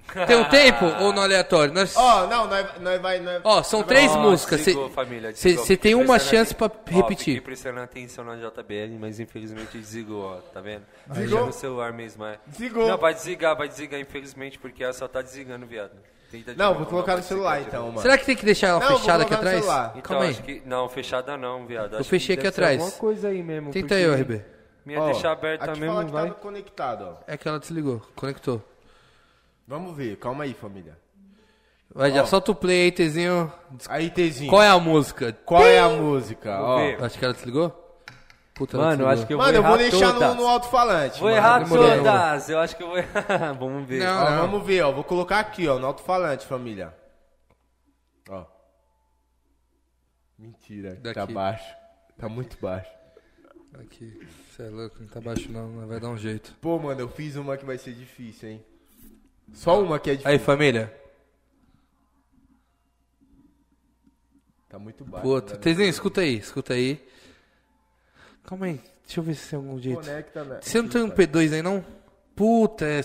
[0.27, 1.73] Tem um tempo ou no aleatório?
[1.73, 1.97] Nós...
[1.97, 3.19] Ó, não, nós, nós vai...
[3.21, 3.41] Nós...
[3.45, 4.59] Ó, são três Ó, músicas.
[4.59, 5.65] desligou, Cê- família, cê- desligou.
[5.67, 7.43] Você tem Fiquei uma prestando chance pra aten- Ó, fiquei repetir.
[7.43, 10.83] prestando atenção na JBL, mas infelizmente desligou, ó, tá vendo?
[11.07, 11.35] Desligou?
[11.39, 12.39] Deixa no celular mesmo, é.
[12.47, 12.87] Desligou.
[12.89, 15.93] Não, vai desligar, vai desligar, infelizmente, porque ela só tá desligando, viado.
[16.31, 17.93] Tenta de Não, novo, vou colocar no vai celular desligar de então, novo.
[17.93, 18.03] mano.
[18.03, 19.65] Será que tem que deixar ela Não, vou fechada aqui colocar no atrás?
[19.65, 19.89] celular.
[19.91, 20.31] Então, Calma aí.
[20.31, 20.63] acho que...
[20.65, 21.97] Não, fechada não, viado.
[21.97, 22.81] Acho fechei aqui deve ser atrás.
[22.81, 23.71] alguma coisa aí mesmo.
[23.71, 24.43] Tenta aí, porque RB.
[24.85, 26.23] Minha Ó, deixar aberta aqui mesmo, fala que vai.
[26.29, 27.23] tava conectado, ó.
[27.27, 28.63] É que ela desligou, conectou.
[29.67, 30.99] Vamos ver, calma aí, família.
[31.95, 32.27] Vai, já Ó.
[32.27, 33.53] solta o play aí, Tezinho.
[33.89, 34.51] Aí, Tezinho.
[34.51, 35.33] Qual é a música?
[35.45, 36.59] Qual é a música?
[36.61, 36.77] Ó.
[36.79, 37.03] ver.
[37.05, 37.79] Acho que ela desligou?
[38.55, 39.13] Puta, ela Mano, eu desligou.
[39.13, 40.37] acho que eu Mano, vou eu vou deixar no, todas.
[40.37, 41.21] no alto-falante.
[41.21, 41.37] Vou mano.
[41.37, 41.97] errar demorou.
[41.97, 42.49] todas.
[42.49, 43.53] Eu acho que eu vou errar.
[43.59, 44.01] Vamos ver.
[44.05, 44.39] Não, Ó, não.
[44.43, 44.93] vamos ver, ó.
[44.93, 46.95] Vou colocar aqui, ó, no alto-falante, família.
[48.29, 48.45] Ó.
[50.39, 51.33] Mentira, tá Daqui.
[51.33, 51.75] baixo.
[52.19, 52.91] Tá muito baixo.
[53.81, 54.19] Aqui,
[54.51, 56.55] você é louco, não tá baixo não, mas vai dar um jeito.
[56.61, 58.65] Pô, mano, eu fiz uma que vai ser difícil, hein?
[59.53, 60.31] Só uma que é difícil.
[60.33, 60.93] Aí, família.
[64.69, 65.23] Tá muito baixo.
[65.27, 65.61] Puta, né?
[65.61, 67.05] Tezinho, escuta aí, escuta aí.
[68.45, 70.01] Calma aí, deixa eu ver se tem algum jeito.
[70.01, 70.59] Conecta, né?
[70.63, 71.85] Você não tem um P2 aí não?
[72.35, 73.01] Puta, é.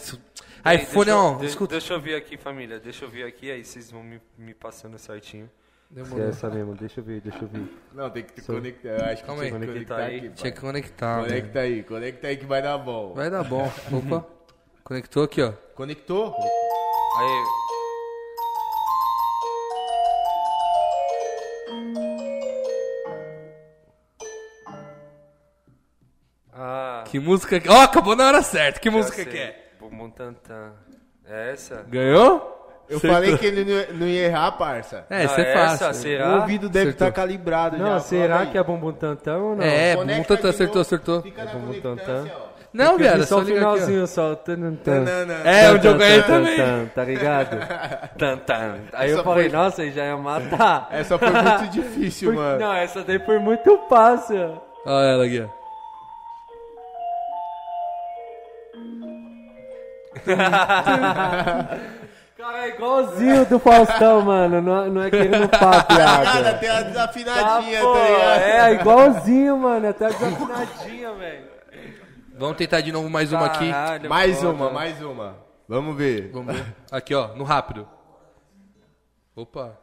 [0.63, 1.71] Aí, iPhone deixa eu- não, de- escuta.
[1.73, 2.79] Deixa eu ver aqui, família.
[2.79, 5.49] Deixa eu ver aqui, aí vocês vão me, me passando certinho.
[5.93, 6.27] Se é Demorou.
[6.27, 7.63] essa mesmo, deixa eu ver, deixa eu ver.
[7.93, 8.89] Não, tem que te conectar.
[8.89, 9.59] Eu acho que Calma tinha aí.
[9.59, 10.17] que Conectar conectar aí.
[10.17, 11.23] aqui, Tinha que conectar.
[11.23, 13.13] Conecta aí, conecta aí que vai dar bom.
[13.13, 13.71] Vai dar bom.
[13.91, 14.36] Opa.
[14.87, 15.51] Conectou aqui, ó.
[15.75, 16.33] Conectou?
[17.17, 17.43] Aí,
[26.53, 27.69] ah, Que música que.
[27.69, 28.79] Ó, acabou na hora certa.
[28.79, 29.25] Que já música sei.
[29.25, 29.63] que é?
[29.79, 30.73] Bumbum Tantan.
[31.25, 31.83] É essa?
[31.87, 32.55] Ganhou?
[32.89, 33.15] Eu Acertou.
[33.17, 35.05] falei que ele não ia- não ia errar, parça.
[35.09, 36.01] É, isso é essa, fácil.
[36.01, 36.29] será?
[36.29, 37.99] O ouvido deve estar calibrado Não, já.
[37.99, 38.65] será que é aí.
[38.65, 39.63] bumbum tantão ou não?
[39.63, 41.21] É, Bumbum Tantan de acertou, acertou.
[41.21, 42.46] Fica na É bumbum conectância, tantã.
[42.79, 42.83] Ó.
[42.83, 44.31] Não, Eu viado, vi é só só o ligar aqui, finalzinho só.
[45.45, 46.57] É, onde eu ganhei tan, também.
[46.57, 47.57] tan, Tá ligado?
[48.17, 48.75] Tan, tan.
[48.93, 50.87] Aí eu falei, foi- nossa, ele já ia matar.
[50.91, 52.59] Essa foi muito difícil, Por- mano.
[52.59, 54.61] Não, essa daí foi muito fácil.
[54.85, 55.57] Olha ela aqui, ó.
[62.37, 64.61] Cara, é igualzinho do Faustão, mano.
[64.61, 66.53] Não, não é querendo pá, Cara, piada.
[66.55, 68.41] tem uma Tá, desafinadinha, pô, tá, ligado?
[68.41, 69.89] é, igualzinho, mano.
[69.89, 71.46] Até desafinadinha, velho.
[72.37, 73.69] Vamos tentar de novo mais uma aqui.
[73.69, 74.51] Caralho, Mais foda.
[74.51, 75.35] uma, mais uma.
[75.67, 76.29] Vamos ver.
[76.31, 76.75] Vamos ver.
[76.91, 77.87] Aqui, ó, no rápido.
[79.35, 79.77] Opa.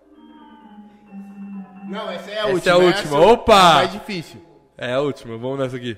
[1.88, 2.70] Não, essa é a Essa última.
[2.70, 3.18] é a última.
[3.18, 3.52] essa Opa!
[3.70, 4.42] É mais difícil.
[4.76, 5.96] É a última, vamos nessa aqui.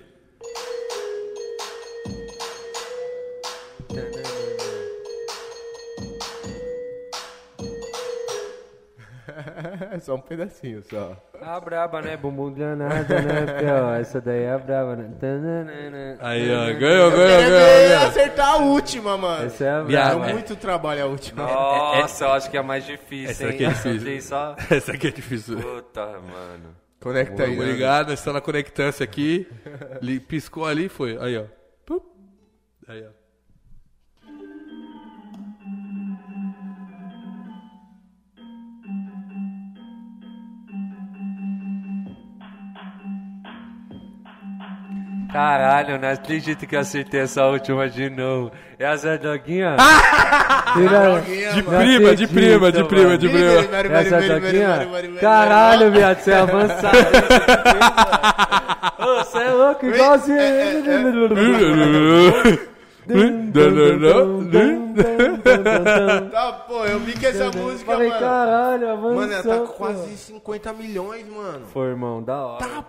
[10.01, 11.17] só um pedacinho, só.
[11.41, 12.17] A braba, né?
[12.17, 13.91] Bumbum granada, né, Pel?
[14.01, 15.11] Essa daí é a braba, né?
[16.21, 18.07] Aí, ó, ganhou, ganhou, ganhou, ver ganhou.
[18.09, 19.47] acertar a última, mano.
[19.47, 20.31] Essa é a Viado, Deu braba.
[20.31, 20.33] é.
[20.35, 21.43] muito trabalho a última.
[21.43, 23.51] Nossa, eu acho que é a mais difícil, Essa hein?
[23.51, 24.23] aqui é Essa difícil.
[24.23, 24.57] só...
[24.71, 25.57] Essa aqui é difícil.
[25.59, 26.77] Puta, mano.
[27.01, 27.63] Conecta aí, né?
[27.63, 29.47] Obrigado, está na conectância aqui.
[30.27, 31.17] Piscou ali, foi.
[31.21, 31.45] Aí, ó.
[32.89, 33.26] Aí, ó.
[45.37, 48.51] Caralho, não acredito que eu acertei essa última de novo.
[48.79, 49.77] É a Zé Doguinha?
[50.73, 51.21] Tira...
[51.53, 53.99] De prima, de prima, de prima, de prima.
[53.99, 54.89] Essa Doguinha?
[55.21, 56.97] Caralho, viado, você é avançado.
[58.99, 60.37] Você é louco, igualzinho.
[66.33, 68.21] Tá, pô, eu vi que essa música, Falei, mano.
[68.21, 69.15] caralho, avançou.
[69.15, 71.67] Mano, ela tá com quase 50 milhões, mano.
[71.73, 72.67] Foi, irmão, da hora.
[72.67, 72.85] Tá,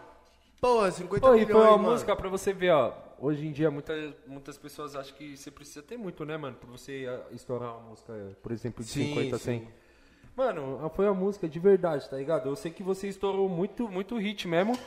[0.61, 1.91] pô, 50 Pô, e milhões, foi uma mano.
[1.91, 2.93] música pra você ver, ó.
[3.19, 6.55] Hoje em dia, muitas, muitas pessoas acham que você precisa ter muito, né, mano?
[6.55, 8.13] Pra você ah, estourar uma música,
[8.43, 9.59] por exemplo, de Sim, 50 a 100.
[9.59, 9.67] sim.
[10.35, 12.47] Mano, foi uma música de verdade, tá ligado?
[12.47, 14.77] Eu sei que você estourou muito, muito hit mesmo.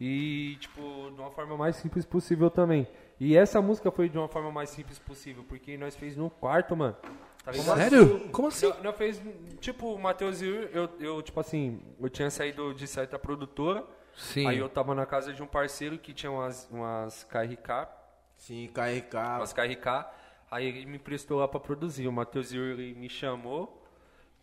[0.00, 0.80] E, tipo,
[1.14, 2.86] de uma forma mais simples possível também.
[3.20, 6.74] E essa música foi de uma forma mais simples possível, porque nós fez no quarto,
[6.76, 6.96] mano.
[7.44, 7.52] Tá?
[7.52, 8.20] Sério?
[8.30, 8.68] Como assim?
[8.68, 9.20] Nós- Nós fez,
[9.60, 13.84] tipo, o Matheus e eu, eu, tipo assim, eu tinha saído de certa produtora.
[14.16, 14.46] Sim.
[14.48, 17.88] Aí eu tava na casa de um parceiro que tinha umas, umas KRK,
[18.36, 19.16] Sim, KRK.
[19.38, 20.06] umas KRK.
[20.50, 22.08] Aí ele me emprestou lá pra produzir.
[22.08, 23.82] O Matheus Yuri me chamou.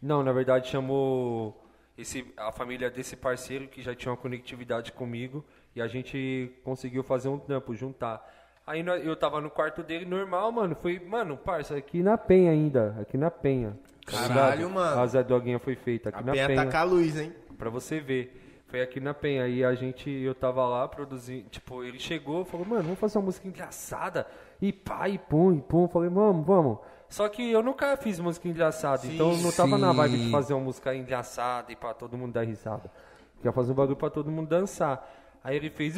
[0.02, 1.60] Não, na verdade chamou
[1.98, 5.44] esse, a família desse parceiro que já tinha uma conectividade comigo.
[5.76, 8.24] E a gente conseguiu fazer um trampo, juntar.
[8.66, 10.76] Aí eu tava no quarto dele normal, mano.
[10.76, 12.96] Foi, mano, parça, aqui na Penha ainda.
[13.02, 13.78] Aqui na Penha.
[14.06, 14.74] Tá Caralho, ligado?
[14.74, 15.02] mano.
[15.02, 16.66] A Zé Doguinha foi feita aqui A na penha Penha.
[16.66, 17.34] tá com a luz, hein?
[17.58, 18.43] Pra você ver.
[18.74, 19.48] Foi aqui na Penha.
[19.48, 21.48] E a gente, eu tava lá produzindo.
[21.48, 24.26] Tipo, ele chegou falou, mano, vamos fazer uma música engraçada.
[24.60, 25.88] E pá, e pum, e pum.
[25.88, 26.80] Falei, vamos, vamos.
[27.08, 29.06] Só que eu nunca fiz música engraçada.
[29.06, 30.32] então eu não tava na vibe de sim.
[30.32, 32.90] fazer uma música engraçada e pra todo mundo dar risada.
[33.38, 35.08] Queria fazer um bagulho pra todo mundo dançar.
[35.44, 35.96] Aí ele fez.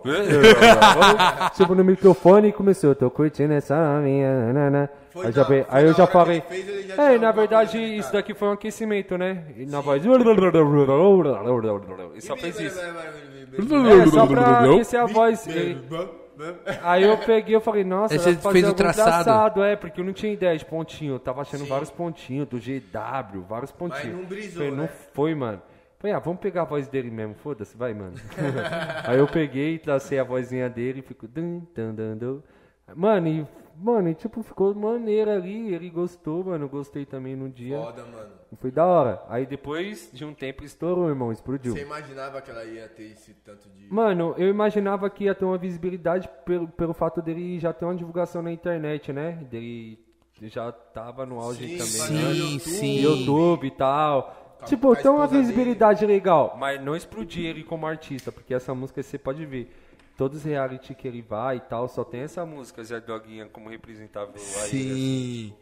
[1.58, 2.94] tipo no microfone e começou.
[2.94, 4.50] Tô curtindo essa minha.
[4.50, 6.36] nanana." Foi Aí, já da- veio- foi aí eu já falei.
[6.36, 8.18] ele fez, ele já É, na um verdade, isso cara.
[8.22, 9.44] daqui foi um aquecimento, né?
[9.56, 10.02] E na voz.
[12.14, 12.78] E só fez isso.
[12.80, 15.46] É, só pra aquecer a voz.
[15.46, 15.76] E-
[16.84, 19.10] Aí eu peguei e falei, nossa, Aí você fez o traçado?
[19.10, 21.14] engraçado, É, porque eu não tinha ideia de pontinho.
[21.14, 24.16] Eu tava achando vários pontinhos, do GW, vários pontinhos.
[24.16, 24.90] não brisou, Falei, não né?
[25.12, 25.60] foi, mano.
[25.98, 28.12] Falei, ah, vamos pegar a voz dele mesmo, foda-se, vai, mano.
[29.04, 31.28] Aí eu peguei e tracei a vozinha dele e fico...
[32.94, 33.44] Mano, e,
[33.80, 37.78] mano, e, tipo, ficou maneiro ali, ele gostou, mano, gostei também no dia.
[37.78, 38.30] Foda, mano.
[38.52, 39.22] E foi da hora.
[39.28, 41.72] Aí depois de um tempo estourou, irmão, explodiu.
[41.72, 43.92] Você imaginava que ela ia ter esse tanto de.
[43.92, 47.94] Mano, eu imaginava que ia ter uma visibilidade pelo, pelo fato dele já ter uma
[47.94, 49.32] divulgação na internet, né?
[49.50, 49.98] Dele
[50.42, 51.92] já tava no auge Sim, também.
[51.92, 52.34] fazia né?
[52.34, 52.60] Sim, YouTube.
[52.60, 53.00] sim.
[53.00, 54.56] YouTube e tal.
[54.60, 56.56] A- tipo, tem uma visibilidade legal.
[56.58, 59.70] Mas não explodir ele como artista, porque essa música você pode ver.
[60.18, 63.70] Todos os reality que ele vai e tal, só tem essa música, Zé Doguinha, como
[63.70, 64.40] representável aí.
[64.42, 64.68] assim.
[64.68, 65.54] Sim.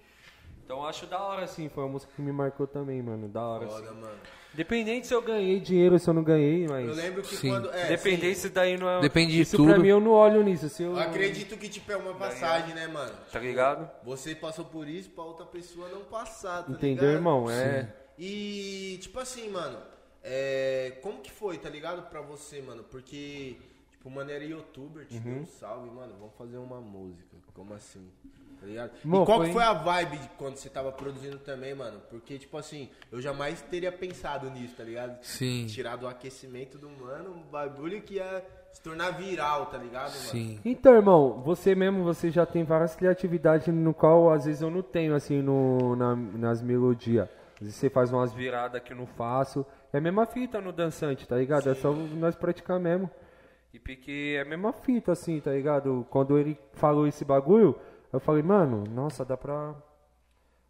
[0.64, 1.68] Então eu acho da hora, assim.
[1.68, 3.28] Foi uma música que me marcou também, mano.
[3.28, 4.00] Da hora, Foda, assim.
[4.00, 4.16] mano.
[4.54, 6.88] Dependente se eu ganhei dinheiro, se eu não ganhei, mas.
[6.88, 7.50] Eu lembro que Sim.
[7.50, 7.70] quando.
[7.70, 9.00] É, Dependente sim, se daí não é.
[9.02, 9.68] Depende de Isso tudo.
[9.74, 10.70] pra mim eu não olho nisso.
[10.70, 10.92] Se eu...
[10.92, 13.12] eu acredito que tipo é uma passagem, né, mano?
[13.30, 13.88] Tá ligado?
[14.02, 17.14] Você passou por isso pra outra pessoa não passar, tá Entendeu, ligado?
[17.16, 17.50] irmão?
[17.50, 17.92] É.
[18.18, 19.78] E, tipo assim, mano,
[20.24, 22.08] é, como que foi, tá ligado?
[22.08, 22.82] Pra você, mano?
[22.84, 23.58] Porque,
[24.06, 25.20] tipo, mano, era youtuber, te Uhum.
[25.22, 27.36] deu um salve, mano, vamos fazer uma música.
[27.54, 28.08] Como assim?
[28.60, 28.90] Tá ligado?
[29.04, 32.00] E qual foi- que foi a vibe de quando você tava produzindo também, mano?
[32.08, 35.22] Porque, tipo assim, eu jamais teria pensado nisso, tá ligado?
[35.22, 35.66] Sim.
[35.66, 38.42] Tirar do aquecimento do mano um bagulho que ia
[38.72, 40.30] se tornar viral, tá ligado, mano?
[40.30, 40.60] Sim.
[40.64, 44.82] Então, irmão, você mesmo, você já tem várias criatividades no qual às vezes eu não
[44.82, 47.28] tenho, assim, no, na- nas melodias.
[47.54, 49.64] Às vezes você faz umas viradas que eu não faço.
[49.92, 51.68] É a mesma fita no dançante, tá ligado?
[51.70, 53.10] É só nós praticar mesmo.
[53.76, 56.06] E porque é a mesma fita, assim, tá ligado?
[56.08, 57.78] Quando ele falou esse bagulho,
[58.10, 59.74] eu falei, mano, nossa, dá pra.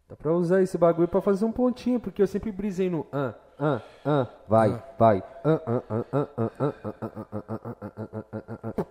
[0.09, 3.33] Dá pra usar esse bagulho pra fazer um pontinho, porque eu sempre brisei no ah,
[3.57, 5.23] ah, ah, vai, vai.
[5.41, 8.73] Ah, ah, ah, ah, ah, ah, ah, ah, ah, ah, ah, ah, ah, ah, ah,
[8.77, 8.85] ah.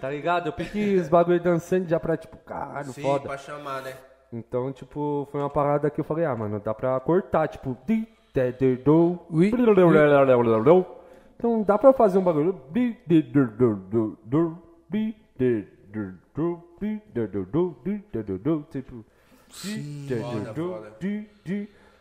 [0.00, 0.48] Tá ligado?
[0.48, 3.28] Eu pedi os bagulho dançando já pra, tipo, caralho, Sim, foda.
[3.28, 3.96] pra chamar, né?
[4.32, 7.76] Então, tipo, foi uma parada que eu falei, ah, mano, dá pra cortar, tipo,
[9.30, 9.50] Oui.
[11.36, 12.54] Então dá pra fazer um bagulho.
[18.70, 19.04] Tipo.
[19.50, 20.06] Sim,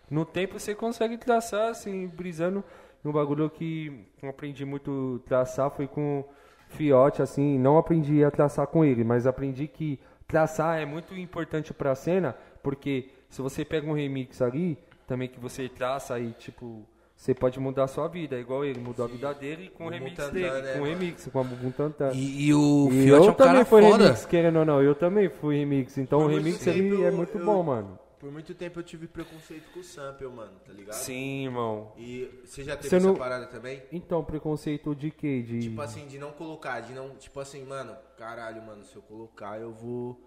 [0.09, 2.63] no tempo você consegue traçar, assim, brisando.
[3.03, 6.23] Um bagulho que aprendi muito traçar foi com
[6.69, 7.57] Fiote, assim.
[7.57, 12.35] Não aprendi a traçar com ele, mas aprendi que traçar é muito importante pra cena,
[12.63, 14.77] porque se você pega um remix ali
[15.07, 19.05] também que você traça aí, tipo, você pode mudar a sua vida, igual ele mudou
[19.05, 22.11] a vida dele com o remix dele, né, com o remix, com a Bumbum Tantan.
[22.13, 24.03] E, e o E Fiote é eu um cara também fui foda.
[24.05, 27.13] remix, querendo ou não, eu também fui remix, então Por o remix ele é eu-
[27.13, 27.99] muito eu- bom, mano.
[28.19, 30.93] Por muito tempo eu tive preconceito com o sample, mano, tá ligado?
[30.93, 31.91] Sim, irmão.
[31.97, 33.81] E você já teve Você essa não- parada também?
[33.91, 35.41] Então, preconceito de quê?
[35.41, 35.59] De...
[35.61, 39.59] Tipo assim, de não colocar, de não, tipo assim, mano, caralho, mano, se eu colocar
[39.59, 40.19] eu vou.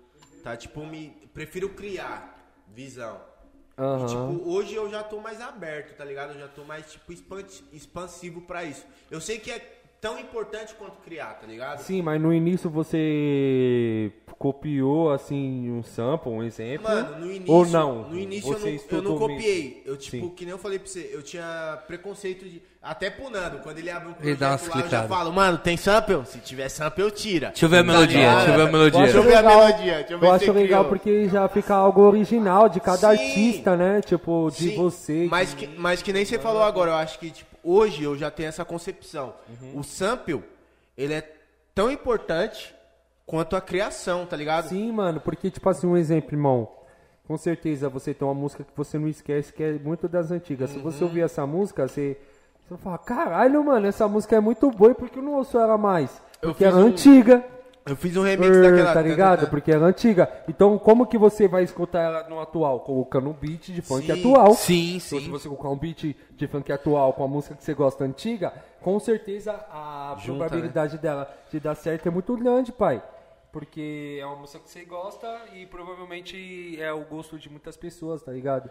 [0.42, 1.10] Tá, tipo, me.
[1.32, 2.36] Prefiro criar
[2.68, 3.20] visão.
[3.76, 4.06] E, Aham.
[4.06, 6.32] tipo, hoje eu já tô mais aberto, tá ligado?
[6.34, 8.84] Eu já tô mais, tipo, expan- expansivo pra isso.
[9.10, 11.78] Eu sei que é tão importante quanto criar, tá ligado?
[11.78, 16.86] Sim, mas no início você copiou, assim, um sample, um exemplo?
[16.86, 17.54] Mano, no início.
[17.54, 18.10] Ou não?
[18.10, 19.82] No início eu não, eu não copiei.
[19.86, 20.28] Eu, tipo, Sim.
[20.36, 22.60] que nem eu falei pra você, eu tinha preconceito de.
[22.82, 25.08] Até pro Nando, quando ele abre um projeto lá, umas eu já clicadas.
[25.08, 26.26] falo, mano, tem sample?
[26.26, 27.46] Se tiver sample, eu tira.
[27.48, 29.00] Deixa eu ver a Tá melodia, deixa eu ver a melodia.
[29.00, 30.98] Deixa eu acho ver a legal, melodia, deixa eu ver eu acho legal criou.
[30.98, 33.22] porque já fica algo original de cada Sim.
[33.24, 34.02] artista, né?
[34.02, 35.26] Tipo, de Sim, você.
[35.30, 38.30] Mas que, mas que nem você falou agora, eu acho que tipo, hoje eu já
[38.30, 39.34] tenho essa concepção.
[39.62, 39.80] Uhum.
[39.80, 40.42] O sample,
[40.96, 41.32] ele é
[41.74, 42.74] tão importante
[43.26, 44.68] quanto a criação, tá ligado?
[44.68, 46.68] Sim, mano, porque, tipo assim, um exemplo, irmão.
[47.26, 50.70] Com certeza você tem uma música que você não esquece, que é muito das antigas.
[50.70, 50.82] Se Uhum.
[50.82, 52.18] você ouvir essa música, você,
[52.68, 55.58] você fala, caralho, mano, essa música é muito boa, e por que eu não ouço
[55.58, 56.20] ela mais?
[56.40, 57.42] Porque era um- antiga.
[57.86, 58.94] Eu fiz um remix Er, daquela.
[58.94, 59.50] tá ligado?
[59.50, 60.30] Porque era antiga.
[60.48, 62.80] Então, como que você vai escutar ela no atual?
[62.80, 64.54] Colocando um beat de funk Sim, atual.
[64.54, 65.30] Sim, Então, se sim.
[65.30, 68.98] você colocar um beat de funk atual com a música que você gosta antiga, com
[68.98, 73.02] certeza a Junta, probabilidade dela de dar certo é muito grande, pai.
[73.52, 78.22] Porque é uma música que você gosta e provavelmente é o gosto de muitas pessoas,
[78.22, 78.70] tá ligado?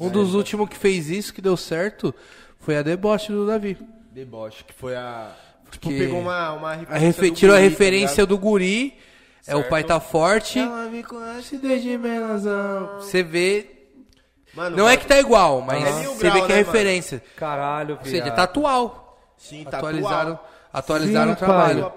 [0.00, 2.14] Um dos últimos que fez isso, que deu certo,
[2.58, 3.76] foi a deboche do Davi.
[4.10, 5.32] Deboche, que foi a.
[5.70, 7.30] Tipo, Porque pegou uma, uma A referência.
[7.32, 8.28] Tirou a Guri, tá referência ligado?
[8.28, 8.98] do guri,
[9.46, 10.58] é o pai tá forte.
[10.58, 12.96] Ela me conhece desde menazão.
[13.00, 13.70] Você vê.
[14.54, 17.22] Mano, Não é que tá igual, mas É você grau, vê que é né, referência.
[17.36, 19.32] Caralho, Ou seja, tá atual.
[19.36, 20.48] Sim, tá Atualizaram, atual.
[20.72, 21.92] atualizaram Sim, o trabalho.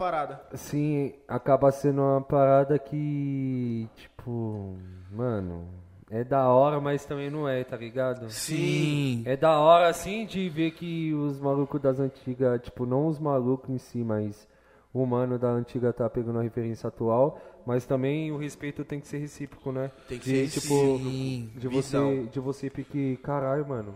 [0.53, 4.77] Sim, acaba sendo uma parada que, tipo,
[5.11, 5.68] mano,
[6.12, 8.30] é da hora, mas também não é, tá ligado?
[8.30, 9.24] Sim.
[9.26, 13.70] É da hora, assim, de ver que os malucos das antigas, tipo, não os malucos
[13.70, 14.46] em si, mas
[14.94, 19.08] o mano da antiga tá pegando a referência atual, mas também o respeito tem que
[19.08, 19.90] ser recíproco, né?
[20.10, 21.60] Tem que de, ser tipo, recíproco.
[21.60, 22.10] de Visão.
[22.10, 23.96] você, de você porque, caralho, mano.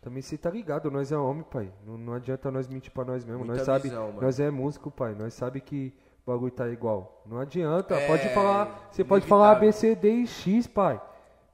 [0.00, 1.70] Também você tá ligado, nós é homem, pai.
[1.86, 3.44] Não, não adianta nós mentir pra nós mesmo.
[3.44, 5.14] Muita nós sabe, visão, nós é músico, pai.
[5.14, 5.92] Nós sabe que
[6.26, 7.22] o bagulho tá igual.
[7.26, 7.94] Não adianta.
[7.94, 9.94] É pode falar, você pode falar A, B, inevitável.
[9.94, 11.00] C, D e X, pai.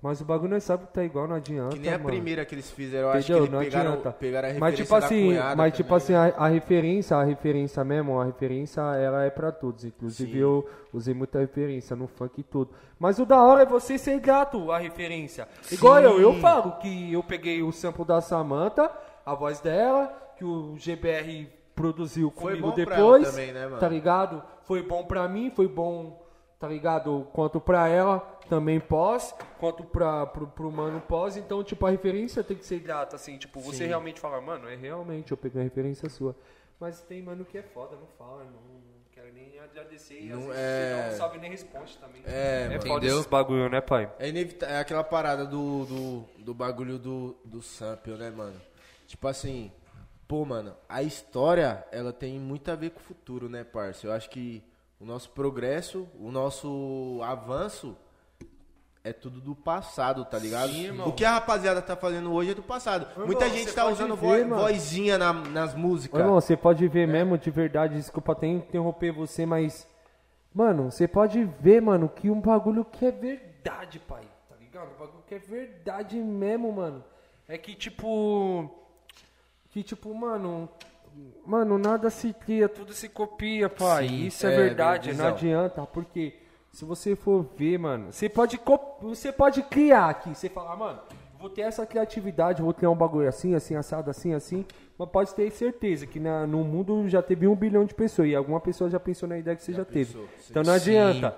[0.01, 1.75] Mas o bagulho nós sabe que tá igual, não adianta.
[1.75, 2.09] Que nem a mano.
[2.11, 4.13] primeira que eles fizeram, eu acho que Não pegaram, adianta.
[4.13, 8.21] pegaram a referência mas tipo assim, mas tipo assim, a, a referência, a referência mesmo,
[8.21, 9.85] a referência ela é pra todos.
[9.85, 10.39] Inclusive Sim.
[10.39, 12.71] eu usei muita referência no funk e tudo.
[12.97, 15.49] Mas o da hora é você ser grato à referência.
[15.73, 18.89] Igual eu, eu falo que eu peguei o sample da Samantha,
[19.27, 23.29] a voz dela, que o GBR produziu Foi comigo depois.
[23.31, 23.69] também, né?
[23.81, 24.43] Tá ligado?
[24.63, 26.25] Foi bom pra mim, foi bom,
[26.59, 27.27] tá ligado?
[27.33, 31.37] Quanto pra ela, também pós, quanto pra, pro, pro mano pós.
[31.37, 33.37] Então, tipo, a referência tem que ser grata, assim.
[33.39, 36.35] Tipo, você realmente fala, mano, é realmente, eu peguei a referência sua.
[36.81, 38.81] Mas tem mano que é foda, não fala, não, não
[39.13, 40.21] quero nem agradecer.
[40.21, 42.23] E às Não vezes é- você não sabe nem responde também.
[42.25, 42.81] É, é mano.
[42.83, 43.17] foda Entendeu?
[43.17, 44.13] esses bagulho, né, pai?
[44.19, 48.61] É, inevita- é aquela parada do, do, do bagulho do, do sample, né, mano?
[49.09, 49.73] Tipo assim,
[50.29, 54.07] pô, mano, a história, ela tem muito a ver com o futuro, né, parça?
[54.07, 54.63] Eu acho que
[55.01, 57.97] o nosso progresso, o nosso avanço
[59.05, 60.71] é tudo do passado, tá ligado?
[60.73, 61.09] Sim, irmão.
[61.09, 63.07] o que a rapaziada tá fazendo hoje é do passado.
[63.11, 66.21] Irmão, Muita gente tá usando ver, vo- vozinha na- nas músicas.
[66.21, 69.87] Irmão, você pode ver mesmo, de verdade, desculpa até interromper você, mas.
[70.55, 74.23] Mano, você pode ver, mano, que um bagulho que é verdade, pai.
[74.49, 74.89] Tá ligado?
[74.95, 77.05] Um bagulho que é verdade mesmo, mano.
[77.49, 78.69] É que, tipo.
[79.71, 80.69] Que, tipo, mano.
[81.45, 84.09] Mano, nada se cria, tudo se copia, pai.
[84.09, 85.27] Sim, Isso é, é, verdade, visão.
[85.27, 86.35] não adianta, porque.
[86.79, 88.57] Se você for ver, mano, você pode,
[89.03, 90.33] você pode criar aqui.
[90.33, 91.01] Você falar, mano,
[91.41, 94.65] vou ter essa criatividade, vou criar um bagulho assim, assim, assado, assim, assim.
[94.97, 98.37] Mas pode ter certeza que na- no mundo já teve um bilhão de pessoas e
[98.37, 100.17] alguma pessoa já pensou na ideia que você já, teve.
[100.49, 101.37] Então não adianta.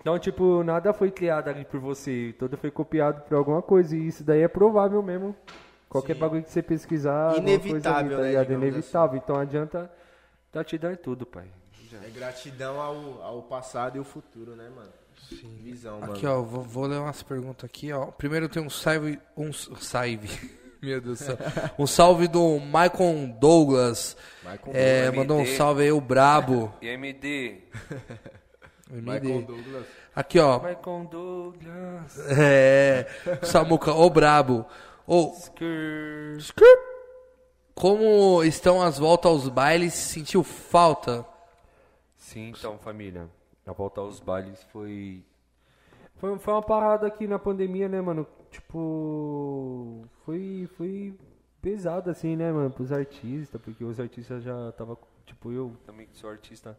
[0.00, 3.96] Então, tipo, nada foi criado ali por você, tudo foi copiado por alguma coisa.
[3.96, 5.32] E isso daí é provável mesmo.
[5.88, 9.16] Qualquer bagulho que você pesquisar, alguma coisa ali, Inevitável, tá né, Inevitável.
[9.22, 9.88] Então adianta
[10.50, 11.44] tá te dando tudo, pai.
[12.04, 14.90] É gratidão ao, ao passado e ao futuro, né, mano?
[15.28, 15.58] Sim.
[15.62, 16.12] Visão, mano.
[16.12, 18.06] Aqui, ó, vou, vou ler umas perguntas aqui, ó.
[18.06, 19.18] Primeiro tem um salve.
[19.36, 20.28] Um salve.
[20.82, 21.38] Meu Deus do céu.
[21.78, 24.16] Um salve do Michael Douglas.
[24.42, 25.16] Michael É, Douglas.
[25.16, 25.56] mandou um MD.
[25.56, 26.72] salve aí, o Brabo.
[26.82, 27.62] E MD.
[28.90, 29.86] Michael Douglas.
[30.14, 30.58] Aqui, ó.
[30.58, 32.18] Michael Douglas.
[32.36, 33.06] É.
[33.46, 34.66] Samuca, o Brabo.
[35.06, 36.64] Ô, Skrr.
[37.74, 39.94] como estão as voltas aos bailes?
[39.94, 41.24] Sentiu falta?
[42.32, 43.28] Sim, então, família.
[43.66, 45.22] A volta aos bailes foi.
[46.16, 48.26] Foi, foi uma parada aqui na pandemia, né, mano?
[48.50, 50.04] Tipo.
[50.24, 50.68] Foi.
[50.76, 51.14] Foi
[51.60, 54.98] pesado, assim, né, mano, pros artistas, porque os artistas já tava.
[55.26, 56.76] Tipo, eu também que sou artista.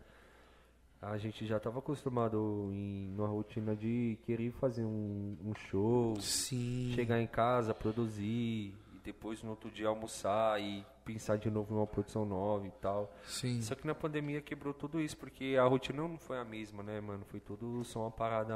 [1.02, 6.94] A gente já tava acostumado em numa rotina de querer fazer um, um show, Sim.
[6.96, 11.88] chegar em casa, produzir, e depois no outro dia almoçar e pensar de novo numa
[11.88, 13.14] produção nova e tal.
[13.26, 13.62] Sim.
[13.62, 17.00] Só que na pandemia quebrou tudo isso, porque a rotina não foi a mesma, né,
[17.02, 17.24] mano?
[17.26, 18.56] Foi tudo só uma parada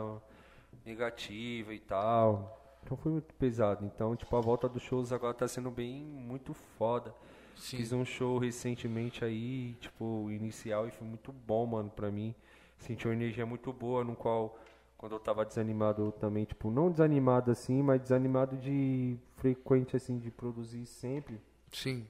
[0.85, 2.79] negativa e tal.
[2.83, 3.85] Então foi muito pesado.
[3.85, 7.13] Então, tipo, a volta dos shows agora tá sendo bem muito foda.
[7.55, 12.33] Fiz um show recentemente aí, tipo, inicial e foi muito bom, mano, pra mim.
[12.77, 14.57] Senti uma energia muito boa, no qual,
[14.95, 20.19] quando eu tava desanimado eu também, tipo, não desanimado assim, mas desanimado de frequente, assim,
[20.19, 21.41] de produzir sempre.
[21.71, 22.07] Sim.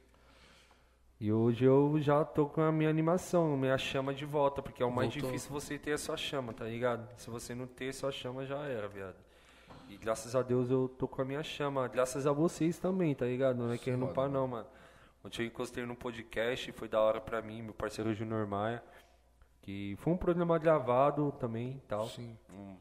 [1.20, 4.86] E hoje eu já tô com a minha animação, minha chama de volta, porque é
[4.86, 5.30] o mais Voltou.
[5.32, 7.10] difícil você ter a sua chama, tá ligado?
[7.18, 9.16] Se você não ter a sua chama, já era, viado.
[9.90, 13.26] E graças a Deus eu tô com a minha chama, graças a vocês também, tá
[13.26, 13.58] ligado?
[13.58, 14.68] Não é querendo pá não, mano.
[15.26, 18.84] Ontem eu encostei no podcast, foi da hora pra mim, meu parceiro Junior Maia,
[19.64, 22.08] que foi um programa gravado também e tal.
[22.10, 22.38] Sim.
[22.54, 22.78] Um-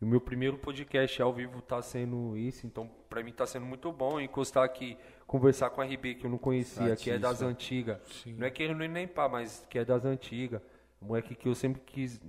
[0.00, 3.66] e o meu primeiro podcast ao vivo tá sendo esse, então pra mim tá sendo
[3.66, 4.96] muito bom encostar aqui,
[5.26, 7.98] conversar com a RB que eu não conhecia, que é das antigas.
[8.26, 10.60] Não é querendo nem pá, mas que é das antigas.
[11.00, 12.20] Moleque que eu sempre quis,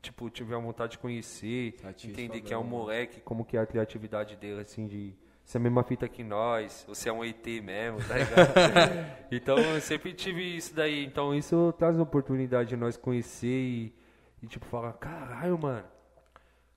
[0.00, 1.74] tipo, tive a vontade de conhecer,
[2.04, 5.14] entender que é um moleque, como que é a criatividade dele, assim, de
[5.44, 9.26] ser a mesma fita que nós, você é um ET mesmo, tá ligado?
[9.30, 13.94] então eu sempre tive isso daí, então isso traz a oportunidade de nós conhecer e,
[14.40, 15.86] e tipo, falar, caralho, mano.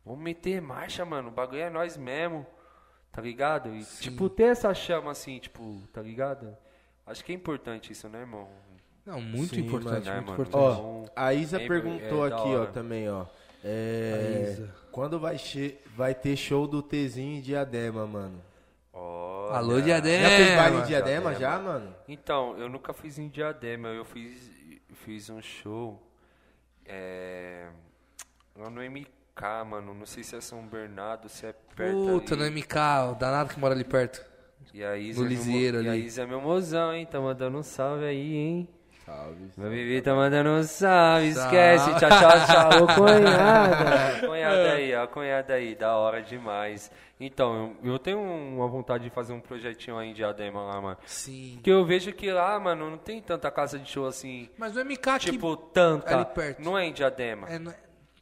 [0.06, 1.30] Vamos meter marcha, mano.
[1.30, 2.46] O bagulho é nós mesmo.
[3.16, 3.74] Tá ligado?
[3.74, 6.56] E, tipo, ter essa chama assim, tipo, tá ligado?
[7.08, 8.50] Acho que é importante isso, né, irmão?
[9.06, 10.22] Não, muito Sim, importante, mano.
[10.24, 10.34] muito É, mano.
[10.34, 10.56] importante.
[10.58, 13.26] Ó, a Isa É, perguntou é aqui, ó, também, ó.
[13.64, 14.76] É, A Isa.
[14.92, 15.38] Quando vai,
[15.96, 18.42] vai ter show do Tzinho em Diadema, mano?
[18.92, 19.58] Olha.
[19.58, 20.30] Alô, Diadema.
[20.30, 21.96] Já fez baile em Diadema, já, mano?
[22.10, 23.88] Então, eu nunca fiz em Diadema.
[23.90, 24.52] Eu fiz,
[25.06, 26.02] fiz um show
[26.86, 27.70] é,
[28.56, 29.94] lá no MK, mano.
[29.94, 32.44] Não sei se é São Bernardo, se é perto Puta, ali.
[32.44, 32.76] no MK,
[33.12, 34.24] o danado que mora ali perto.
[34.74, 36.06] E a Isa, No é meu, Lisieiro mo- e a ali.
[36.06, 37.06] Isa é meu mozão, hein?
[37.10, 38.70] Tá mandando um salve aí, hein?
[39.06, 39.52] Salve.
[39.56, 41.56] Meu bebê tá mandando um salve, Salve.
[41.56, 44.20] esquece, tchau, tchau, tchau, ô cunhada.
[44.28, 46.92] cunhada aí, ó, cunhada aí, da hora demais.
[47.20, 50.98] Então, eu, eu tenho uma vontade de fazer um projetinho aí em Diadema lá, mano.
[51.06, 51.52] Sim.
[51.56, 54.84] Porque eu vejo que lá, mano, não tem tanta casa de show assim, Mas no
[54.84, 56.14] MK tipo, tanta.
[56.16, 56.62] ali perto.
[56.62, 57.48] Não é em Diadema.
[57.48, 57.76] É, não é-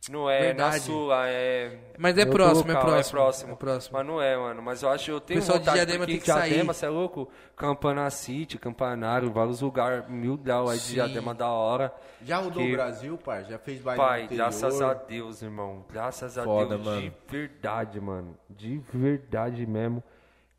[0.10, 0.76] Não é, Verdade.
[0.76, 1.78] na Sula, é...
[1.98, 3.18] Mas é próximo, é local, próximo.
[3.20, 3.54] É próximo.
[3.54, 3.98] É próximo.
[3.98, 4.62] Mas não é, mano.
[4.62, 6.50] Mas eu acho que eu tenho pessoal de vontade, Diadema porque tem que sair.
[6.50, 7.30] Diadema, você é louco?
[7.56, 10.94] Campana City, Campanário, vários lugares, mil grau aí de.
[10.96, 11.94] Diadema da hora.
[12.22, 13.46] Já rodou Que- o Brasil, pai?
[13.46, 15.86] Já fez baile Pai, graças a Deus, irmão.
[15.92, 17.02] Graças a Foda, Deus, mano.
[17.02, 18.38] de verdade, mano.
[18.50, 20.04] De verdade mesmo.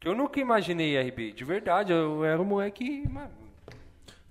[0.01, 1.33] Que eu nunca imaginei, RB.
[1.33, 3.31] De verdade, eu era um moleque, mano.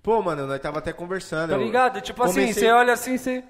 [0.01, 1.51] Pô, mano, nós tava até conversando.
[1.51, 2.01] Tá eu ligado?
[2.01, 3.43] Tipo assim, comecei- você olha assim, você...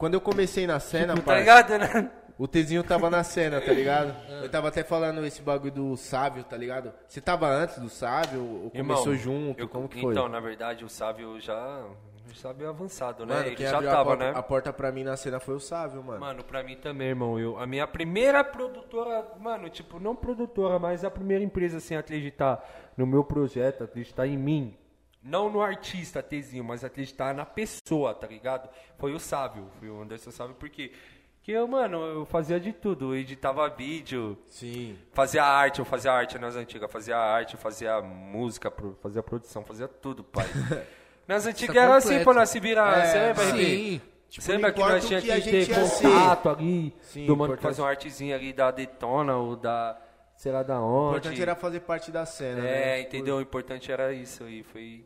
[0.00, 2.10] Quando eu comecei na cena, Tá pai, ligado, né?
[2.38, 4.16] o Tzinho tava na cena, tá ligado?
[4.42, 6.90] Eu tava até falando esse bagulho do Sávio, tá ligado?
[7.06, 9.60] Você tava antes do Sábio ou Irmão, começou junto?
[9.60, 10.12] eu- como que foi?
[10.14, 11.84] Então, na verdade, o Sávio já,
[12.30, 13.34] O Sábio é avançado, né?
[13.34, 14.32] Mano, Ele já abriu a, tava, porta, né?
[14.38, 16.20] a porta pra mim na cena foi o Sávio, mano.
[16.20, 17.38] Mano, pra mim também, irmão.
[17.38, 21.98] Eu, a minha primeira produtora, mano, tipo, não produtora, mas a primeira empresa assim, a
[22.00, 22.64] acreditar
[22.96, 24.76] no meu projeto, acreditar em mim.
[25.22, 28.68] Não no artista, Tezinho, mas acreditar na pessoa, tá ligado?
[28.98, 30.92] Foi o Sábio, foi o Anderson Sábio, porque
[31.42, 33.14] que eu, mano, eu fazia de tudo.
[33.14, 34.96] Eu editava vídeo, Sim.
[35.12, 38.72] fazia arte, eu fazia arte nas antigas, fazia arte, fazia música,
[39.02, 40.46] fazia produção, fazia tudo, pai.
[41.28, 44.00] Nas antigas era assim, pô, nós se vira, É, você lembra, sim.
[44.28, 46.02] Tipo, Você lembra que nós o tinha que que, ter ia ser.
[46.08, 50.00] contato ali, Sim, do mano que fazia uma artezinha ali da Detona ou da,
[50.36, 51.16] sei lá da O onde.
[51.18, 53.00] importante era fazer parte da cena, É, né?
[53.00, 53.36] entendeu?
[53.36, 55.04] O importante era isso aí, foi...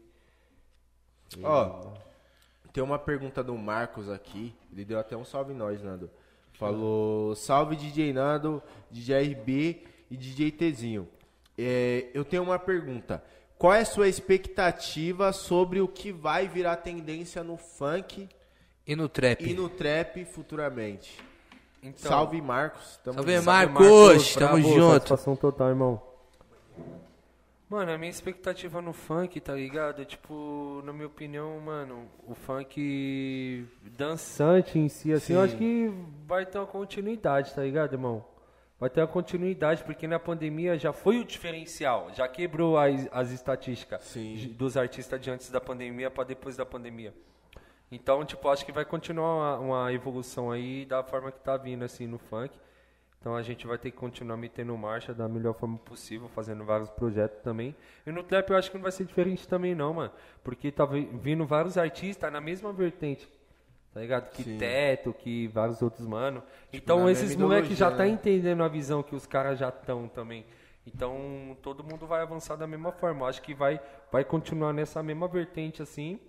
[1.43, 1.93] Ó,
[2.73, 4.55] tem uma pergunta do Marcos aqui.
[4.73, 6.11] Ele deu até um salve em nós, Nando.
[6.55, 11.09] Falou: Salve DJ Nando, DJ RB e DJ Tzinho.
[11.59, 13.23] É, eu tenho uma pergunta.
[13.59, 18.29] Qual é a sua expectativa sobre o que vai virar tendência no funk
[18.87, 19.49] E no trap?
[19.49, 21.19] e no trap futuramente?
[21.83, 22.99] Então, Salve Marcos.
[23.05, 23.45] Tamo Salve, junto.
[23.47, 24.35] Marcos.
[24.35, 24.93] Tamo bravo, junto.
[24.95, 26.03] Satisfação total, irmão.
[27.69, 30.05] Mano, a minha expectativa no funk, tá ligado?
[30.05, 33.67] Tipo, na minha opinião, mano, o funk
[33.97, 35.45] dançante em si, assim, eu Sim.
[35.47, 35.91] acho que
[36.27, 38.25] vai ter uma continuidade, tá ligado, irmão?
[38.79, 43.31] Vai ter uma continuidade, porque na pandemia já foi o diferencial, já quebrou as, as
[43.31, 44.55] estatísticas Sim.
[44.59, 47.15] dos artistas de antes da pandemia para depois da pandemia.
[47.91, 51.83] Então, tipo, acho que vai continuar uma, uma evolução aí da forma que tá vindo,
[51.83, 52.55] assim, no funk.
[53.25, 56.91] Então a gente vai ter que continuar metendo marcha da melhor forma possível, fazendo vários
[56.91, 57.75] projetos também.
[58.07, 60.13] E no trap eu acho que não vai ser diferente também não, mano.
[60.43, 63.27] Porque tá vi- vindo vários artistas na mesma vertente.
[63.95, 64.29] Tá ligado?
[64.29, 64.59] Que Sim.
[64.59, 66.43] Teto, que vários outros, mano.
[66.71, 68.09] então na esses moleques já tá né?
[68.09, 70.45] entendendo a visão que os caras já estão também.
[70.87, 73.23] Então todo mundo vai avançar da mesma forma.
[73.23, 73.81] Eu acho que vai,
[74.13, 76.21] vai continuar nessa mesma vertente assim.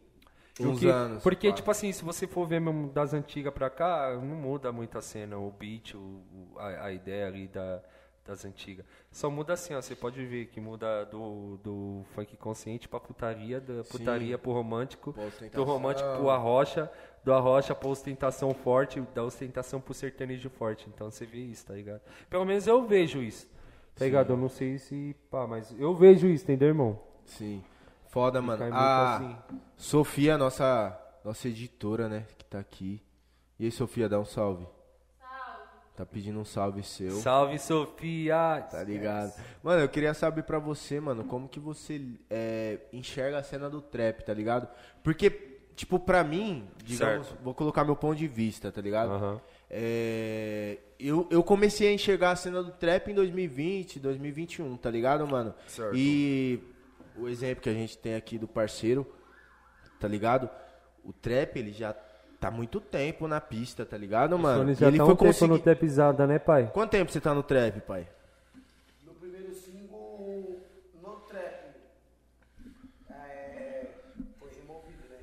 [0.60, 4.14] Uns Porque, anos, porque tipo assim, se você for ver mesmo das antigas pra cá,
[4.14, 7.82] não muda muito a cena, o beat, o, o- a, a ideia ali da,
[8.26, 8.86] das antigas.
[9.11, 13.60] Só muda assim, ó, você pode ver que muda do, do funk consciente pra putaria,
[13.60, 15.14] da putaria pro romântico,
[15.53, 16.90] do romântico pro arrocha,
[17.22, 20.88] do arrocha pra ostentação forte, da ostentação pro sertanejo forte.
[20.88, 22.02] Então você vê isso, tá ligado?
[22.30, 23.45] Pelo menos eu vejo isso,
[23.94, 24.32] tá ligado?
[24.32, 26.98] Eu não sei se, pá, mas eu vejo isso, entendeu, irmão?
[27.26, 27.61] Sim.
[28.16, 28.74] Foda, mano.
[28.74, 29.36] A assim.
[29.76, 32.24] Sofia, nossa, nossa editora, né?
[32.38, 33.02] Que tá aqui.
[33.60, 34.66] E aí, Sofia, dá um salve.
[35.98, 37.12] Tá pedindo um salve seu.
[37.12, 38.66] Salve, Sofia!
[38.72, 39.34] Tá ligado?
[39.62, 43.82] Mano, eu queria saber pra você, mano, como que você é, enxerga a cena do
[43.82, 44.70] trap, tá ligado?
[45.04, 45.30] Porque,
[45.76, 47.44] tipo, pra mim, digamos, Certo.
[47.44, 49.12] vou colocar meu ponto de vista, tá ligado?
[49.12, 49.42] Aham.
[49.70, 55.28] É, eu, eu comecei a enxergar a cena do trap em 2020, 2021, tá ligado,
[55.28, 55.54] mano?
[55.68, 55.98] Certo.
[55.98, 56.75] E
[57.18, 59.06] o exemplo que a gente tem aqui do parceiro,
[60.00, 60.50] tá ligado?
[61.04, 61.94] O trap, ele já
[62.40, 64.60] tá muito tempo na pista, tá ligado, mano?
[64.60, 65.52] Sony E já ele tá um foi tempo conseguir...
[65.52, 66.70] no trapzada, né, pai?
[66.74, 68.08] Quanto tempo você tá no trap, pai?
[69.04, 70.60] Meu primeiro single
[71.02, 71.76] no trap
[73.10, 73.88] é,
[74.40, 75.18] foi removido, né?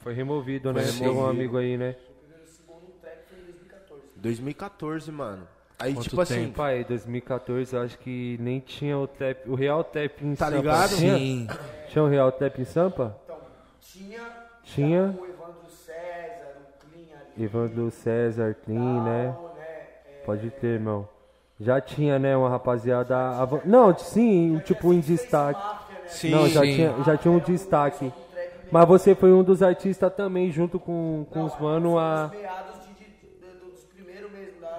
[0.00, 0.82] Foi removido, né?
[0.82, 1.30] Foi Tem um removido.
[1.30, 1.96] amigo aí, né?
[2.08, 4.02] Meu primeiro single no trap foi em 2014.
[4.16, 5.48] 2014, mano.
[5.80, 9.82] Aí, Quanto tipo assim, Pai, 2014 eu acho que nem tinha o trap, o real
[9.82, 10.56] trap em Tá Sampa.
[10.58, 10.96] ligado?
[10.96, 11.16] Tinha?
[11.16, 11.48] Sim.
[11.88, 13.16] Tinha o real trap em Sampa?
[13.24, 13.38] Então,
[13.80, 14.20] tinha,
[14.62, 15.18] Tinha.
[15.18, 19.34] o Evandro César, o Clean ali, Evandro César, Clean, né?
[19.40, 19.62] o, né?
[20.20, 21.08] É, Pode ter, irmão.
[21.58, 23.16] Já tinha, né, uma rapaziada...
[23.38, 25.60] avan- Não, sim, tipo em destaque.
[25.60, 26.02] máfia, né?
[26.06, 26.74] sim, Não, já sim.
[26.74, 28.12] tinha, já tinha um destaque.
[28.70, 32.30] Mas você foi um dos artistas também, junto com, com os mano, a...
[32.69, 32.69] Os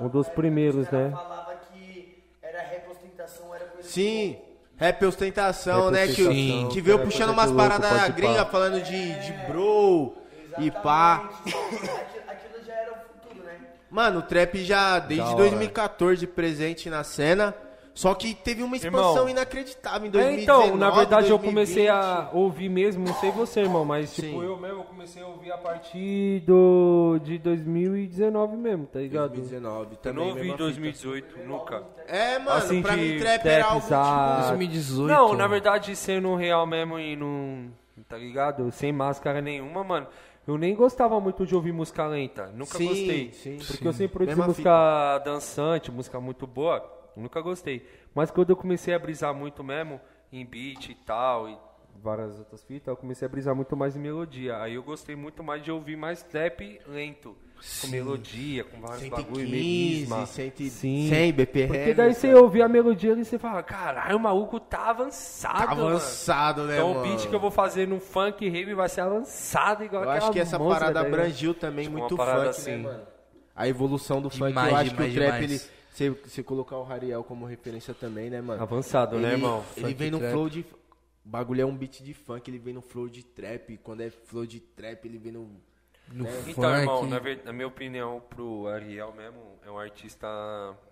[0.02, 1.12] Um dos primeiros, né?
[1.12, 4.38] falava que era rap ostentação, era coisa Sim,
[4.78, 6.06] rap ostentação, Rap né?
[6.08, 8.52] Que, ostentação, que veio cara, puxando coisa umas louco, paradas pode gringa pá.
[8.52, 10.14] falando de, de bro
[10.58, 11.30] e pá.
[11.46, 13.60] Aquilo, aquilo já era o futuro, né?
[13.90, 15.38] Mano, o trap já desde hora.
[15.38, 17.56] 2014 presente na cena.
[18.02, 21.46] Só que teve uma expansão Irmão, inacreditável em É, 2019, então, na verdade eu 2020.
[21.54, 24.44] comecei a ouvir mesmo, não sei você, irmão, mas tipo, Sim.
[24.44, 29.34] eu mesmo comecei a ouvir a partir do de 2019 mesmo, tá ligado?
[29.36, 30.18] 2019 Eu também.
[30.24, 30.64] não ouvi em mesma fita.
[30.64, 31.84] 2018, nunca.
[32.08, 34.48] É, mano, Assim, pra mim trap era algo tipo...
[34.48, 35.08] 2018.
[35.08, 37.70] Não, na verdade, sendo real mesmo e não.
[38.10, 38.72] Tá ligado?
[38.72, 40.08] Sem máscara nenhuma, mano.
[40.48, 42.48] Eu nem gostava muito de ouvir música lenta.
[42.48, 43.32] Nunca Sim, gostei.
[43.32, 43.86] sim, porque sim.
[43.86, 47.00] eu sempre produzi Mesma música dançante, música muito boa.
[47.16, 47.86] Nunca gostei.
[48.16, 50.00] Mas quando eu comecei a brisar muito mesmo,
[50.32, 51.58] em beat e tal, e
[52.02, 54.58] várias outras fitas, eu comecei a brisar muito mais em melodia.
[54.62, 57.36] Aí eu gostei muito mais de ouvir mais trap lento.
[57.80, 60.26] Com melodia, com vários bagulho, 115, melisma.
[60.26, 61.10] 100, Sim.
[61.10, 61.68] 100 BPM.
[61.68, 65.60] Porque daí você ouvir a melodia ali e você fala, caralho, o maluco tá avançado,
[65.68, 65.90] Tá mano.
[65.90, 67.00] avançado, né, Então mano?
[67.02, 70.24] o beat que eu vou fazer no funk rave vai ser avançado igual Eu aquela
[70.26, 71.10] acho que essa parada daí, né?
[71.10, 72.78] abrangiu também Tipo, muito funk, né, assim.
[72.78, 73.04] mano?
[73.56, 75.52] A evolução do funk, Demais, eu acho demais, que o trap, demais.
[75.64, 75.81] ele...
[75.92, 78.62] Você, você colocar o Rariel como referência também, né, mano?
[78.62, 79.64] Avançado, né, ele, irmão?
[79.76, 80.32] Ele Funk vem no trap.
[80.32, 80.62] flow de...
[81.24, 83.78] O bagulho é um beat de funk, ele vem no flow de trap.
[83.84, 85.50] Quando é flow de trap, ele vem no...
[86.14, 86.60] No Então, funk.
[86.80, 90.28] irmão, na, ver- na minha opinião, pro Ariel mesmo, é um artista,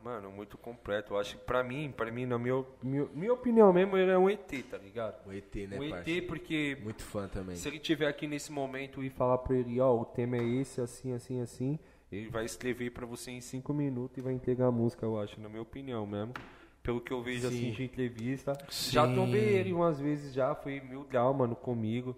[0.03, 1.13] mano, muito completo.
[1.13, 4.17] Eu acho que pra mim, pra mim, na minha, minha, minha opinião mesmo, ele é
[4.17, 5.27] um ET, tá ligado?
[5.27, 6.09] O ET, né, um parça?
[6.09, 7.55] ET porque Muito fã também.
[7.57, 10.79] se ele tiver aqui nesse momento e falar pra ele, ó, o tema é esse,
[10.79, 11.79] assim, assim, assim,
[12.11, 15.39] ele vai escrever pra você em cinco minutos e vai entregar a música, eu acho,
[15.39, 16.33] na minha opinião mesmo.
[16.81, 18.53] Pelo que eu vejo assim de entrevista.
[18.69, 19.15] Já Sim.
[19.15, 22.15] tombei ele umas vezes já, foi mil grau, mano, comigo.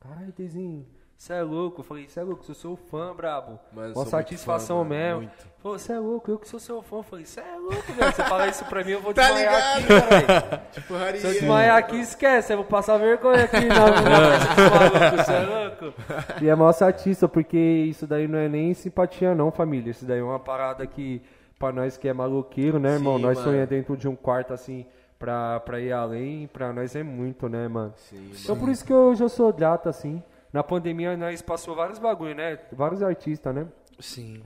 [0.00, 0.86] Caralho, Tezinho,
[1.18, 1.80] você é louco?
[1.80, 3.58] Eu falei, você é louco, eu sou seu fã, brabo.
[3.72, 5.16] Mano, Uma satisfação fã, mano, mesmo.
[5.22, 5.48] muito.
[5.60, 6.96] Falou, você é louco, eu que sou seu fã.
[6.98, 8.12] Eu falei, você é louco, velho.
[8.14, 9.98] Você fala isso pra mim, eu vou Tá desmaiar ligado?
[10.00, 10.62] aqui, caralho.
[10.70, 15.40] Tipo, Se eu desmaiar aqui, esquece, eu vou passar vergonha aqui na malucos, você é
[15.40, 15.94] louco?
[16.40, 19.90] E é mó satisfa, porque isso daí não é nem simpatia não, família.
[19.90, 21.20] Isso daí é uma parada que,
[21.58, 23.16] pra nós que é maloqueiro, né, irmão?
[23.16, 23.50] Sim, nós mano.
[23.50, 24.86] sonha dentro de um quarto, assim,
[25.18, 27.92] pra, pra ir além, pra nós é muito, né, mano?
[27.96, 30.22] Sim, Então por isso que hoje eu sou grato, assim.
[30.52, 32.58] Na pandemia nós passou vários bagulho, né?
[32.72, 33.68] Vários artistas, né?
[34.00, 34.42] Sim.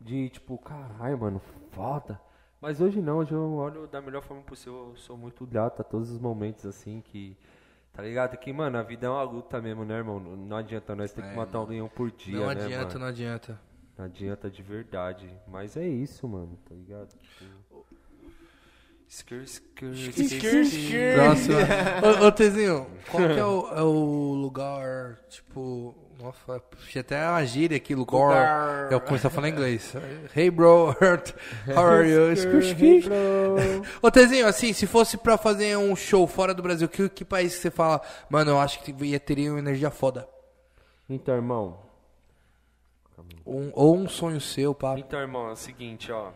[0.00, 2.20] de tipo, caralho, mano, foda.
[2.60, 5.84] Mas hoje não, hoje eu olho da melhor forma possível, eu sou muito grato a
[5.84, 7.36] todos os momentos assim que.
[7.92, 8.36] Tá ligado?
[8.38, 10.18] Que, mano, a vida é uma luta mesmo, né, irmão?
[10.18, 12.98] Não, não adianta nós ter que matar um leão por dia, Não né, adianta, mano?
[13.00, 13.60] não adianta.
[13.98, 15.28] Não adianta de verdade.
[15.46, 17.08] Mas é isso, mano, tá ligado?
[19.12, 21.14] Skr, skr, skr, skr.
[21.16, 21.58] Próxima.
[22.02, 25.94] ô, ô, Tezinho, qual que é o, é o lugar, tipo...
[26.18, 28.20] Nossa, tinha até uma gíria aqui, lugar.
[28.20, 28.92] Lugar.
[28.92, 29.92] Eu comecei a falar inglês.
[30.34, 30.96] Hey, bro.
[31.68, 32.32] How are you?
[34.00, 37.54] Ô, Tezinho, assim, se fosse pra fazer um show fora do Brasil, que, que país
[37.54, 38.00] que você fala?
[38.30, 40.26] Mano, eu acho que ia teria uma energia foda.
[41.10, 41.78] Então, irmão.
[43.44, 44.94] Um- ou um sonho seu, pá.
[44.96, 46.30] Então, irmão, é o seguinte, ó.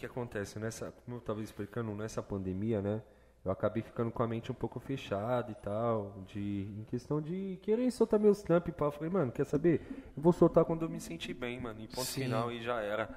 [0.00, 0.58] Que acontece?
[0.58, 3.02] Nessa, como eu tava explicando, nessa pandemia, né?
[3.44, 6.24] Eu acabei ficando com a mente um pouco fechada e tal.
[6.26, 8.72] De, em questão de querer soltar meus trampos.
[8.72, 8.86] pá.
[8.86, 9.82] Eu falei, mano, quer saber?
[10.16, 11.82] Eu vou soltar quando eu me sentir bem, mano.
[11.82, 12.22] E ponto Sim.
[12.22, 13.10] final e já era.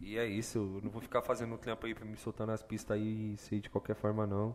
[0.00, 0.58] E é isso.
[0.58, 3.58] Eu não vou ficar fazendo trampo aí pra me soltar nas pistas aí e ser
[3.58, 4.54] de qualquer forma, não.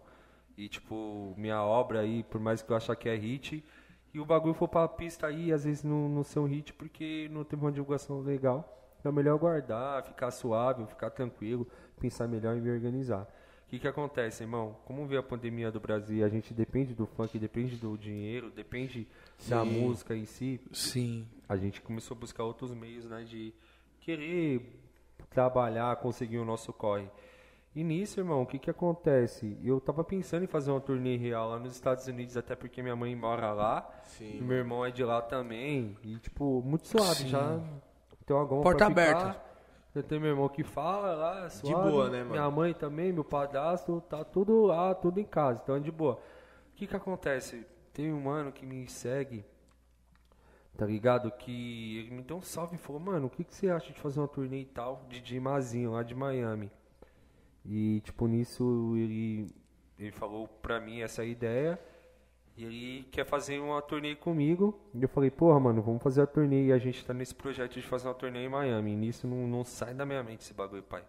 [0.57, 3.65] E, tipo, minha obra aí, por mais que eu achar que é hit,
[4.13, 7.27] e o bagulho for pra pista aí, às vezes não, não ser um hit porque
[7.33, 8.84] não teve uma divulgação legal.
[9.05, 11.67] Então é melhor guardar, ficar suave, ficar tranquilo,
[11.99, 13.21] pensar melhor e me organizar.
[13.21, 14.77] O que que acontece, irmão?
[14.83, 19.07] Como veio a pandemia do Brasil, a gente depende do funk, depende do dinheiro, depende
[19.47, 21.27] da música em si, Sim.
[21.47, 23.53] a gente começou a buscar outros meios, né, de
[23.99, 24.75] querer
[25.29, 27.07] trabalhar, conseguir o nosso corre.
[27.75, 29.55] E nisso, irmão, o que que acontece?
[29.63, 32.95] Eu tava pensando em fazer uma turnê real lá nos Estados Unidos, até porque minha
[32.95, 34.39] mãe mora lá, Sim.
[34.39, 37.61] e meu irmão é de lá também, e tipo, muito suave, já
[38.25, 39.41] tem uma goma Porta aberta.
[39.93, 41.89] Eu tenho meu irmão que fala lá, é suave.
[41.89, 42.31] boa, né, mano?
[42.31, 46.15] Minha mãe também, meu padrasto, tá tudo lá, tudo em casa, então é de boa.
[46.15, 47.65] O que que acontece?
[47.93, 49.45] Tem um mano que me segue,
[50.75, 51.31] tá ligado?
[51.31, 53.99] Que ele me deu um salve e falou, mano, o que, que você acha de
[54.01, 56.69] fazer uma turnê e tal, DJ Mazinho, lá de Miami?
[57.63, 59.49] E, tipo, nisso ele,
[59.97, 61.79] ele falou pra mim essa ideia,
[62.57, 66.27] e ele quer fazer uma turnê comigo, e eu falei, porra, mano, vamos fazer a
[66.27, 69.27] turnê, e a gente tá nesse projeto de fazer uma turnê em Miami, e nisso
[69.27, 71.03] não, não sai da minha mente esse bagulho, pai.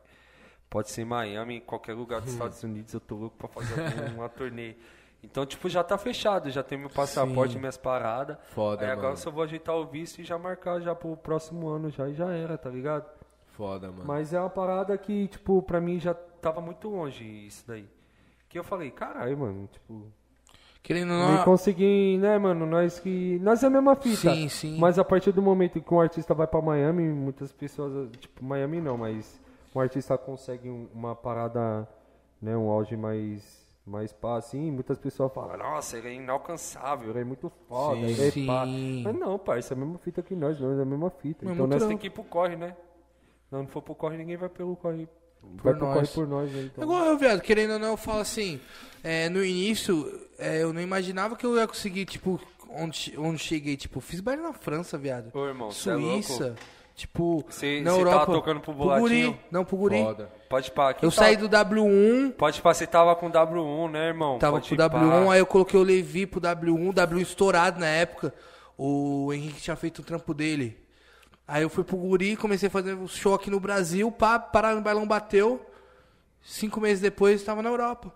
[0.69, 3.81] Pode ser em Miami, em qualquer lugar dos Estados Unidos, eu tô louco pra fazer
[3.81, 4.75] alguma- uma turnê.
[5.23, 8.37] Então, tipo, já tá fechado, já tem meu passaporte, minhas paradas.
[8.51, 9.17] Foda, Aí agora mano.
[9.17, 12.31] só vou ajeitar o visto e já marcar já pro próximo ano já e já
[12.33, 13.09] era, tá ligado?
[13.47, 14.05] Foda, mano.
[14.05, 17.89] Mas é uma parada que, tipo, pra mim já tava muito longe isso daí.
[18.49, 20.13] Que eu falei, caralho, mano, tipo,
[20.87, 21.43] Querendo não...
[21.43, 23.41] consegui, né, mano, nós que.
[23.41, 24.33] Nós é a mesma fita.
[24.33, 24.79] Sim, sim.
[24.79, 28.81] Mas a partir do momento que um artista vai pra Miami, muitas pessoas, tipo, Miami
[28.81, 29.41] não, mas
[29.75, 31.89] um artista consegue um- uma parada,
[32.41, 33.67] né, um auge mais.
[33.85, 38.05] Mais pá, assim, muitas pessoas falam, nossa, ele é inalcançável, ele é muito foda, Sim.
[38.07, 38.47] ele é Sim.
[38.47, 38.65] pá.
[38.67, 41.49] Mas não, pai, isso é a mesma fita que nós, nós é a mesma fita.
[41.49, 42.77] É então nós temos que ir pro corre, né?
[43.51, 45.09] Não, não for pro corre, ninguém vai pelo corre.
[45.57, 45.95] Por vai nós.
[45.95, 46.55] corre por nós?
[46.55, 46.85] É Então.
[46.85, 48.61] igual eu, viado, querendo ou não, eu falo assim,
[49.03, 52.41] é, no início, é, eu não imaginava que eu ia conseguir, tipo,
[52.71, 55.31] onde, onde cheguei, tipo, fiz baile na França, viado.
[55.35, 56.55] Ô, irmão, é Suíça.
[56.95, 58.19] Tipo, Cê- na cê Europa.
[58.21, 58.89] tava tocando pro Guri.
[58.89, 59.39] Bolatinho?
[59.51, 60.03] Não, pro Guri.
[60.03, 60.31] Foda.
[60.49, 60.97] Pode pá.
[61.03, 64.39] Eu tá- saí do W1, Pode pá, você tava com W1, né, irmão?
[64.39, 64.85] tava Pode pro pá.
[64.89, 68.33] W1, aí eu coloquei o Levi pro W1, W1 estourado na época.
[68.79, 70.75] O Henrique tinha feito o trampo dele.
[71.49, 74.75] Aí eu fui pro Guri, comecei a fazer um show aqui no Brasil, pá, parar
[74.75, 75.65] no bailão bateu.
[76.43, 78.13] Cinco meses depois, tava na Europa.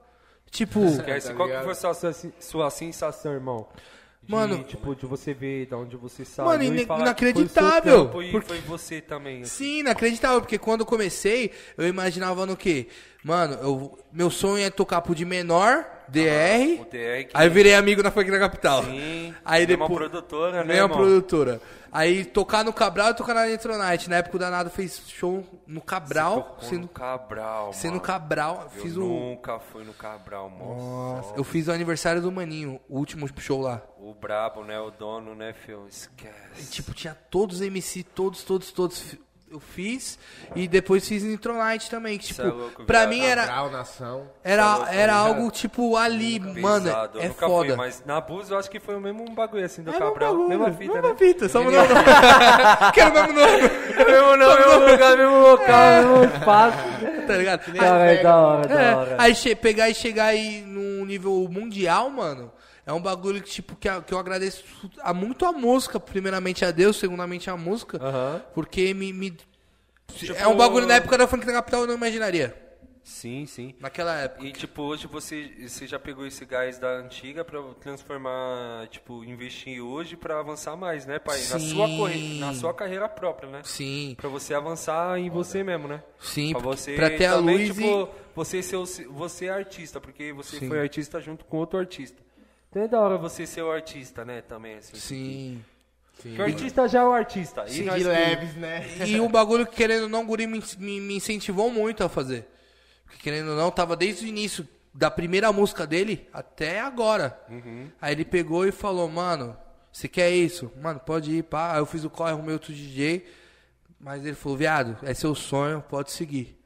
[0.51, 1.28] Tipo, Esquece.
[1.28, 3.69] Tá Qual que foi a sua, sua, sensação, irmão?
[4.23, 8.02] De, Mano- tipo, de você ver de onde você saiu Mano, e foi seu inacreditável,
[8.02, 9.43] trampo E porque- foi você também.
[9.43, 9.51] assim.
[9.65, 12.89] Sim, inacreditável, porque quando eu comecei, eu imaginava no quê?
[13.24, 18.03] Mano, eu- meu sonho é tocar pro de menor, DR, DR aí eu virei amigo
[18.03, 18.85] na Funk da Capital.
[18.85, 21.61] Sim, aí mesma depois, produtora, né, Mesma produtora.
[21.93, 24.09] Aí tocar no Cabral e tocar na Electronite.
[24.09, 28.03] Na época o Danado fez show no Cabral, sendo, no Cabral, sendo mano.
[28.03, 28.70] Cabral.
[28.77, 29.01] Eu Fiz o...
[29.01, 30.85] nunca fui no Cabral, moço.
[30.85, 33.82] Nossa, eu fiz o aniversário do Maninho, o último show lá.
[33.99, 34.78] O brabo, né?
[34.78, 35.53] O dono, né?
[35.69, 36.70] E, Esquece.
[36.70, 39.16] tipo, tinha todos os MC, todos, todos, todos.
[39.51, 40.16] Eu fiz
[40.55, 42.16] e depois fiz Nitronite também.
[42.18, 43.09] Que, tipo, Cê é louco, pra viado.
[43.10, 44.28] mim era, Grau, nação.
[44.44, 47.18] era, é era algo tipo ali, mano, Pesado.
[47.18, 47.66] Eu é nunca foda.
[47.70, 50.35] Fui, mas na Bus eu acho que foi o mesmo bagulho assim do É, Cabral.
[50.35, 51.14] mesmo mesma bagulho, fita, mesma né?
[51.18, 52.01] fita, só mudou o nome.
[52.94, 53.60] Quero o mesmo nome,
[54.06, 56.78] mesmo não, mesmo lugar, mesmo local, mesmo espaço.
[57.27, 57.72] tá ligado?
[57.74, 59.16] Cara, é da hora, É, da hora.
[59.18, 62.52] aí che- pegar e chegar aí num nível mundial, mano,
[62.91, 64.65] é um bagulho que, tipo, que, a- que eu agradeço
[65.01, 67.99] a, muito a música, primeiramente a Deus, segundamente a música,
[68.55, 69.37] porque me, me-
[70.15, 72.55] Tipo- é um bagulho na época da Funk da Capital eu não imaginaria,
[73.05, 73.75] Sim, sim.
[73.81, 74.45] naquela época.
[74.45, 79.81] E tipo, hoje você, você já pegou esse gás da antiga pra transformar, tipo, investir
[79.81, 81.39] hoje pra avançar mais, né, pai?
[81.51, 81.71] Na Sim.
[81.71, 82.39] sua, corre...
[82.41, 83.61] na sua carreira própria, né?
[83.65, 86.03] Sim, Pra você avançar em você mesmo, né?
[86.19, 88.77] sim, Pra porque- você pra ter a também, luz tipo, você ser
[89.11, 90.69] você é artista, porque você Sim.
[90.69, 92.21] foi artista junto com outro artista.
[92.71, 94.97] Então é da hora você ser o artista, né, também, assim.
[94.97, 95.01] e...
[95.01, 95.65] Sim.
[96.23, 97.65] Porque o artista já é o artista.
[97.67, 98.87] E Sim, nós leves, né?
[99.07, 102.11] E um bagulho que, querendo ou não, o Guri me, me, me incentivou muito a
[102.11, 102.47] fazer.
[103.07, 107.41] Porque, querendo ou não, tava desde o início, da primeira música dele até agora.
[108.01, 109.57] Aí ele pegou e falou, mano,
[109.93, 110.71] você quer isso?
[110.81, 111.73] Mano, pode ir, pá.
[111.73, 113.27] Aí eu fiz o corre, arrumei outro DJ.
[113.99, 116.59] Mas ele falou, viado, é seu sonho, pode seguir.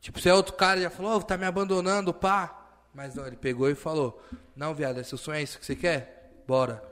[0.00, 2.61] Tipo, se é outro cara, já falou, "Ô, tá me abandonando, pá.
[2.94, 4.22] Mas não, ele pegou e falou,
[4.54, 6.30] não, viado, é seu sonho, é isso que você quer?
[6.46, 6.82] Bora.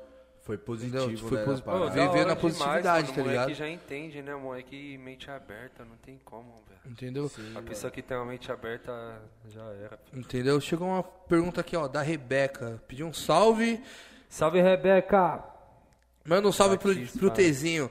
[0.42, 1.28] Foi positivo, Entendeu?
[1.28, 1.44] Foi né?
[1.44, 3.14] posi- Pô, hora na demais, positividade, mano.
[3.14, 3.54] tá O moleque ligado?
[3.54, 4.34] já entende, né?
[4.34, 6.80] O moleque mente aberta, não tem como, velho.
[6.92, 7.30] Entendeu?
[7.54, 9.98] A pessoa que tem uma mente aberta já era.
[10.12, 10.58] Entendeu?
[10.60, 12.82] Chegou uma pergunta aqui, ó, da Rebeca.
[12.88, 13.80] Pediu um salve.
[14.28, 15.44] Salve, Rebeca!
[16.24, 17.90] Manda um salve pro, pro Tezinho.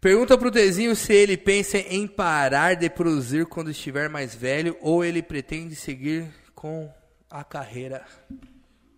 [0.00, 5.04] Pergunta pro Tezinho se ele pensa em parar de produzir quando estiver mais velho ou
[5.04, 6.92] ele pretende seguir com
[7.30, 8.02] a carreira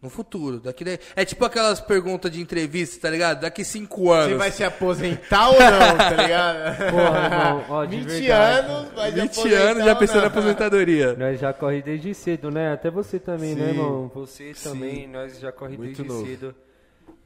[0.03, 0.61] no futuro.
[0.61, 3.41] Daqui daí- É tipo aquelas perguntas de entrevista, tá ligado?
[3.43, 4.33] Daqui cinco anos.
[4.33, 6.77] Você vai se aposentar ou não, tá ligado?
[6.91, 8.67] Porra, irmão, ó, de 20 verdade.
[8.71, 11.15] anos, vai se 20 aposentar anos já pensando na aposentadoria.
[11.17, 12.73] Nós já corre desde cedo, né?
[12.73, 13.71] Até você também, né, Sim.
[13.71, 14.11] irmão?
[14.15, 16.27] Você também, nós já corre Muito desde novo.
[16.27, 16.55] cedo.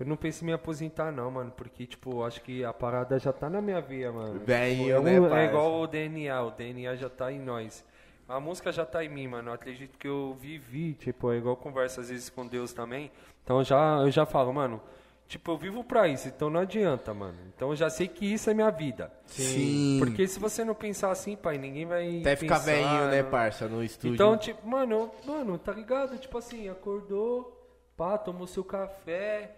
[0.00, 1.52] Eu não penso em me aposentar, não, mano.
[1.56, 4.40] Porque, tipo, acho que a parada já tá na minha veia, mano.
[4.44, 6.42] Velhinho, Tipo, né, é, igual o DNA.
[6.42, 7.84] O DNA já tá em nós.
[8.28, 9.50] A música já tá em mim, mano.
[9.50, 13.10] Eu acredito que eu vivi, tipo, é igual eu converso às vezes com Deus também.
[13.42, 14.80] Então já, eu já falo, mano.
[15.26, 17.38] Tipo, eu vivo pra isso, então não adianta, mano.
[17.54, 19.10] Então eu já sei que isso é minha vida.
[19.26, 19.96] Sim.
[19.98, 22.20] Porque se você não pensar assim, pai, ninguém vai.
[22.20, 24.14] Até ficar pensar, velhinho, né, não- parça, no estúdio.
[24.14, 26.18] então, tipo, mano, mano, tá ligado?
[26.18, 27.58] Tipo assim, acordou,
[27.96, 29.50] pá, tomou seu café,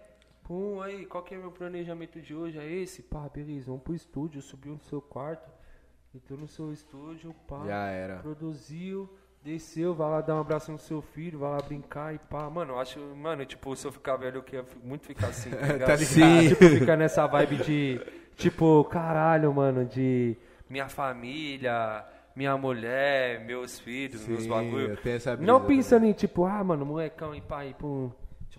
[0.43, 2.57] pum, aí, qual que é meu planejamento de hoje?
[2.57, 3.03] É esse?
[3.03, 5.49] Pá, beleza, vamos pro estúdio, subiu no seu quarto,
[6.17, 8.17] entrou no seu estúdio, pá, Já era.
[8.17, 9.07] produziu,
[9.43, 12.49] desceu, vai lá dar um abraço no seu filho, vai lá brincar e pá.
[12.49, 15.57] Mano, eu acho, mano, tipo, se eu ficar velho, eu queria muito ficar assim, tá
[15.73, 15.87] ligado?
[15.87, 16.49] Tá ligado?
[16.49, 18.01] Tipo, ficar nessa vibe de,
[18.35, 20.35] tipo, caralho, mano, de
[20.69, 22.03] minha família,
[22.35, 24.89] minha mulher, meus filhos, meus Sim, bagulho.
[24.91, 28.11] eu tenho essa brisa Não pensando em, tipo, ah, mano, molecão e pá, e pum.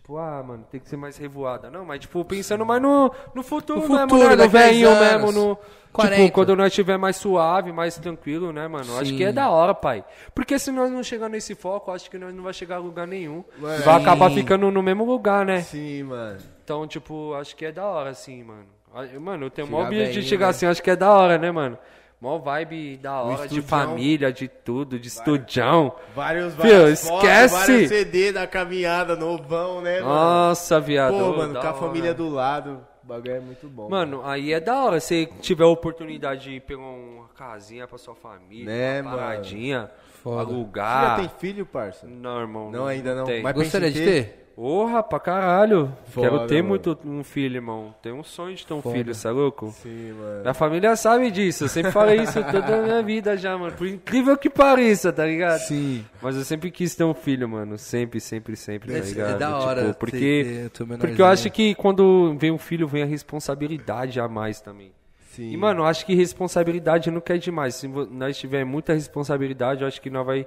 [0.09, 1.71] Tipo, ah, mano, tem que ser mais revoada.
[1.71, 4.43] Não, mas, tipo, pensando mais no, no futuro, No mesmo, futuro, né?
[4.43, 5.59] No velhinho 10 mesmo, no...
[5.93, 6.17] 40.
[6.17, 8.97] Tipo, quando nós estiver mais suave, mais tranquilo, né, mano?
[8.97, 9.19] Acho Sim.
[9.19, 10.03] que é da hora, pai.
[10.35, 13.07] Porque se nós não chegar nesse foco, acho que nós não vai chegar a lugar
[13.07, 13.45] nenhum.
[13.59, 14.03] Mano, vai sim.
[14.03, 15.61] acabar ficando no mesmo lugar, né?
[15.61, 16.39] Sim, mano.
[16.65, 18.65] Então, tipo, acho que é da hora, assim, mano.
[18.95, 20.51] Ah, Mano, eu tenho o maior objetivo de chegar né?
[20.51, 21.77] assim, acho que é da hora, né, mano?
[22.20, 23.62] Mó vibe da hora, de estudião.
[23.69, 25.95] família, de tudo, de estudão.
[26.16, 26.73] Vários, fotos,
[27.05, 27.55] esquece!
[27.55, 30.12] vários CD da caminhada, novão, né, mano?
[30.15, 31.12] Nossa, viado.
[31.12, 33.89] Pô, mano, com a família do lado, o bagulho é muito bom.
[33.89, 34.99] Mano, aí é da hora.
[34.99, 39.23] Se tiver a oportunidade de pegar uma casinha pra sua família, Né, uma mano?
[39.23, 39.90] paradinha,
[40.20, 40.45] Foda.
[40.45, 41.16] Você já alugar.
[41.20, 42.05] tem filho, parça?
[42.05, 42.69] Não, irmão.
[42.73, 43.24] Não, ainda não.
[43.27, 43.40] tem.
[43.45, 44.48] Mas- Gostaria de ter?
[44.59, 44.63] Ter?
[44.63, 45.93] Porra, pra caralho.
[46.07, 46.69] Foda, Quero ter mano.
[46.71, 47.95] muito um filho, irmão.
[48.03, 49.71] Tenho um sonho de ter um filho, cê é louco?
[49.83, 50.41] Sim, mano.
[50.43, 51.65] Minha família sabe disso.
[51.65, 53.77] Eu sempre falei isso toda a minha vida já, mano.
[53.77, 55.61] Por incrível que pareça, tá ligado?
[55.61, 56.05] Sim.
[56.21, 57.79] Mas eu sempre quis ter um filho, mano.
[57.79, 59.35] Sempre, sempre, sempre, tá É- ligado?
[59.35, 62.51] é da hora Tipo, ter- porque, ter o teu porque eu acho que quando vem
[62.51, 64.93] um filho, vem a responsabilidade a mais também.
[65.31, 65.51] Sim.
[65.53, 67.77] E, mano, eu acho que responsabilidade nunca é demais.
[67.77, 70.47] Se nós tiver muita responsabilidade, eu acho que nós vai,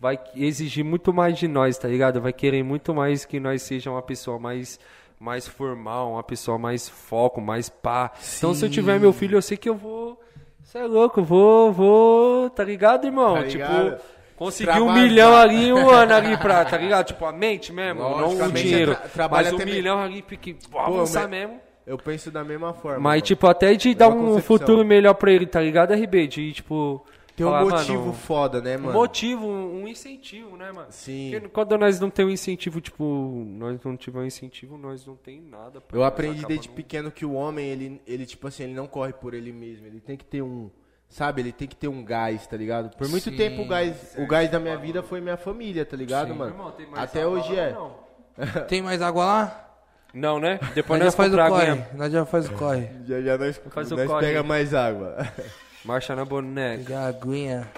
[0.00, 2.20] vai exigir muito mais de nós, tá ligado?
[2.20, 4.80] Vai querer muito mais que nós seja uma pessoa mais,
[5.18, 8.10] mais formal, uma pessoa mais foco, mais pá.
[8.38, 10.18] Então, se eu tiver meu filho, eu sei que eu vou...
[10.62, 13.34] Você é louco, vou, vou, tá ligado, irmão?
[13.34, 13.90] Tá ligado?
[13.96, 14.02] Tipo,
[14.36, 17.06] conseguir um milhão ali em um ano ali pra, tá ligado?
[17.08, 18.96] Tipo, a mente mesmo, não o dinheiro.
[19.12, 21.60] tra- mas um me- milhão ali, porque vou Pô, avançar mesmo.
[21.86, 23.00] Eu penso da mesma forma.
[23.00, 24.42] Mas, tipo, até de dar um concepção.
[24.58, 26.26] futuro melhor pra ele, tá ligado, RB?
[26.28, 27.04] De, tipo...
[27.40, 28.92] Tem um falar, motivo mano, foda, né, um mano?
[28.92, 30.86] motivo, um um incentivo, né, mano?
[30.90, 31.30] Sim.
[31.32, 35.16] Porque quando nós não tem um incentivo, tipo, nós não tiver um incentivo, nós não
[35.16, 35.82] tem nada.
[35.92, 39.12] Eu aprendi desde não- pequeno que o homem, ele, ele, tipo assim, ele não corre
[39.12, 39.86] por ele mesmo.
[39.86, 40.70] Ele tem que ter um.
[41.08, 42.94] Sabe, ele tem que ter um gás, tá ligado?
[42.96, 45.96] Por muito Sim, tempo o gás, o gás da minha vida foi minha família, tá
[45.96, 46.52] ligado, mano?
[46.52, 48.60] Irmão, tem mais Até água hoje lá é.
[48.68, 49.66] Tem mais água lá?
[50.14, 50.58] não, né?
[50.74, 51.84] Depois Nós já nós faz o corre.
[51.96, 52.88] Nós já faz o corre.
[53.06, 54.26] Já já nós, Faz o nós corre.
[54.26, 55.16] pega mais água.
[55.84, 56.82] Marcha na boneca.
[56.84, 57.68] Pegar a aguinha.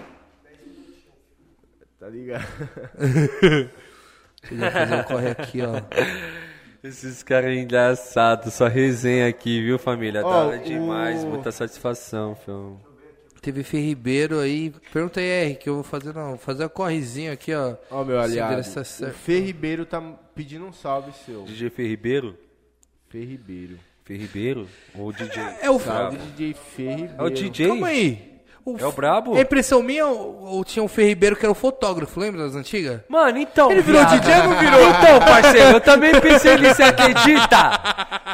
[1.99, 2.45] tá ligado?
[4.51, 5.75] Já fazer o corre aqui, ó.
[6.83, 10.25] Esses caras engraçados, só resenha aqui, viu, família?
[10.25, 12.81] Ó, hora demais, o- muita satisfação, filho.
[13.41, 14.73] Teve Fê Ribeiro aí.
[14.93, 16.31] Pergunta aí, R, que eu vou fazer, não.
[16.31, 17.77] Vou fazer um correzinho aqui, ó.
[17.91, 18.53] Ó, meu Se aliado.
[18.53, 19.15] endereçar O certo.
[19.15, 20.01] Fê Ribeiro tá
[20.35, 21.43] pedindo um salve seu.
[21.45, 22.37] DJ Fê Ribeiro?
[23.09, 23.79] Fê Ribeiro.
[24.05, 24.69] Fê Ribeiro?
[24.99, 25.43] Ou DJ?
[25.61, 27.15] É o Salve, DJ Fê Ribeiro.
[27.19, 27.67] É o DJ?
[27.69, 28.33] Calma aí.
[28.79, 29.37] É o brabo?
[29.37, 32.55] É impressão minha ou, ou tinha um Fê Ribeiro que era o fotógrafo, lembra das
[32.55, 33.01] antigas?
[33.09, 33.71] Mano, então.
[33.71, 34.21] Ele virou viado.
[34.21, 34.81] DJ ou não virou?
[34.89, 37.81] Então, parceiro, eu também pensei nisso, você acredita?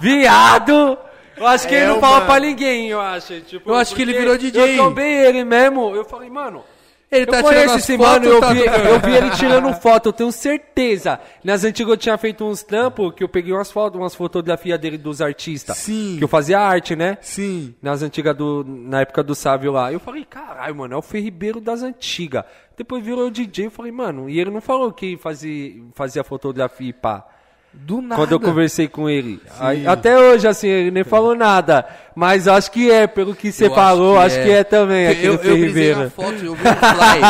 [0.02, 0.98] Viado!
[1.36, 2.26] Eu acho que É, ele não o fala mano.
[2.26, 3.40] pra ninguém, eu acho.
[3.42, 4.72] Tipo, Eu acho que ele virou DJ.
[4.72, 5.94] Eu trombei ele mesmo.
[5.94, 6.64] Eu falei, mano.
[7.10, 10.10] Ele Eu tá conheço tirando esse mano, eu tá- vi, eu vi ele tirando foto,
[10.10, 11.18] eu tenho certeza.
[11.42, 14.98] Nas antigas eu tinha feito uns trampos que eu peguei umas fotos, umas fotografias dele
[14.98, 15.78] dos artistas.
[15.78, 16.16] Sim.
[16.18, 17.16] Que eu fazia arte, né?
[17.22, 17.74] Sim.
[17.80, 18.62] Nas antigas do.
[18.66, 19.90] Na época do Sávio lá.
[19.90, 22.44] Eu falei, caralho, mano, é o Fê Ribeiro das antigas.
[22.76, 26.92] Depois virou DJ, eu falei, mano, e ele não falou que fazia, fazia fotografia e
[26.92, 27.26] pá.
[27.72, 28.16] Do nada.
[28.16, 29.40] Quando eu conversei com ele.
[29.58, 31.86] Aí, até hoje, assim, ele nem falou nada.
[32.14, 35.26] Mas acho que é, pelo que você Eu falou, acho que é, também, Eu, aquele
[35.26, 36.00] eu, Fê eu brisei Ribeiro.
[36.00, 37.20] na foto, eu vi um fly.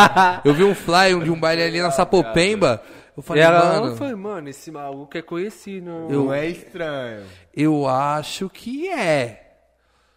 [0.45, 2.83] eu vi um fly de um baile ali na Sapopemba.
[3.17, 5.91] Eu falei, ela, mano, eu falei, mano, esse maluco é conhecido.
[6.09, 7.25] Não é estranho.
[7.55, 9.45] eu acho que é.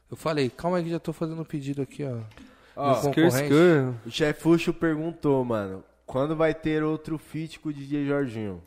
[0.10, 2.18] Eu falei, calma aí que já tô fazendo um pedido aqui, ó.
[2.76, 3.43] Ó, concorrente.
[3.43, 3.93] skr.
[4.06, 8.61] O chefuxo perguntou, mano, quando vai ter outro feat com o DJ Jorginho?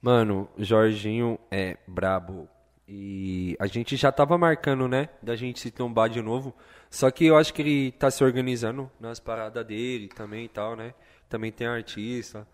[0.00, 2.48] Mano, Jorginho é brabo.
[2.88, 5.08] E a gente já tava marcando, né?
[5.20, 6.54] Da gente se trombar de novo.
[6.88, 10.76] Só que eu acho que ele tá se organizando nas paradas dele também e tal,
[10.76, 10.94] né?
[11.28, 12.46] Também tem a artista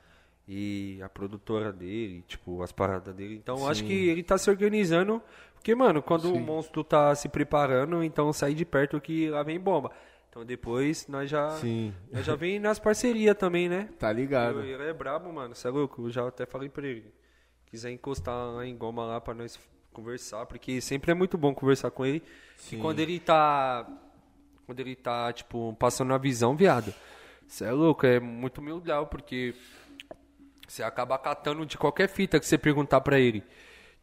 [0.48, 3.34] e a produtora dele, tipo, as paradas dele.
[3.34, 5.20] Então eu acho que ele tá se organizando.
[5.54, 9.60] Porque, mano, quando o monstro tá se preparando, então sai de perto que lá vem
[9.60, 9.92] bomba.
[10.30, 11.92] Então depois nós já, Sim.
[12.10, 13.90] nós já vem nas parcerias também, né?
[13.98, 14.60] Tá ligado?
[14.60, 15.54] Eu- Ele é brabo, mano.
[15.54, 16.06] Você é louco?
[16.06, 17.12] Eu já até falei pra ele.
[17.72, 19.58] Quiser encostar lá em Goma lá pra nós
[19.94, 22.22] conversar, porque sempre é muito bom conversar com ele.
[22.70, 23.88] E quando ele tá.
[24.66, 26.92] Quando ele tá, tipo, passando a visão, viado.
[27.48, 29.54] Você é louco, é muito humildade, porque
[30.68, 33.42] você acaba catando de qualquer fita que você perguntar pra ele.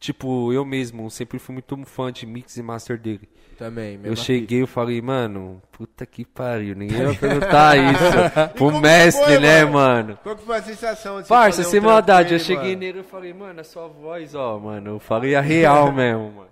[0.00, 3.28] Tipo, eu mesmo sempre fui muito fã de mix e master dele.
[3.58, 8.54] Também, mesma Eu cheguei e falei, mano, puta que pariu, ninguém vai perguntar isso.
[8.56, 10.18] Pro mestre, foi, né, mano?
[10.22, 13.02] Qual que foi a sensação de Parça, um sem trampo maldade, eu cheguei nele e
[13.02, 16.50] falei, mano, a sua voz, ó, mano, eu falei a real mesmo, mano.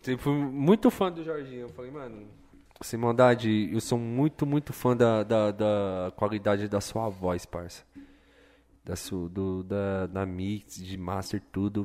[0.00, 2.22] Tipo, muito fã do Jorginho, eu falei, mano,
[2.80, 7.82] sem maldade, eu sou muito, muito fã da, da, da qualidade da sua voz, parça.
[8.82, 11.84] Da, su, do, da, da mix, de master, tudo.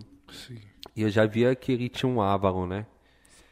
[0.95, 2.85] E eu já via que ele tinha um Avalon, né?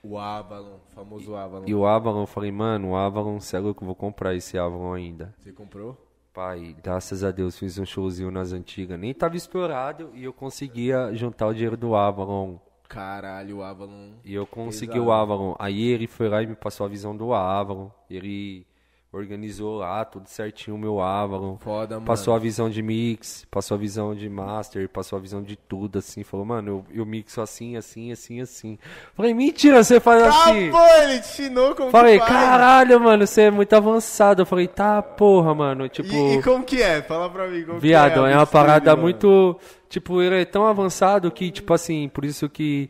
[0.04, 1.66] O Avalon, famoso Avalon.
[1.68, 4.58] E o Avalon, eu falei, mano, o Avalon, cê é louco, eu vou comprar esse
[4.58, 5.34] Avalon ainda.
[5.38, 5.98] Você comprou?
[6.34, 8.98] Pai, graças a Deus fiz um showzinho nas antigas.
[8.98, 12.58] Nem tava estourado e eu conseguia juntar o dinheiro do Avalon.
[12.88, 14.12] Caralho, o Avalon.
[14.24, 15.10] E eu consegui Pesado.
[15.10, 15.56] o Avalon.
[15.60, 17.90] Aí ele foi lá e me passou a visão do Avalon.
[18.10, 18.66] Ele
[19.14, 21.58] organizou lá tudo certinho o meu Avalon.
[21.58, 22.06] Foda, mano.
[22.06, 26.00] Passou a visão de mix, passou a visão de master, passou a visão de tudo,
[26.00, 26.24] assim.
[26.24, 28.80] Falou, mano, eu, eu mixo assim, assim, assim, assim.
[29.14, 30.70] Falei, mentira, você faz assim.
[30.70, 32.32] Ah, pô, ele te ensinou como Falei, que faz.
[32.32, 34.44] caralho, mano, você é muito avançado.
[34.44, 35.90] Eu falei, tá, porra, mano.
[35.90, 36.14] Tipo.
[36.14, 37.02] E, e como que é?
[37.02, 38.32] Fala pra mim como Viado, que é.
[38.32, 39.04] é, uma parada mano.
[39.04, 39.60] muito.
[39.90, 42.90] tipo, ele é tão avançado que, tipo assim, por isso que,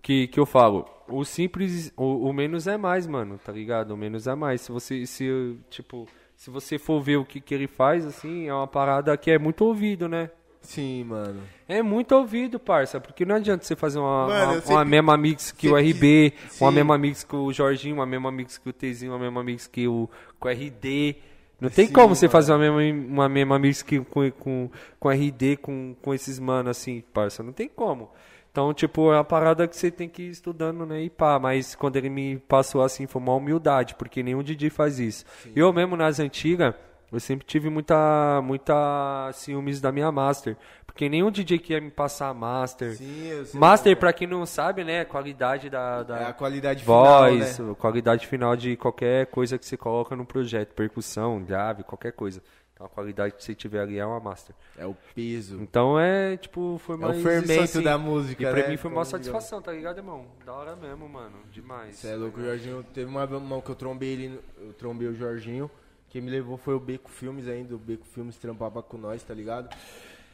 [0.00, 3.92] que, que eu falo, o simples, o, o menos é mais, mano, tá ligado?
[3.92, 4.60] O menos é mais.
[4.62, 6.06] Se você, se, tipo,
[6.36, 9.38] se você for ver o que, que ele faz, assim, é uma parada que é
[9.38, 10.30] muito ouvido, né?
[10.60, 11.40] Sim, mano.
[11.68, 15.16] É muito ouvido, parça, porque não adianta você fazer uma, Mano, uma, sempre- uma mesma
[15.16, 18.72] mix que o RB, uma mesma mix que o Jorginho, uma mesma mix que o
[18.72, 20.10] Tzinho, uma mesma mix que o,
[20.40, 21.16] o RD.
[21.60, 22.32] Não tem Sim, como você mano.
[22.32, 24.70] fazer uma mesma, uma mesma mix que, com, com,
[25.00, 27.42] com RD, com, com esses manos assim, parça.
[27.42, 28.10] Não tem como.
[28.58, 31.02] Então, tipo, é uma parada que você tem que ir estudando, né?
[31.02, 34.98] E pá, mas quando ele me passou assim, foi uma humildade, porque nenhum DJ faz
[34.98, 35.24] isso.
[35.54, 36.74] Eu mesmo, nas antigas,
[37.12, 40.56] eu sempre tive muita, muita ciúmes da minha master.
[40.84, 42.96] Porque nenhum DJ que ia me passar master.
[42.96, 43.60] Sim, eu sei.
[43.60, 45.04] Master, pra quem não sabe, né?
[45.04, 47.74] Qualidade da, da É a qualidade final, voz, né?
[47.78, 50.74] qualidade final de qualquer coisa que você coloca no projeto.
[50.74, 52.42] Percussão, grave, qualquer coisa.
[52.78, 54.54] Então a qualidade que você tiver ali é uma master.
[54.76, 55.60] É o peso.
[55.60, 57.82] Então é, tipo, foi É mais o isso fermento assim.
[57.82, 58.68] da música, E pra né?
[58.68, 60.26] mim foi uma satisfação, tá ligado, irmão?
[60.46, 61.38] Da hora mesmo, mano.
[61.50, 61.96] Demais.
[61.96, 62.84] Você é louco, o Jorginho.
[62.94, 65.68] Teve uma mão que eu trombei ele, eu trombei o Jorginho.
[66.08, 67.74] Quem me levou foi o Beco Filmes ainda.
[67.74, 69.74] O Beco Filmes trampava com nós, tá ligado?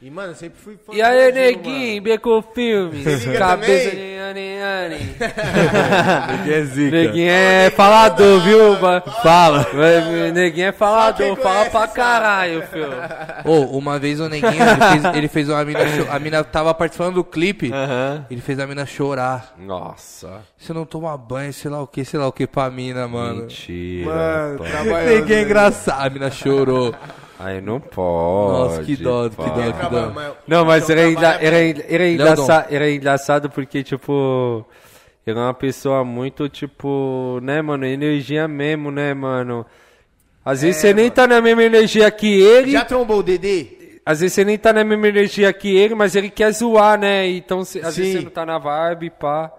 [0.05, 4.05] E, mano, eu sempre fui fã E do aí, neguinho, Beco Filmes, liga cabeça também?
[4.05, 5.17] de Ani Ani.
[6.37, 6.91] Neguinho é zica.
[6.95, 8.75] Neguinho é falador, viu?
[8.75, 9.65] ba- Fala.
[10.31, 11.93] Neguinho é falador, quem fala conhece pra sabe.
[11.93, 12.91] caralho, filho.
[13.45, 16.71] Ô, uma vez o Neguinho, ele fez, ele fez uma mina cho- A mina tava
[16.75, 17.71] participando do clipe.
[18.29, 19.55] Ele fez a mina chorar.
[19.57, 20.43] Nossa.
[20.55, 23.41] Você não toma banho, sei lá o que, sei lá o que pra mina, mano.
[23.41, 24.05] Mentira.
[24.13, 25.09] Mano, trabalhando.
[25.15, 26.05] Neguinho é engraçado.
[26.05, 26.93] A mina chorou.
[27.37, 28.53] Aí não pode.
[28.59, 30.11] Nossa, que dó, que dó, que dó.
[30.13, 31.57] mas- Não, mas então era, engra- era,
[31.93, 34.65] era, engraçado, era engraçado porque, tipo,
[35.27, 39.65] ele é uma pessoa muito, tipo, né, mano, energia mesmo, né, mano?
[40.45, 43.99] Às vezes você nem tá na mesma energia que ele, Já trombou o Dedê?
[44.05, 47.27] às vezes você nem tá na mesma energia que ele, mas ele quer zoar, né?
[47.27, 48.17] Então, cê- às vezes Sim.
[48.19, 49.51] você não tá na vibe, pá.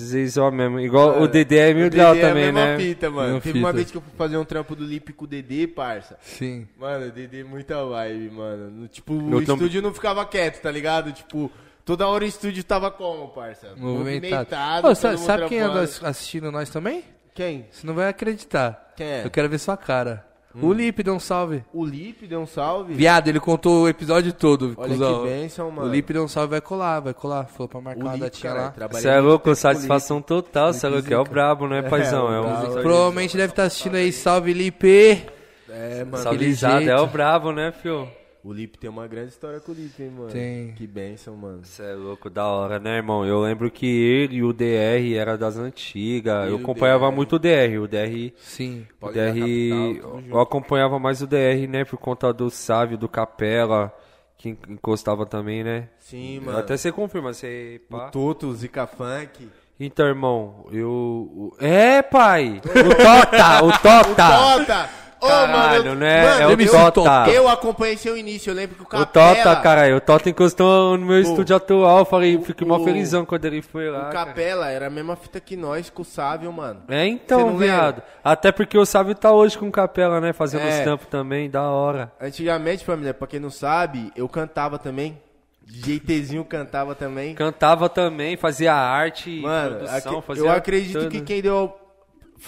[0.00, 0.80] Vezes zoa mesmo.
[0.80, 2.78] Igual o Mano, Dedé é mil o grau Dedê também, é a mesma né?
[2.78, 3.40] fita, mano.
[3.40, 6.18] Teve uma vez que eu fui fazer um trampo do Lip com o Dedê, parça.
[6.22, 6.66] Sim.
[6.78, 8.70] Mano, o Dedê é muita vibe, mano.
[8.70, 11.12] No- Tipo, o tam- estúdio não ficava quieto, tá ligado?
[11.12, 11.50] Tipo,
[11.84, 13.74] toda hora o estúdio tava como, parça?
[13.76, 14.86] Movimentado.
[14.86, 17.04] Ô, todo sabe sabe quem anda assistindo nós também?
[17.34, 17.66] Quem?
[17.70, 18.92] Você não vai acreditar.
[18.96, 19.24] Quem é?
[19.24, 20.24] Eu quero ver sua cara.
[20.60, 21.64] O Lipe deu um salve.
[21.72, 22.94] O Lip deu um salve.
[22.94, 24.74] Viado, ele contou o episódio todo.
[24.76, 25.22] Olha cuzão.
[25.22, 25.88] que bênção, mano.
[25.88, 27.44] O Lipe deu um salve, vai colar, vai colar.
[27.46, 28.88] Falou pra marcar O uma datinha cara, lá.
[28.88, 32.32] Você é louco, satisfação total, você é louco, é o brabo, né, paizão?
[32.32, 32.82] É, o o brabo.
[32.82, 34.12] Provavelmente deve estar assistindo aí.
[34.12, 34.86] Salve, Lipe.
[34.86, 35.32] Lip.
[35.68, 36.38] É, mano.
[36.38, 36.90] Jeito.
[36.90, 38.08] é o brabo, né, fio?
[38.44, 40.30] O Lip tem uma grande história com o Lip, hein, mano.
[40.30, 40.72] Tem.
[40.72, 41.60] Que bênção, mano.
[41.64, 43.24] Você é louco, da hora, né, irmão?
[43.24, 46.48] Eu lembro que ele e o DR era das antigas.
[46.48, 47.14] Eu e o acompanhava DR.
[47.14, 47.78] muito o DR.
[47.80, 48.84] O DR, Sim.
[49.00, 53.94] o DR capital, eu acompanhava mais o DR, né, por conta do Sávio, do Capela,
[54.36, 55.88] que en- encostava também, né?
[56.00, 56.58] Sim, mano.
[56.58, 57.80] Até você confirma, você...
[57.88, 58.08] Pá.
[58.08, 59.48] O Toto, o Zika Funk.
[59.78, 60.88] Então, irmão, eu...
[60.90, 62.60] o- É, pai!
[62.64, 63.64] O Tota!
[63.64, 64.56] o Tota!
[64.58, 65.01] Tota!
[65.22, 66.22] Ô, Caralho, mano, né?
[66.24, 66.46] mano, é
[66.86, 67.30] o Tota.
[67.30, 69.36] Eu acompanhei seu início, eu lembro que o O Capela...
[69.36, 73.24] Tota, caralho, o Tota encostou no meu estúdio atual, eu falei, fiquei mó o- felizão
[73.24, 74.08] quando ele foi lá.
[74.08, 74.26] O cara.
[74.26, 76.82] Capela era a mesma fita que nós, com o Sávio, mano.
[76.88, 77.66] É então, não lembra?
[77.66, 78.02] viado.
[78.24, 80.32] Até porque o Sávio tá hoje com capela, né?
[80.32, 80.94] Fazendo É.
[80.94, 82.10] os também, da hora.
[82.20, 85.16] Antigamente, família, pra quem não sabe, eu cantava também.
[85.64, 87.34] DJTzinho cantava também.
[87.34, 91.10] Cantava também, fazia arte, Mano, produção, fazia eu acredito tudo.
[91.10, 91.74] que quem deu.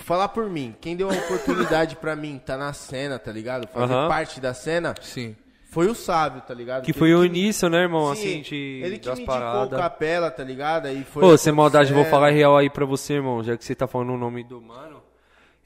[0.02, 3.66] Falar por mim, quem deu a oportunidade pra mim tá na cena, tá ligado?
[3.68, 4.08] Fazer Aham.
[4.08, 5.36] parte da cena Sim.
[5.70, 6.82] foi o sábio, tá ligado?
[6.84, 8.14] Que foi o início, né, irmão?
[8.14, 9.78] Sim, assim, de, ele que das me indicou o paradas.
[9.78, 10.86] capela, tá ligado?
[10.86, 12.10] Aí foi Pô, sem maldade, vou acontecendo.
[12.20, 13.42] falar real aí pra você, irmão.
[13.42, 15.00] Já que você tá falando o nome do mano.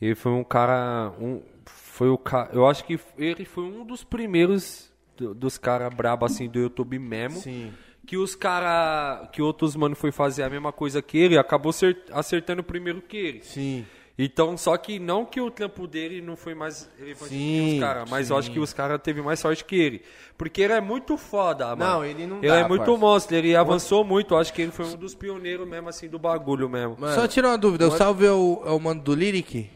[0.00, 1.10] Ele foi um cara.
[1.18, 2.50] Um, foi o cara.
[2.52, 6.98] Eu acho que ele foi um dos primeiros do- dos caras brabos assim do YouTube
[6.98, 7.40] mesmo.
[7.40, 7.72] Sim.
[8.06, 9.28] Que os cara.
[9.32, 13.16] Que outros mano foi fazer a mesma coisa que ele, acabou cer- acertando primeiro que
[13.16, 13.40] ele.
[13.42, 13.84] Sim.
[14.20, 17.80] Então, só que não que o trampo dele não foi mais relevante que Sim, os
[17.80, 20.02] caras, mas eu acho que os caras teve mais sorte que ele.
[20.36, 21.84] Porque ele é muito foda, mano.
[21.92, 22.98] Não, ele não Ele dá, é muito parça.
[23.00, 24.34] monstro, ele avançou muito.
[24.34, 26.96] Eu acho que ele foi um dos pioneiros mesmo, assim, do bagulho mesmo.
[26.98, 27.86] Mano, Só tirar uma dúvida.
[27.86, 29.70] O salve é o, é o mano do Lyric?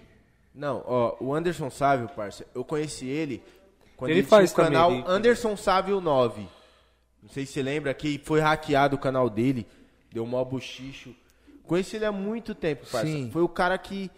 [0.53, 3.43] Não, ó, o Anderson Sávio, parça, eu conheci ele
[3.97, 6.49] quando Ele ele, faz tinha o canal também, Anderson Sávio 9.
[7.23, 9.67] Não sei se você lembra que foi hackeado o canal dele,
[10.13, 11.15] deu mó buchicho.
[11.63, 13.07] Conheci ele há muito tempo, parça.
[13.07, 13.31] Sim.
[13.33, 14.11] Foi o cara que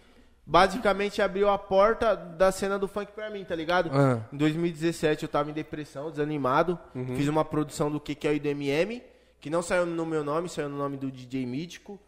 [0.45, 3.89] basicamente abriu a porta da cena do funk pra mim, tá ligado?
[3.93, 4.19] Ah.
[4.31, 6.77] Em 2017 eu tava em depressão, desanimado.
[7.15, 9.01] Fiz uma produção do que que é o IDMM,
[9.39, 11.99] que não saiu no meu nome, saiu no nome do DJ Mítico.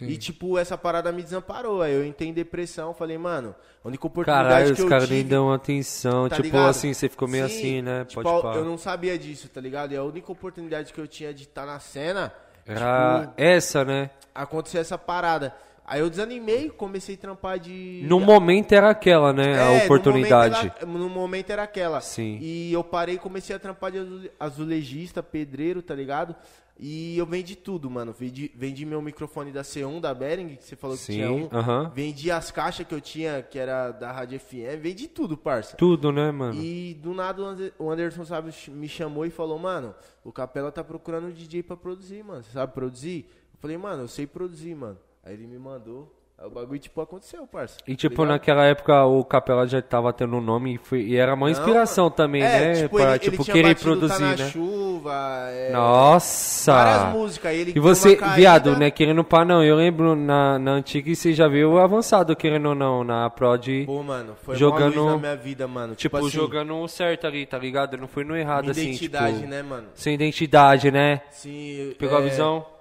[0.00, 1.80] E, tipo, essa parada me desamparou.
[1.80, 3.54] Aí eu entrei em depressão, falei, mano,
[3.84, 5.20] a única oportunidade Caralho, que os eu caras tive...
[5.20, 6.28] nem dão atenção.
[6.28, 6.68] tá tipo ligado?
[6.68, 8.04] assim, você ficou meio Sim, assim, né?
[8.04, 8.56] Tipo, Pode parar.
[8.56, 9.92] eu não sabia disso, tá ligado?
[9.92, 12.32] E a única oportunidade que eu tinha de estar na cena,
[12.66, 14.10] Era tipo, essa, né?
[14.34, 15.54] aconteceu essa parada.
[15.88, 18.04] Aí eu desanimei, comecei a trampar de...
[18.08, 19.52] No momento era aquela, né?
[19.52, 20.56] É, a no oportunidade.
[20.56, 22.00] momento era- No momento era aquela.
[22.00, 22.38] Sim.
[22.40, 26.34] E eu parei comecei a trampar de azule- azulejista, pedreiro, tá ligado?
[26.78, 28.12] E eu vendi tudo, mano.
[28.12, 31.48] Vendi, vendi meu microfone da C1, da Behring, que você falou que Sim, tinha um.
[31.52, 31.90] aham.
[31.94, 34.76] Vendi as caixas que eu tinha, que era da Rádio FM.
[34.82, 35.76] Vendi tudo, parça.
[35.76, 36.60] Tudo, né, mano?
[36.60, 39.94] E do nada o Anderson sabe, me chamou e falou, mano,
[40.24, 42.42] o Capela tá procurando um DJ pra produzir, mano.
[42.42, 43.26] Você sabe produzir?
[43.54, 44.98] Eu falei, mano, eu sei produzir, mano.
[45.26, 46.12] Aí ele me mandou.
[46.38, 47.78] Aí o bagulho, tipo, aconteceu, parça.
[47.88, 48.28] E tipo, ligado?
[48.34, 52.04] naquela época o Capela já tava tendo um nome e, foi, e era uma inspiração
[52.04, 52.82] Não, também, é, né?
[52.82, 54.50] Tipo, pra, ele, tipo, ele tinha querer produzir, tá na né?
[54.50, 56.72] chuva, é, Nossa!
[56.74, 57.52] várias músicas.
[57.54, 58.36] Ele E você, uma caída.
[58.36, 62.36] viado, né, querendo pá, não, eu lembro na, na antiga e você já viu avançado,
[62.36, 65.14] querendo ou não, na prod, Pô, mano, foi Jogando- jogando...
[65.14, 65.94] na minha vida, mano.
[65.94, 67.96] tipo, assim, jogando o certo ali, tá ligado?
[67.96, 69.48] Não foi no errado, assim, identidade, tipo...
[69.48, 69.88] né, mano?
[69.94, 71.22] Sem identidade, né?
[71.30, 72.75] Sim, Pegou a é, visão?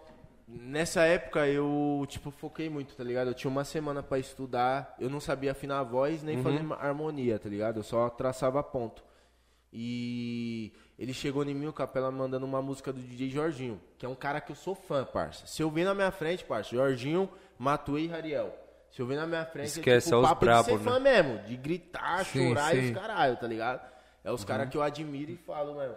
[0.47, 3.29] Nessa época eu, tipo, foquei muito, tá ligado?
[3.29, 6.25] Eu tinha uma semana pra estudar, eu não sabia afinar a voz Uhum.
[6.27, 7.77] nem fazer uma harmonia, tá ligado?
[7.77, 9.03] Eu só traçava ponto.
[9.73, 14.09] E ele chegou em mim, o Capela, mandando uma música do DJ Jorginho, que é
[14.09, 15.45] um cara que eu sou fã, parça.
[15.47, 18.55] Se eu ver na minha frente, parça, Jorginho, Matuei e Rariel.
[18.91, 20.77] Se eu ver na minha frente, Esquece, é tipo é os papo brabo, de ser
[20.77, 20.91] né?
[20.91, 22.87] fã mesmo, de gritar, Sim, chorar e sim.
[22.93, 23.81] os caralho, tá ligado?
[24.23, 24.47] É os Uhum.
[24.47, 25.95] caras que eu admiro e falo, mano.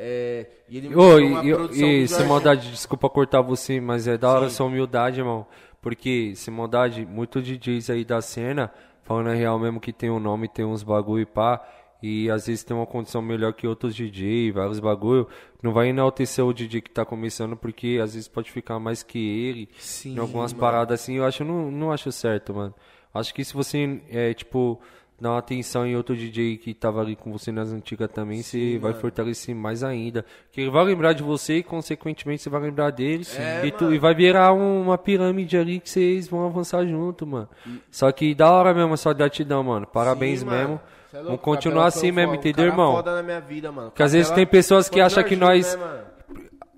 [0.00, 4.30] É, e ele mandou e, e, e sem maldade, desculpa cortar você, mas é da
[4.30, 5.44] hora sua humildade, irmão.
[5.82, 8.72] Porque, sem maldade, muitos DJs aí da cena,
[9.02, 11.60] falando a real mesmo que tem um nome, tem uns bagulho e pá,
[12.00, 15.26] e às vezes tem uma condição melhor que outros DJ, vários bagulho,
[15.60, 19.18] não vai enaltecer o DJ que tá começando, porque às vezes pode ficar mais que
[19.18, 22.74] ele, Sim, em algumas paradas assim, eu acho, não, não acho certo, mano.
[23.12, 24.80] Acho que se você, é, tipo,
[25.20, 28.78] dar uma atenção em outro DJ que tava ali com você nas antigas também, você
[28.78, 30.24] vai fortalecer mais ainda.
[30.52, 33.26] Que ele vai lembrar de você e, consequentemente, você vai lembrar dele.
[33.36, 37.26] É, e, tu- e vai virar um- uma pirâmide ali que vocês vão avançar junto,
[37.26, 37.48] mano.
[37.90, 39.86] Só que da hora mesmo, só gratidão, mano.
[39.86, 40.68] Parabéns Sim, mesmo.
[40.68, 40.80] mano.
[41.10, 42.92] É louco, Vamos continuar assim mesmo, entendeu, cara irmão?
[42.96, 43.90] foda na minha vida, mano.
[43.90, 46.04] Que às vezes tem pessoas que acham que nós- né?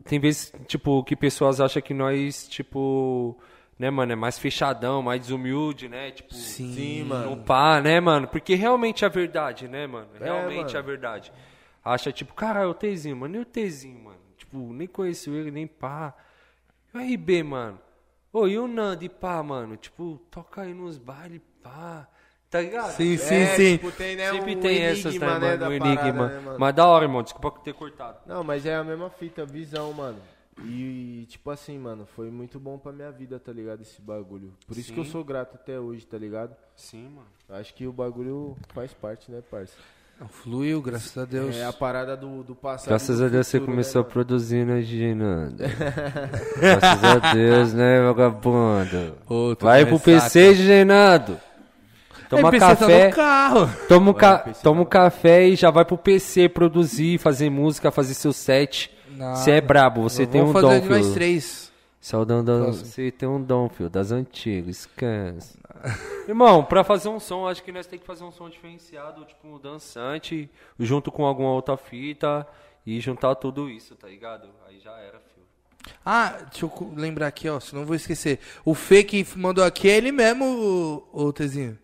[0.05, 3.37] Tem vezes, tipo, que pessoas acham que nós, tipo,
[3.81, 6.11] né, mano, é mais fechadão, mais desumilde, né?
[6.11, 6.75] Tipo, Sim.
[6.75, 7.37] Sim, no mano.
[7.39, 8.29] pá, né, mano?
[8.29, 10.09] Porque realmente é a verdade, né, mano?
[10.21, 10.77] É, Realmente mano.
[10.77, 11.33] é a verdade.
[11.83, 14.19] Acha, tipo, cara, o Tezinho, mano, e o Tezinho, mano?
[14.37, 16.13] Tipo, nem conheço ele, nem pá.
[16.93, 17.81] E o RB, mano?
[18.31, 19.77] Ô, e o Nando, e pá, mano?
[19.79, 22.07] Tipo, toca aí nos bailes, pá.
[22.51, 22.91] Tá ligado?
[22.91, 23.77] Sim, sim, É, sim.
[23.79, 25.59] tipo, tem, né, Sempre um tem enigma, essas, né, né, mano?
[25.59, 26.29] da Um parada, enigma.
[26.29, 26.59] né, mano?
[26.59, 27.23] Mas da hora, irmão.
[27.23, 28.19] Desculpa ter cortado.
[28.27, 30.19] Não, mas é a mesma fita, visão, mano.
[30.65, 33.81] E, tipo assim, mano, foi muito bom pra minha vida, tá ligado?
[33.81, 34.53] Esse bagulho.
[34.67, 35.11] Por isso que eu Sim.
[35.11, 36.55] sou grato até hoje, tá ligado?
[36.77, 37.27] Sim, mano.
[37.61, 39.75] Acho que o bagulho faz parte, né, parça?
[40.29, 41.57] Fluiu, graças a Deus.
[41.57, 42.89] É a parada do, do passado.
[42.91, 45.57] Graças do a Deus você futuro, começou né, a produzir, né, Nando?
[46.61, 49.17] Graças a Deus, né, vagabundo?
[49.27, 49.99] Ô, Vai pro.
[49.99, 51.41] PC, Gigi Nando.
[52.29, 53.71] Toma É, PC tá café, no carro.
[53.89, 58.13] toma, ca- PC toma um café e já vai pro PC produzir, fazer música, fazer
[58.13, 58.91] seu set.
[59.35, 61.15] Você é brabo, você tem um Vamos fazer dom, de nós filho.
[61.15, 61.73] três.
[62.01, 62.59] Saudão da...
[62.67, 65.59] Você tem um dom, filho, das antigas, esquece.
[66.27, 69.59] Irmão, pra fazer um som, acho que nós tem que fazer um som diferenciado, tipo,
[69.59, 70.49] dançante,
[70.79, 72.47] junto com alguma outra fita
[72.87, 74.49] e juntar tudo isso, tá ligado?
[74.67, 75.47] Aí já era, filho.
[76.05, 78.39] Ah, deixa eu lembrar aqui, ó, senão eu vou esquecer.
[78.65, 80.45] O Fê que mandou aqui é ele mesmo,
[81.13, 81.79] o, o Tezinho.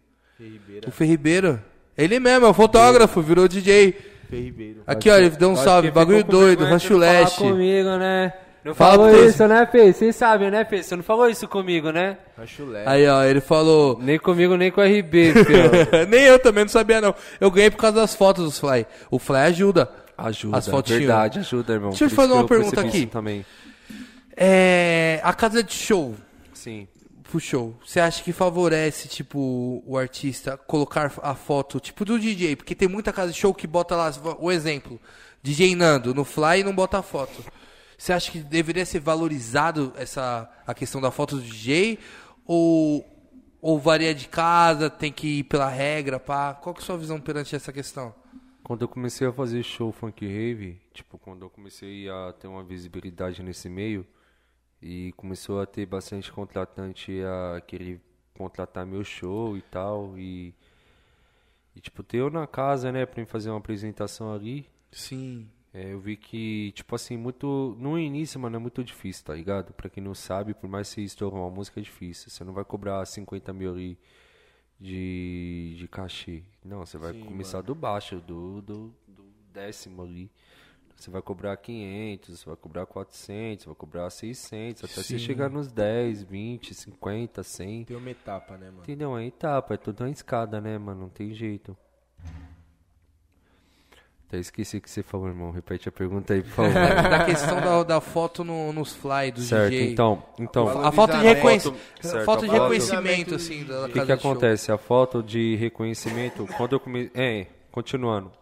[0.87, 1.63] O Fê Ribeiro.
[1.97, 3.95] Ele mesmo, é o fotógrafo, virou DJ.
[4.29, 4.83] Fê Ribeiro.
[4.87, 7.39] Aqui, ó, ele deu um salve, bagulho doido, Rancho Leste.
[7.39, 8.33] comigo, né?
[8.65, 9.93] Não Fala falou isso, né, Fê?
[9.93, 10.83] Vocês sabem, né, Fê?
[10.83, 12.19] Você não falou isso comigo, né?
[12.37, 12.89] Acho leve.
[12.89, 13.97] Aí, ó, ele falou.
[14.03, 15.71] Nem comigo, nem com o RB, filho.
[16.11, 17.15] Nem eu também não sabia, não.
[17.41, 18.85] Eu ganhei por causa das fotos dos Fly.
[19.09, 19.89] O Fly ajuda.
[20.19, 20.99] Ajuda, As fotinhas.
[21.01, 21.91] verdade, ajuda, irmão.
[21.91, 23.07] Deixa eu te fazer uma pergunta aqui.
[23.07, 23.47] Também.
[24.37, 25.21] É.
[25.23, 26.15] A casa de show.
[26.53, 26.89] Sim.
[27.27, 32.57] Pro show, você acha que favorece, tipo, o artista colocar a foto, tipo, do DJ?
[32.57, 35.01] Porque tem muita casa de show que bota lá, o exemplo,
[35.43, 37.45] DJ Nando, no Fly e não bota a foto.
[37.97, 41.99] Você acha que deveria ser valorizado essa, a questão da foto do DJ?
[42.45, 43.05] Ou,
[43.61, 46.55] ou varia de casa, tem que ir pela regra, pá?
[46.55, 48.15] Qual que é a sua visão perante essa questão?
[48.63, 52.65] Quando eu comecei a fazer show funk rave, tipo, quando eu comecei a ter uma
[52.65, 54.07] visibilidade nesse meio,
[54.87, 58.01] e começou a ter bastante contratante a querer
[58.35, 60.55] contratar meu show e tal, e,
[61.75, 65.49] e tipo, ter eu na casa, né, pra mim fazer uma apresentação ali, Sim.
[65.75, 67.77] é, eu vi que, tipo assim, muito.
[67.81, 69.73] No início, mano, é muito difícil, tá ligado?
[69.73, 72.31] Pra quem não sabe, por mais que você estourou uma música, é difícil.
[72.31, 73.99] Você não vai cobrar 50 mil ali
[74.81, 76.45] de, de cachê.
[76.65, 80.31] Não, você vai começar do baixo, do, do, do décimo ali.
[80.97, 85.71] Você vai cobrar 500, você vai cobrar 400, vai cobrar 600, até você chegar nos
[85.71, 87.85] 10, 20, 50, 100.
[87.85, 88.83] Tem uma etapa, né, mano?
[88.83, 89.17] Entendeu?
[89.17, 91.03] É etapa, é tudo uma escada, né, mano?
[91.03, 91.77] Não tem jeito.
[94.27, 95.53] Até esqueci o que você falou, irmão.
[95.53, 96.73] Repete a pergunta aí, por favor.
[97.09, 99.93] Da questão da, da foto no- nos fly do certo, DJ.
[99.93, 100.21] então.
[100.41, 101.61] Então, A falta de, reconhec...
[102.01, 104.15] Certo, falta de a foto- reconhecimento, assim, da O que, que show.
[104.15, 104.73] acontece?
[104.73, 107.11] A foto de reconhecimento, quando eu comecei.
[107.15, 108.33] É, continuando.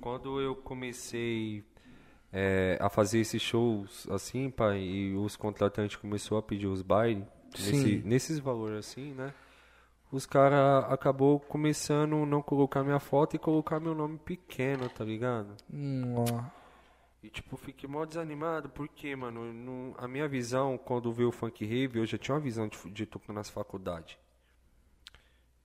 [0.00, 1.62] Quando eu comecei
[2.32, 7.24] é, a fazer esses shows assim, pai, e os contratantes começou a pedir os bailes,
[7.58, 9.32] nesse, nesses valores assim, né?
[10.12, 15.54] Os caras acabou começando não colocar minha foto e colocar meu nome pequeno, tá ligado?
[15.72, 16.14] Hum.
[17.22, 21.64] E tipo, fiquei mó desanimado, porque, mano, não- a minha visão, quando veio o funk
[21.64, 24.16] rave, eu já tinha uma visão de, de tocar nas faculdades.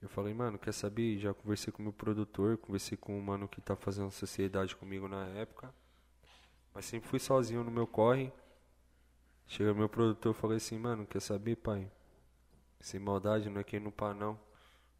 [0.02, 1.18] Eu falei, mano, quer saber?
[1.18, 5.08] Já conversei com o meu produtor, conversei com o mano que tá fazendo sociedade comigo
[5.08, 5.74] na época.
[6.76, 8.34] Mas sempre fui sozinho no meu corre.
[9.47, 11.89] Chega meu produtor e falei assim, mano, quer saber, pai?
[12.81, 14.38] Sem maldade, não é quem não pá, não.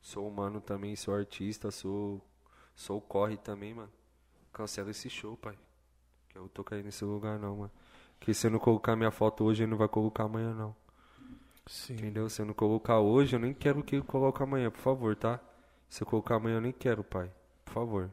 [0.02, 2.22] Sou humano também, sou artista, sou.
[2.74, 3.92] Sou corre também, mano.
[4.54, 5.58] Cancela esse show, pai.
[6.30, 7.72] Que eu tô caindo nesse lugar não, mano.
[8.20, 10.76] Que se eu não colocar minha foto hoje, ele não vai colocar amanhã, não.
[11.68, 11.94] Sim.
[11.96, 12.30] Entendeu?
[12.30, 15.40] Se eu não colocar hoje, eu nem quero que ele coloque amanhã, por favor, tá?
[15.90, 17.32] Se eu colocar amanhã, eu nem quero, pai.
[17.66, 18.12] Por favor.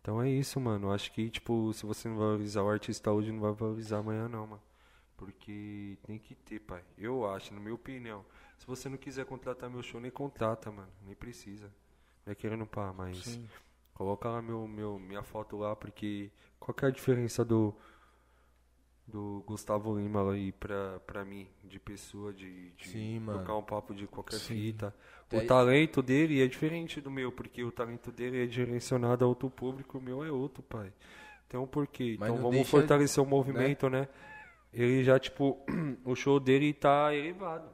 [0.00, 0.92] Então é isso, mano.
[0.92, 4.46] Acho que, tipo, se você não valorizar o artista hoje, não vai valorizar amanhã, não,
[4.46, 4.62] mano.
[5.16, 6.82] Porque tem que ter, pai.
[6.96, 8.24] Eu acho, na minha opinião.
[8.56, 10.88] Se você não quiser contratar meu show, nem contrata, mano.
[11.04, 11.72] Nem precisa.
[12.24, 13.40] Não é querendo pá, mas.
[13.94, 16.30] Coloca lá meu, meu, minha foto lá, porque.
[16.60, 17.74] Qual que é a diferença do.
[19.10, 23.38] Do Gustavo Lima aí pra, pra mim, de pessoa, de, de Sim, mano.
[23.38, 24.54] trocar um papo de qualquer Sim.
[24.54, 24.94] fita.
[25.30, 29.28] Daí- O talento dele é diferente do meu, porque o talento dele é direcionado a
[29.28, 30.92] outro público, o meu é outro, pai.
[31.48, 32.16] Tem um porquê.
[32.20, 34.08] Mas Então vamos fortalecer o movimento, né?
[34.74, 35.58] Ele já, tipo,
[36.04, 37.66] o show dele tá elevado.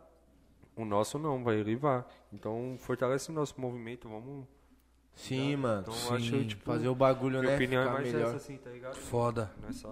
[0.77, 2.07] O nosso não, vai elevar.
[2.33, 4.47] Então fortalece o nosso movimento, vamos.
[5.17, 5.81] Sim, mano.
[5.83, 6.15] Então Sim.
[6.15, 7.55] acho, tipo, Fazer o bagulho, Minha né?
[7.57, 8.29] opinião é ficar mais melhor.
[8.29, 8.95] essa, assim, tá ligado?
[8.97, 9.53] Foda.
[9.61, 9.89] Nessa,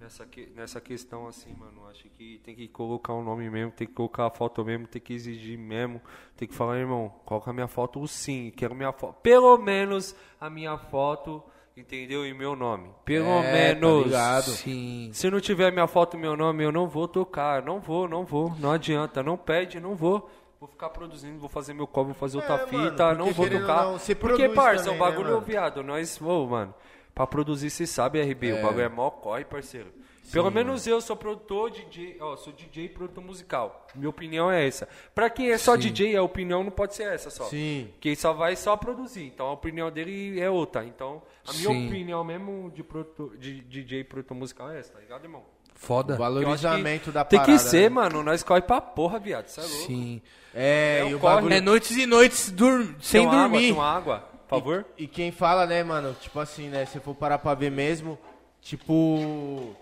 [0.00, 3.86] nessa, que- nessa questão, assim, mano, acho que tem que colocar o nome mesmo, tem
[3.86, 6.00] que colocar a foto mesmo, tem que exigir mesmo,
[6.36, 10.48] tem que falar, irmão, coloca a minha foto sim, quero minha foto, pelo menos a
[10.48, 11.42] minha foto,
[11.76, 12.26] entendeu?
[12.26, 14.04] E meu nome, pelo É, tá menos.
[14.06, 14.42] ligado?
[14.50, 15.10] Sim.
[15.12, 18.24] Se não tiver minha foto e meu nome, eu não vou tocar, não vou, não
[18.24, 20.30] vou, não adianta, não pede, não vou.
[20.58, 23.32] Vou ficar produzindo, vou fazer meu cover, vou fazer outra É, mano, fita, não porque
[23.32, 23.84] vou tocar.
[23.86, 25.40] não, porque, parça, também, o bagulho, né, mano?
[25.46, 26.74] viado, nós, ô, mano,
[27.20, 28.54] pra produzir, você sabe, RB, É.
[28.54, 29.88] o bagulho é mó corre, parceiro.
[30.32, 33.88] Pelo menos eu sou produtor, DJ, ó, sou DJ e produtor musical.
[33.96, 34.88] Minha opinião é essa.
[35.12, 37.44] Pra quem é só DJ, a opinião não pode ser essa só.
[37.46, 37.88] Sim.
[38.00, 39.24] Quem só vai só produzir.
[39.24, 40.84] Então a opinião dele é outra.
[40.84, 41.88] Então, a minha Sim.
[41.88, 45.42] opinião mesmo de, produtor, de DJ e produtor musical é essa, tá ligado, irmão?
[45.74, 46.14] Foda.
[46.14, 47.58] O valorizamento da Tem parada.
[47.58, 47.96] que ser, né?
[47.96, 48.22] mano.
[48.22, 49.48] Nós corre pra porra, viado.
[49.48, 49.86] Cê é louco.
[49.86, 50.22] Sim.
[50.54, 51.54] É, É e o corre, bagulho...
[51.54, 52.94] É noites e noites dur...
[53.00, 53.56] sem Tem uma dormir.
[53.56, 54.86] Água, tem uma água, favor.
[54.98, 58.18] E quem fala, né, mano, tipo assim, né, se for parar pra ver mesmo,
[58.60, 59.74] tipo,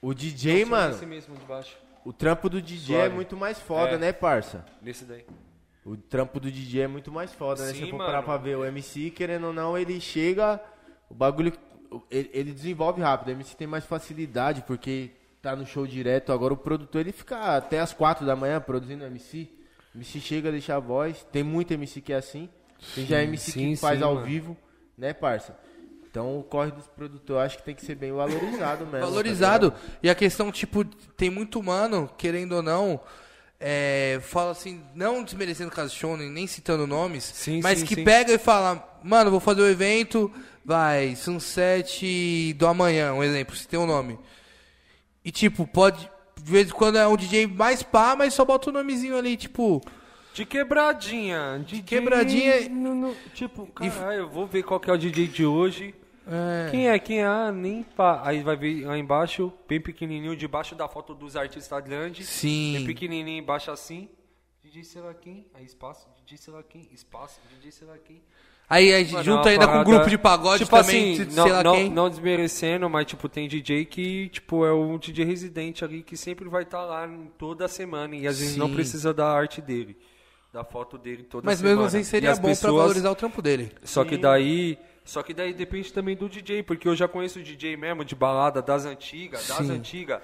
[0.00, 1.76] o DJ, mano, Esse mesmo de baixo.
[2.04, 3.14] o trampo do DJ é Suave.
[3.14, 3.98] muito mais foda, É.
[3.98, 4.64] né, parça?
[4.80, 5.24] Nesse daí.
[5.84, 7.72] O trampo do DJ é muito mais foda, né?
[7.72, 8.10] Se Sim, for mano.
[8.10, 10.60] parar pra ver o MC, querendo ou não, ele chega,
[11.10, 11.52] o bagulho,
[12.10, 13.28] ele, ele desenvolve rápido.
[13.28, 15.10] O MC tem mais facilidade, porque
[15.42, 16.32] tá no show direto.
[16.32, 19.48] Agora o produtor, ele fica até as quatro da manhã produzindo MC.
[19.92, 21.26] O MC chega, deixa a voz.
[21.32, 22.48] Tem muito MC que é assim.
[22.94, 24.26] Tem já MC sim, que faz sim, ao mano.
[24.26, 24.56] vivo,
[24.96, 25.56] né, parça?
[26.10, 28.98] Então o corre dos produtores acho que tem que ser bem valorizado mesmo.
[29.00, 29.66] tá Valorizado.
[29.68, 29.98] ligado?
[30.02, 30.84] e a questão, tipo,
[31.16, 33.00] tem muito mano, querendo ou não,
[33.58, 38.04] é, fala assim, não desmerecendo caso Shonen, nem citando nomes, Sim, mas sim, que sim.
[38.04, 40.30] pega e fala, mano, vou fazer o evento,
[40.64, 44.18] vai, Sunset do amanhã, um exemplo, se tem um nome.
[45.24, 46.10] E tipo, pode,
[46.42, 49.36] de vez em quando é um DJ mais pá, mas só bota o nomezinho ali,
[49.36, 49.80] tipo,
[50.34, 51.62] De quebradinha.
[51.66, 55.44] De quebradinha- no- no- tipo, caralho, eu vou ver qual que é o DJ de
[55.44, 55.94] hoje.
[56.26, 56.98] é, Quem é?
[56.98, 57.26] Quem é?
[57.26, 58.22] Ah, nem pá.
[58.24, 62.28] Aí vai ver lá embaixo, bem pequenininho, debaixo da foto dos artistas grandes.
[62.28, 62.74] Sim.
[62.76, 64.08] Bem pequenininho embaixo assim.
[64.62, 68.22] DJ sei lá quem, aí espaço, DJ sei lá quem, espaço, DJ sei lá quem.
[68.70, 71.24] aí, aí Mano, é junta ainda com um parada- grupo de pagode tipo também, assim,
[71.26, 71.90] sei não, lá não, quem.
[71.90, 76.48] não desmerecendo, mas tipo, tem DJ que, tipo, é um DJ residente ali que sempre
[76.48, 78.74] vai estar lá em toda semana e às vezes não Sim.
[78.76, 79.94] precisa da arte dele,
[80.52, 81.76] da foto dele toda Mas semana.
[81.76, 83.72] mesmo assim seria as bom pra pessoas- valorizar o trampo dele.
[83.84, 87.42] Só que daí Só que daí depende também do DJ, porque eu já conheço o
[87.42, 89.72] DJ mesmo de balada das antigas, das Sim.
[89.72, 90.20] antigas,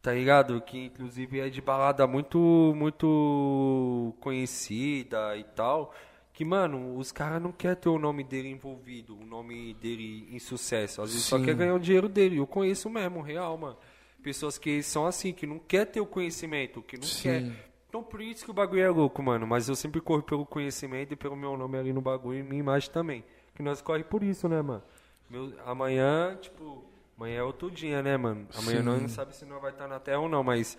[0.00, 0.60] tá ligado?
[0.60, 5.92] Que inclusive é de balada muito, muito conhecida e tal.
[6.32, 10.38] Que, mano, os caras não querem ter o nome dele envolvido, o nome dele em
[10.38, 11.00] sucesso.
[11.00, 11.44] Às vezes só Sim.
[11.44, 12.38] quer ganhar o dinheiro dele.
[12.38, 13.76] Eu conheço mesmo, real, mano.
[14.22, 17.22] Pessoas que são assim, que não quer ter o conhecimento, que não Sim.
[17.22, 17.73] quer.
[17.94, 19.46] Então por isso que o bagulho é louco, mano.
[19.46, 22.58] Mas eu sempre corro pelo conhecimento e pelo meu nome ali no bagulho e minha
[22.58, 23.24] imagem também.
[23.54, 24.82] Que nós corre por isso, né, mano?
[25.30, 26.84] Meu, amanhã, tipo,
[27.16, 28.48] amanhã é outro dia, né, mano?
[28.56, 30.76] Amanhã nós não sabe se nós vai estar na Terra ou não, mas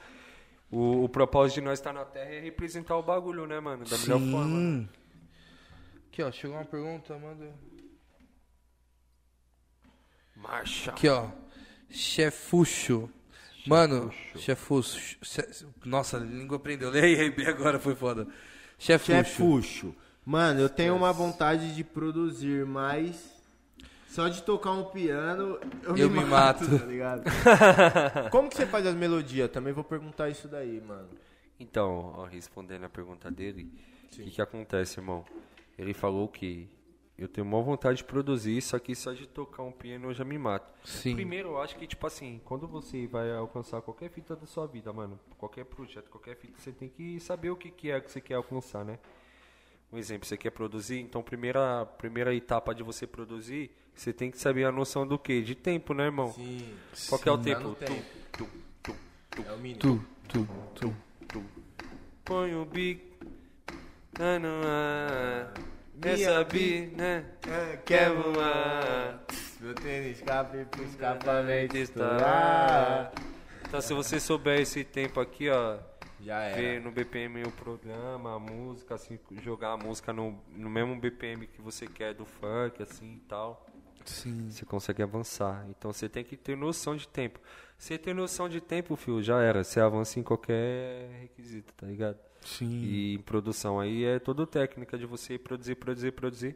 [0.69, 3.85] o, o propósito de nós estar na Terra é representar o bagulho, né, mano?
[3.85, 4.47] Da melhor forma.
[4.47, 4.89] Sim.
[6.09, 7.49] Aqui, ó, chegou uma pergunta, manda.
[10.35, 10.91] Marcha.
[10.91, 11.29] Aqui, ó.
[11.89, 13.09] Chefuxo.
[13.67, 15.17] Mano, chefuxo.
[15.21, 16.89] che- Nossa, a língua prendeu.
[16.91, 18.27] Leia aí agora, foi foda.
[18.77, 19.23] Chefuxo.
[19.23, 19.95] Chefuxo.
[20.25, 23.33] Mano, eu tenho uma vontade de produzir, mas
[24.07, 26.79] só de tocar um piano eu, Eu me, me mato, mato.
[26.79, 27.23] tá ligado?
[28.31, 29.51] Como que você faz as melodias?
[29.51, 31.09] Também vou perguntar isso daí, mano.
[31.59, 33.71] Então, ó, respondendo a pergunta dele,
[34.05, 35.23] o que, que acontece, irmão?
[35.77, 36.67] Ele falou que
[37.17, 40.25] eu tenho uma vontade de produzir, só que só de tocar um piano eu já
[40.25, 40.69] me mato.
[40.83, 41.15] Sim.
[41.15, 44.91] Primeiro, eu acho que, tipo assim, quando você vai alcançar qualquer fita da sua vida,
[44.91, 48.19] mano, qualquer projeto, qualquer fita, você tem que saber o que, que é que você
[48.19, 48.99] quer alcançar, né?
[49.93, 54.37] Um exemplo, você quer produzir, então primeira, primeira etapa de você produzir, você tem que
[54.37, 55.41] saber a noção do quê?
[55.41, 56.33] De tempo, né, irmão?
[56.33, 56.75] Sim.
[57.07, 57.75] Qual que é o tempo?
[57.75, 57.93] tempo.
[58.33, 58.47] Tum,
[58.83, 58.95] tum,
[59.31, 59.79] tum, É o mínimo.
[59.79, 60.95] Tu, tu, tu.
[61.29, 61.43] tum.
[62.25, 63.15] Põe o bico
[64.15, 65.74] tá no ar.
[66.01, 67.25] Quer Minha saber, né?
[67.47, 69.23] É, Quer voar.
[69.61, 72.13] Meu tênis escape pro escapamento estourar.
[72.15, 73.13] estourar.
[73.67, 75.77] Então, se você souber esse tempo aqui, ó,
[76.19, 76.79] Já ver era.
[76.81, 81.61] no BPM o programa, a música, assim, jogar a música no, no mesmo BPM que
[81.61, 83.65] você quer do funk, assim e tal,
[84.05, 84.49] Sim.
[84.51, 85.65] você consegue avançar.
[85.69, 87.39] Então, você tem que ter noção de tempo.
[87.77, 89.63] Você tem noção de tempo, fio, já era.
[89.63, 92.17] Você avança em qualquer requisito, tá ligado?
[92.45, 92.81] Sim.
[92.83, 96.55] E em produção aí é toda técnica de você produzir, produzir, produzir,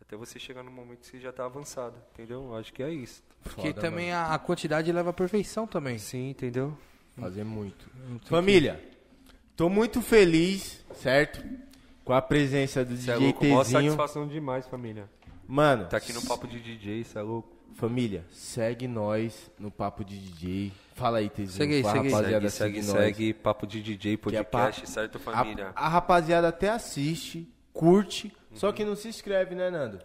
[0.00, 2.44] até você chegar no momento que você já tá avançado, entendeu?
[2.48, 3.22] Eu Acho que é isso.
[3.42, 5.98] Porque Foda, também a, a quantidade leva à perfeição também.
[5.98, 6.76] Sim, entendeu?
[7.16, 7.88] Fazer muito.
[8.24, 8.82] Família,
[9.56, 11.42] tô muito feliz, certo?
[12.04, 13.82] Com a presença do Você é DJ louco, mó Tzinho.
[13.82, 15.08] satisfação demais, família.
[15.46, 17.57] Mano, Tá aqui no papo de DJ, você é louco.
[17.74, 20.72] Família, segue nós no Papo de DJ.
[20.94, 21.48] Fala aí, Tzinho.
[21.48, 25.18] Segue aí, segue rapaziada Segue, segue, segue, papo de DJ, Que é pa- podcast, certo,
[25.18, 25.72] família?
[25.76, 28.56] A, a rapaziada até assiste, curte, Uhum.
[28.56, 30.00] só que não se inscreve, né, Nando?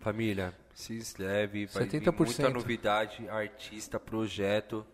[0.00, 2.42] Família, se inscreve, vai vir 70%.
[2.42, 4.84] muita novidade, artista, projeto.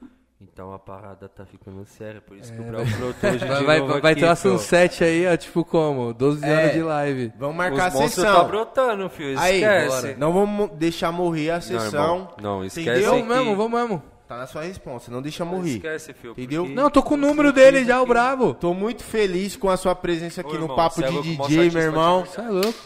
[0.43, 3.59] Então a parada tá ficando séria, por isso que o Brau brotou hoje É, Vai,
[3.59, 4.53] de vai, novo vai aqui, ter uma fio.
[4.59, 6.15] sunset aí, ó, tipo como?
[6.15, 6.49] 12 É.
[6.51, 7.33] anos de live.
[7.39, 8.35] Vamos marcar Os a sessão.
[8.37, 9.89] tá brotando, filho, Aí, esquece.
[10.03, 10.17] bora.
[10.17, 11.85] não vamos deixar morrer a Não, sessão.
[12.17, 13.11] irmão, não, esquece Entendeu?
[13.11, 14.03] Vamos mesmo, vamos mesmo.
[14.27, 15.73] Tá na sua resposta, não deixa morrer.
[15.77, 16.33] Esquece, filho.
[16.33, 16.63] Entendeu?
[16.63, 18.55] porque- Não, eu tô com o número dele já, o bravo.
[18.55, 21.71] Tô muito feliz com a sua presença aqui Ô, no irmão, Papo é de DJ,
[21.71, 22.25] meu irmão.
[22.25, 22.79] Você é louco.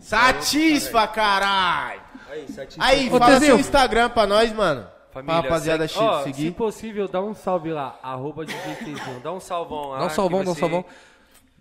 [0.00, 2.00] Satisfa, caralho!
[2.30, 4.86] Aí, satisfa- Aí, fala seu Instagram pra nós, mano.
[5.12, 6.42] Família, rapaziada segue- ó, seguir.
[6.46, 9.20] Se possível, dá um salve lá, arroba DJTzinho.
[9.22, 9.98] Dá um salvão lá.
[9.98, 10.84] Dá um salvão, vai dá um salvão.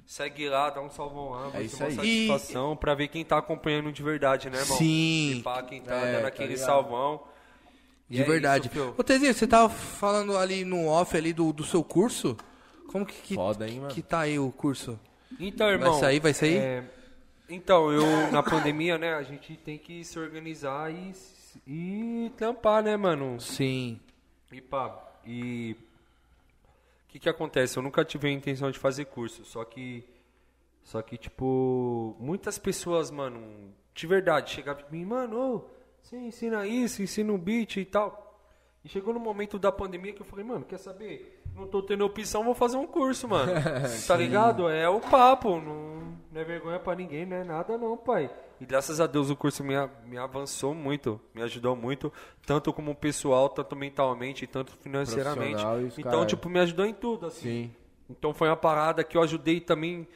[0.06, 1.48] Segue lá, dá um salvão lá.
[1.50, 2.28] Vai É ser isso uma aí.
[2.28, 4.78] satisfação pra ver quem tá acompanhando de verdade, né, irmão?
[4.78, 5.36] Sim.
[5.38, 6.66] E pá, quem tá É, dando tá aquele ligado.
[6.66, 7.24] salvão.
[8.10, 8.70] E De é verdade.
[8.74, 8.94] isso.
[8.98, 12.36] Ô, Tezinho, você tava falando ali no off ali do, do seu curso?
[12.92, 13.94] Como que, que, Foda, hein, mano?
[13.94, 15.00] que tá aí o curso?
[15.40, 15.98] Então, irmão.
[15.98, 16.58] sair, vai sair?
[16.58, 16.84] é,
[17.50, 21.14] então, eu, na pandemia, né, a gente tem que se organizar e,
[21.66, 23.40] e trampar, né, mano?
[23.40, 24.00] Sim.
[24.52, 25.76] E pá, e.
[27.08, 27.78] O que que acontece?
[27.78, 30.04] Eu nunca tive a intenção de fazer curso, só que.
[30.84, 35.70] Só que, tipo, muitas pessoas, mano, de verdade, chegavam pra mim, mano, ô,
[36.02, 38.40] você ensina isso, ensina um beat e tal.
[38.84, 41.44] E chegou no momento da pandemia que eu falei, mano, quer saber?
[41.56, 43.52] Não tô tendo opção, vou fazer um curso, mano.
[44.08, 44.68] tá ligado?
[44.70, 48.30] É o papo, não, não é vergonha pra ninguém, não é nada não, pai.
[48.62, 49.74] E graças a Deus o curso me,
[50.06, 52.14] me avançou muito, me ajudou muito,
[52.46, 55.66] tanto como pessoal, tanto mentalmente, tanto financeiramente.
[55.66, 57.42] Os Então, tipo, me ajudou em tudo, assim.
[57.42, 57.76] Sim.
[58.08, 60.08] Então foi uma parada que eu ajudei também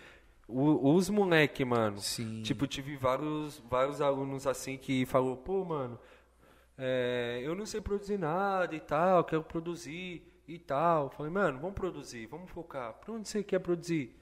[0.48, 1.98] o- os moleque, mano.
[2.00, 2.44] Sim.
[2.44, 5.98] Tipo, tive vários, vários alunos assim que falou, pô, mano,
[6.78, 11.10] é, eu não sei produzir nada e tal, quero produzir e tal.
[11.10, 12.94] Falei, mano, vamos produzir, vamos focar.
[12.94, 14.16] Pra onde você quer produzir?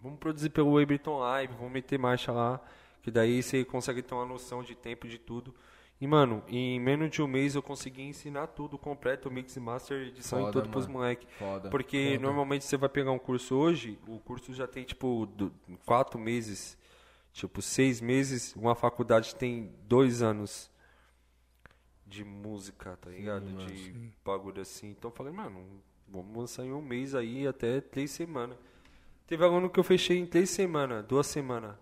[0.00, 2.60] Vamos produzir pelo Ableton Live, vamos meter marcha lá,
[3.06, 5.54] que daí você consegue ter uma noção de tempo de tudo.
[6.00, 10.08] E, mano, em menos de um mês eu consegui ensinar tudo completo, mix e master,
[10.08, 10.98] edição Foda, e tudo pros mano.
[10.98, 11.24] moleque.
[11.38, 11.70] Foda.
[11.70, 12.22] Porque Foda.
[12.26, 15.52] normalmente você vai pegar um curso hoje, o curso já tem, tipo, do-
[15.84, 16.76] quatro meses
[17.32, 20.68] Tipo, seis meses, uma faculdade tem dois anos
[22.06, 23.44] de música, tá ligado?
[23.66, 24.88] de bagulho assim.
[24.90, 25.64] Então eu falei, mano,
[26.08, 28.56] vamos lançar em um mês aí, até três semanas.
[29.26, 31.76] Teve aluno que eu fechei em três semanas, duas semanas.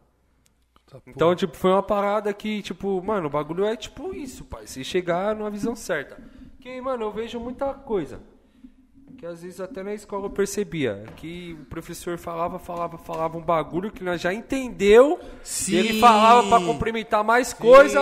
[1.06, 4.66] Então, tipo, foi uma parada que, tipo, mano, o bagulho é tipo isso, pai.
[4.66, 6.18] Se chegar numa visão certa.
[6.60, 8.20] Que, mano, eu vejo muita coisa.
[9.24, 11.02] Que às vezes até na escola eu percebia.
[11.16, 15.18] Que o professor falava, falava, falava um bagulho que nós já entendeu.
[15.42, 15.72] Sim.
[15.72, 18.00] E ele falava pra complementar mais coisa.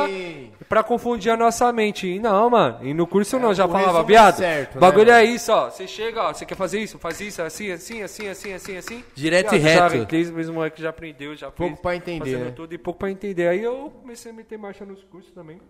[0.68, 2.08] Pra confundir a nossa mente.
[2.08, 2.80] E não, mano.
[2.84, 4.38] E no curso não, já falava, é viado.
[4.38, 5.32] certo, né, bagulho é mano?
[5.36, 5.70] isso, ó.
[5.70, 6.34] Você chega, ó.
[6.34, 6.98] Você quer fazer isso?
[6.98, 9.04] Faz isso, assim, assim, assim, assim, assim, assim.
[9.14, 9.98] Direto e Já- reto.
[9.98, 12.50] Já, três meses o moleque já aprendeu, já Pouco pra entender, fazendo né?
[12.50, 13.46] tudo e pouco pra entender.
[13.46, 15.60] Aí eu comecei a meter marcha nos cursos também.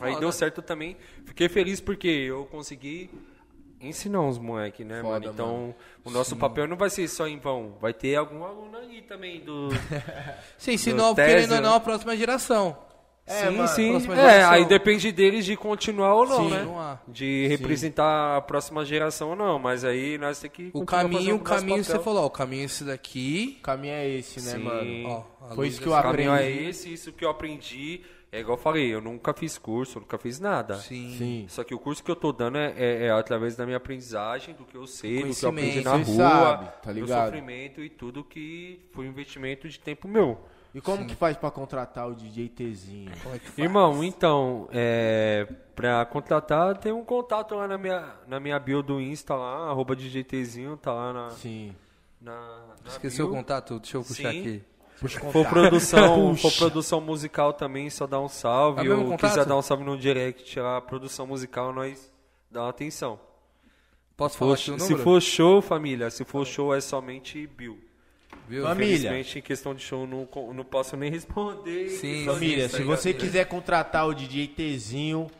[0.00, 0.96] Aí deu certo também.
[1.26, 3.10] Fiquei feliz porque eu consegui
[3.80, 5.32] ensinar uns moleques, né, Foda, mano?
[5.32, 5.74] Então,
[6.04, 7.74] o nosso papel não vai ser só em vão.
[7.80, 9.68] Vai ter algum aluno aí também do...
[10.56, 12.76] Você ensinou, querendo ou não, a próxima geração.
[13.30, 14.10] É, sim, mano, sim.
[14.12, 16.50] É, aí depende deles de continuar ou não, Sim.
[16.50, 16.98] né?
[17.06, 19.58] De representar a próxima geração ou não.
[19.58, 22.04] Mas aí nós temos que O caminho, o caminho, você papel.
[22.04, 23.58] falou, ó, o caminho é esse daqui.
[23.60, 24.62] O caminho é esse, né, Sim.
[24.62, 25.26] mano?
[25.42, 26.64] Ó, Foi isso que eu O caminho é aprendi.
[26.70, 28.00] esse, isso que eu aprendi.
[28.30, 30.74] É igual eu falei, eu nunca fiz curso, nunca fiz nada.
[30.76, 31.14] Sim.
[31.16, 31.46] Sim.
[31.48, 34.54] Só que o curso que eu tô dando é, é- é através da minha aprendizagem,
[34.54, 37.88] do que eu sei, do que eu aprendi na rua, sabe, tá do sofrimento e
[37.88, 40.38] tudo que foi um investimento de tempo meu.
[40.74, 43.10] E como que faz pra contratar o DJ Tzinho?
[43.22, 43.58] Como é que faz?
[43.58, 49.00] Irmão, então, é, pra contratar, tem um contato lá na minha, na minha bio do
[49.00, 51.30] Insta lá, arroba DJTzinho, tá lá na...
[51.30, 51.74] Sim.
[52.20, 52.34] na,
[52.84, 53.38] na Esqueceu o bio.
[53.38, 53.78] contato?
[53.80, 54.40] Deixa eu puxar Sim.
[54.40, 54.64] aqui.
[55.00, 58.80] Puxa For produção, for produção musical também, só dá um salve.
[58.80, 62.12] É mesmo ou quiser dar um salve no direct, a produção musical, nós
[62.50, 63.20] dá uma atenção.
[64.16, 67.78] Posso For- falar o se for show, família, se for show é somente Bill.
[68.48, 68.64] Viu?
[68.64, 68.94] Família.
[68.94, 71.90] Infelizmente, em questão de show, não, não posso nem responder.
[71.90, 75.30] Sim, Família, se tá você quiser contratar o DJ Tzinho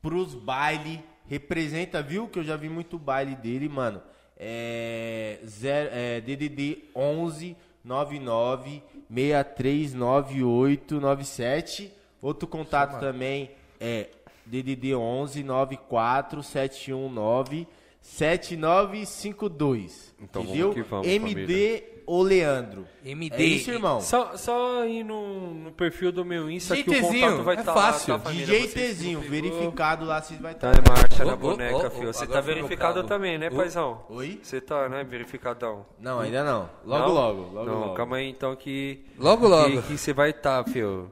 [0.00, 2.28] pros baile, representa, viu?
[2.28, 4.00] Que eu já vi muito baile dele, mano.
[4.36, 8.82] É, zero, é DDD 11 99
[9.12, 11.92] 639897.
[12.20, 14.10] Outro contato também é
[14.46, 17.66] DDD 11 94 719
[18.00, 20.14] 7952.
[20.20, 20.74] Então, vamos entendeu?
[20.74, 22.86] que vamos, MD o Leandro.
[23.04, 23.36] MD.
[23.36, 24.00] É isso, irmão.
[24.00, 27.72] Só, só ir no, no perfil do meu Insta que o contato vai é estar
[27.74, 28.12] fácil.
[28.14, 28.30] lá, tá?
[28.30, 29.22] DJ pegou.
[29.22, 30.80] verificado lá, vocês vai Tá estar.
[30.80, 32.12] em marcha na Ô, ô, boneca, ô, filho.
[32.12, 34.02] Você tá verificado também, né, paizão?
[34.08, 34.38] Oi?
[34.42, 35.84] Você tá, né, verificadão.
[36.00, 36.68] Não, ainda não.
[36.84, 37.12] Logo, Não?
[37.14, 37.94] logo, logo, Não, logo.
[37.94, 39.04] calma aí então que.
[39.18, 39.82] Logo, logo.
[39.82, 41.10] Que, que você vai estar, filho.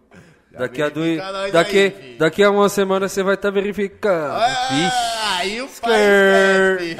[0.53, 1.17] Daqui a, dois,
[1.53, 4.33] daqui, aí, daqui a uma semana você vai estar verificando.
[4.33, 5.93] Ah, aí o pai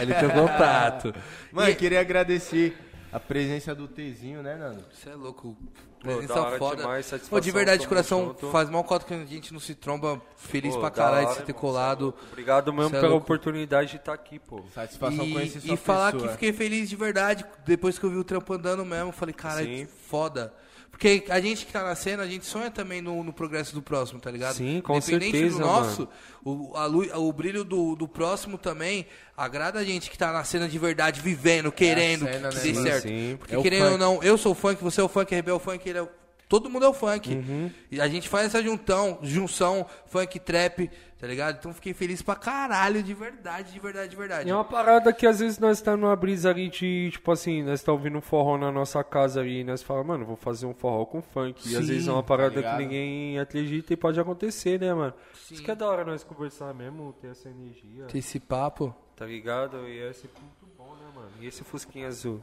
[0.01, 1.13] ele tem o contato.
[1.51, 2.77] Mano, eu queria agradecer
[3.13, 4.85] a presença do Tzinho, né, Nando?
[4.93, 5.57] Você é louco.
[6.01, 6.77] Presença hora foda.
[6.77, 8.51] demais, Pô, de verdade, de coração, junto.
[8.51, 10.21] faz mal cota que a gente não se tromba.
[10.37, 12.01] Feliz Pô, pra caralho de você ter colado.
[12.01, 12.19] é louco.
[12.33, 14.63] Obrigado mesmo é pela oportunidade de estar aqui, pô.
[14.75, 16.29] Satisfação conhecer E, sua e falar pessoa.
[16.29, 19.13] que fiquei feliz de verdade depois que eu vi o trampo andando mesmo.
[19.13, 19.87] Falei, caralho, Sim.
[20.09, 20.55] foda.
[21.01, 23.81] Porque a gente que tá na cena, a gente sonha também no, no progresso do
[23.81, 24.57] próximo, tá ligado?
[24.57, 26.09] Sim, com Independente certeza, do nosso,
[26.45, 30.45] o, a luz, o brilho do, do próximo também agrada a gente que tá na
[30.45, 32.87] cena de verdade, vivendo, querendo cena, que, né, dê mano?
[32.87, 33.09] certo.
[33.09, 33.37] Sim.
[33.39, 35.59] Porque É querendo ou não, eu sou funk, você é o funk, RB é o
[35.59, 36.09] funk, ele é o...
[36.51, 37.33] Todo mundo é o funk.
[37.33, 37.71] Uhum.
[37.93, 41.59] E a gente faz essa juntão, junção, funk trap, tá ligado?
[41.61, 44.49] Então fiquei feliz pra caralho, de verdade, de verdade, de verdade.
[44.49, 47.63] E é uma parada que às vezes nós tá numa brisa ali de, tipo assim,
[47.63, 50.67] nós tá ouvindo um forró na nossa casa ali e nós falamos, mano, vou fazer
[50.67, 51.63] um forró com funk.
[51.71, 52.77] e às Sim, vezes é uma parada ligado?
[52.79, 55.15] que ninguém acredita e pode acontecer, né, mano?
[55.49, 58.93] Isso que é da hora nós conversar mesmo, ter essa energia, Ter esse papo.
[59.15, 59.87] tá ligado?
[59.89, 61.31] E é sempre muito bom, né, mano?
[61.41, 62.41] E esse fusquinha azul?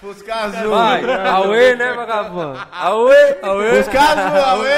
[0.00, 0.70] Fusca azul.
[0.70, 2.58] Vai, Aue, né, vagabundo?
[2.72, 4.68] Aue, Aue, Fusca azul, Aue.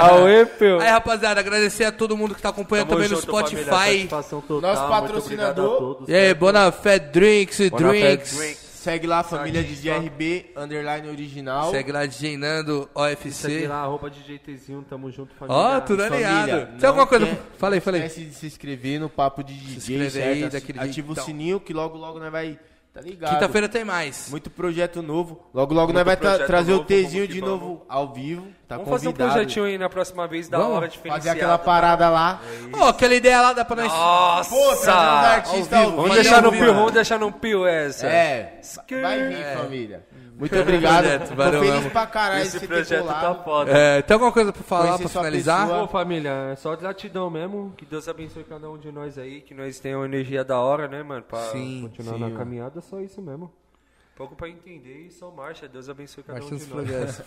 [0.00, 0.80] Aue, pio.
[0.80, 3.96] Aí, rapaziada, agradecer a todo mundo que tá acompanhando Tamo também no junto, família, Spotify.
[3.98, 5.64] satisfação total, Nosso muito patrocinador.
[5.64, 6.34] obrigado a todos, E aí, né?
[6.34, 8.36] Bonafé Drinks e Bonafé Drinks.
[8.36, 8.69] Drinks.
[8.80, 11.70] Segue lá a família de DRB, underline original.
[11.70, 13.66] Segue lá, DJ Nando, Segue OFC.
[13.66, 15.60] lá, arroba DJTzinho, tamo junto, família.
[15.60, 16.78] Ó, tudo Família, alinhado.
[16.78, 17.26] Tem alguma coisa?
[17.26, 17.42] quer-
[17.74, 20.56] aí, fala Não esquece de se inscrever no Papo de DJ, inscreve certo?
[20.80, 22.58] aí, Ativa o sininho que logo, logo nós vai...
[22.92, 23.30] Tá ligado?
[23.34, 24.28] Quinta-feira tem mais.
[24.30, 25.48] Muito projeto novo.
[25.54, 27.60] Logo, logo Muito nós vai tra- projeto trazer o novo, vamos Tzinho que de vamos.
[27.60, 28.48] novo ao vivo.
[28.66, 29.32] Tá Vamos fazer um convidado.
[29.32, 31.22] projetinho aí na próxima vez, da Vamos hora, diferenciado.
[31.22, 32.40] Fazer aquela parada lá.
[32.72, 33.92] Ó, aquela ideia lá dá pra nós.
[33.92, 34.50] Nossa!
[34.50, 35.68] Pô, artistas.
[35.84, 38.06] Vamos Fazer deixar no pio, vamos deixar no pio essa.
[38.08, 38.60] É,
[39.00, 40.06] vai vir, família.
[40.40, 41.02] Muito obrigado.
[41.02, 41.90] projeto, Tô valeu feliz mesmo.
[41.90, 43.44] pra caralho de Esse você ter projeto tá colado.
[43.44, 43.70] foda.
[43.70, 45.66] É, tem alguma coisa pra falar, pra sua finalizar?
[45.66, 45.86] pessoa.
[45.86, 47.72] Pô, família, é só gratidão mesmo.
[47.76, 49.40] Que Deus abençoe cada um de nós aí.
[49.42, 51.22] Que nós tenhamos uma energia da hora, né, mano?
[51.22, 53.52] Pra Sim, continuar sim, na caminhada, só isso mesmo.
[54.16, 55.68] Pouco pra entender e só marcha.
[55.68, 57.22] Deus abençoe cada Marcha um de nós.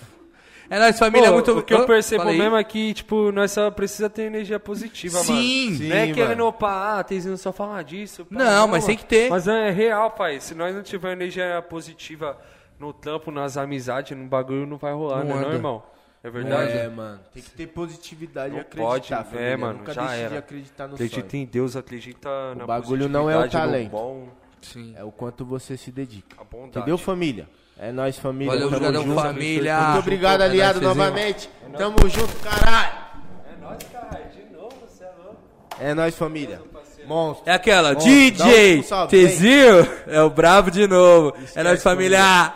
[0.69, 1.27] É nóis, família.
[1.27, 2.39] Pô, muito o que eu percebo Fala aí.
[2.39, 5.25] mesmo é que, tipo, nós só precisa ter energia positiva, mano.
[5.41, 5.75] Sim.
[5.77, 6.13] Sim, não é mano.
[6.15, 8.23] querendo, opa, ah, Tezinho só falar disso.
[8.25, 9.29] pá, Não, mas tem que ter.
[9.29, 10.39] Mas é real, pai.
[10.39, 12.37] Se nós não tiver energia positiva
[12.79, 15.83] no trampo, nas amizades, no bagulho, não vai rolar, Não né, não, irmão?
[16.23, 16.71] É verdade?
[16.71, 17.19] É, mano.
[17.33, 19.29] Tem que ter positividade e Não acreditar, pode.
[19.29, 19.39] família.
[19.41, 20.39] É, mano, Nunca já deixe de era.
[20.39, 21.43] acreditar no Acredita sonho.
[21.43, 23.91] em Deus, acredita na bagulho não é o talento.
[23.91, 24.27] Bom,
[24.61, 24.93] Sim.
[24.97, 26.37] É o quanto você se dedica.
[26.39, 26.77] a bondade.
[26.77, 27.49] Entendeu, família?
[27.77, 28.53] É nóis, família.
[28.53, 29.21] Valeu, Tamo obrigadão, junto.
[29.21, 29.79] família.
[29.81, 31.49] Muito obrigado, É aliado, nóis, novamente.
[31.77, 32.93] Tamo junto, caralho.
[33.51, 34.25] É nóis, caralho.
[34.31, 35.37] De novo, você é louco.
[35.81, 36.61] É nóis, família.
[37.05, 37.49] Monstro.
[37.49, 39.09] É aquela, um DJ salve.
[39.09, 41.35] Tezinho é o brabo de novo.
[41.53, 42.53] É nóis, família.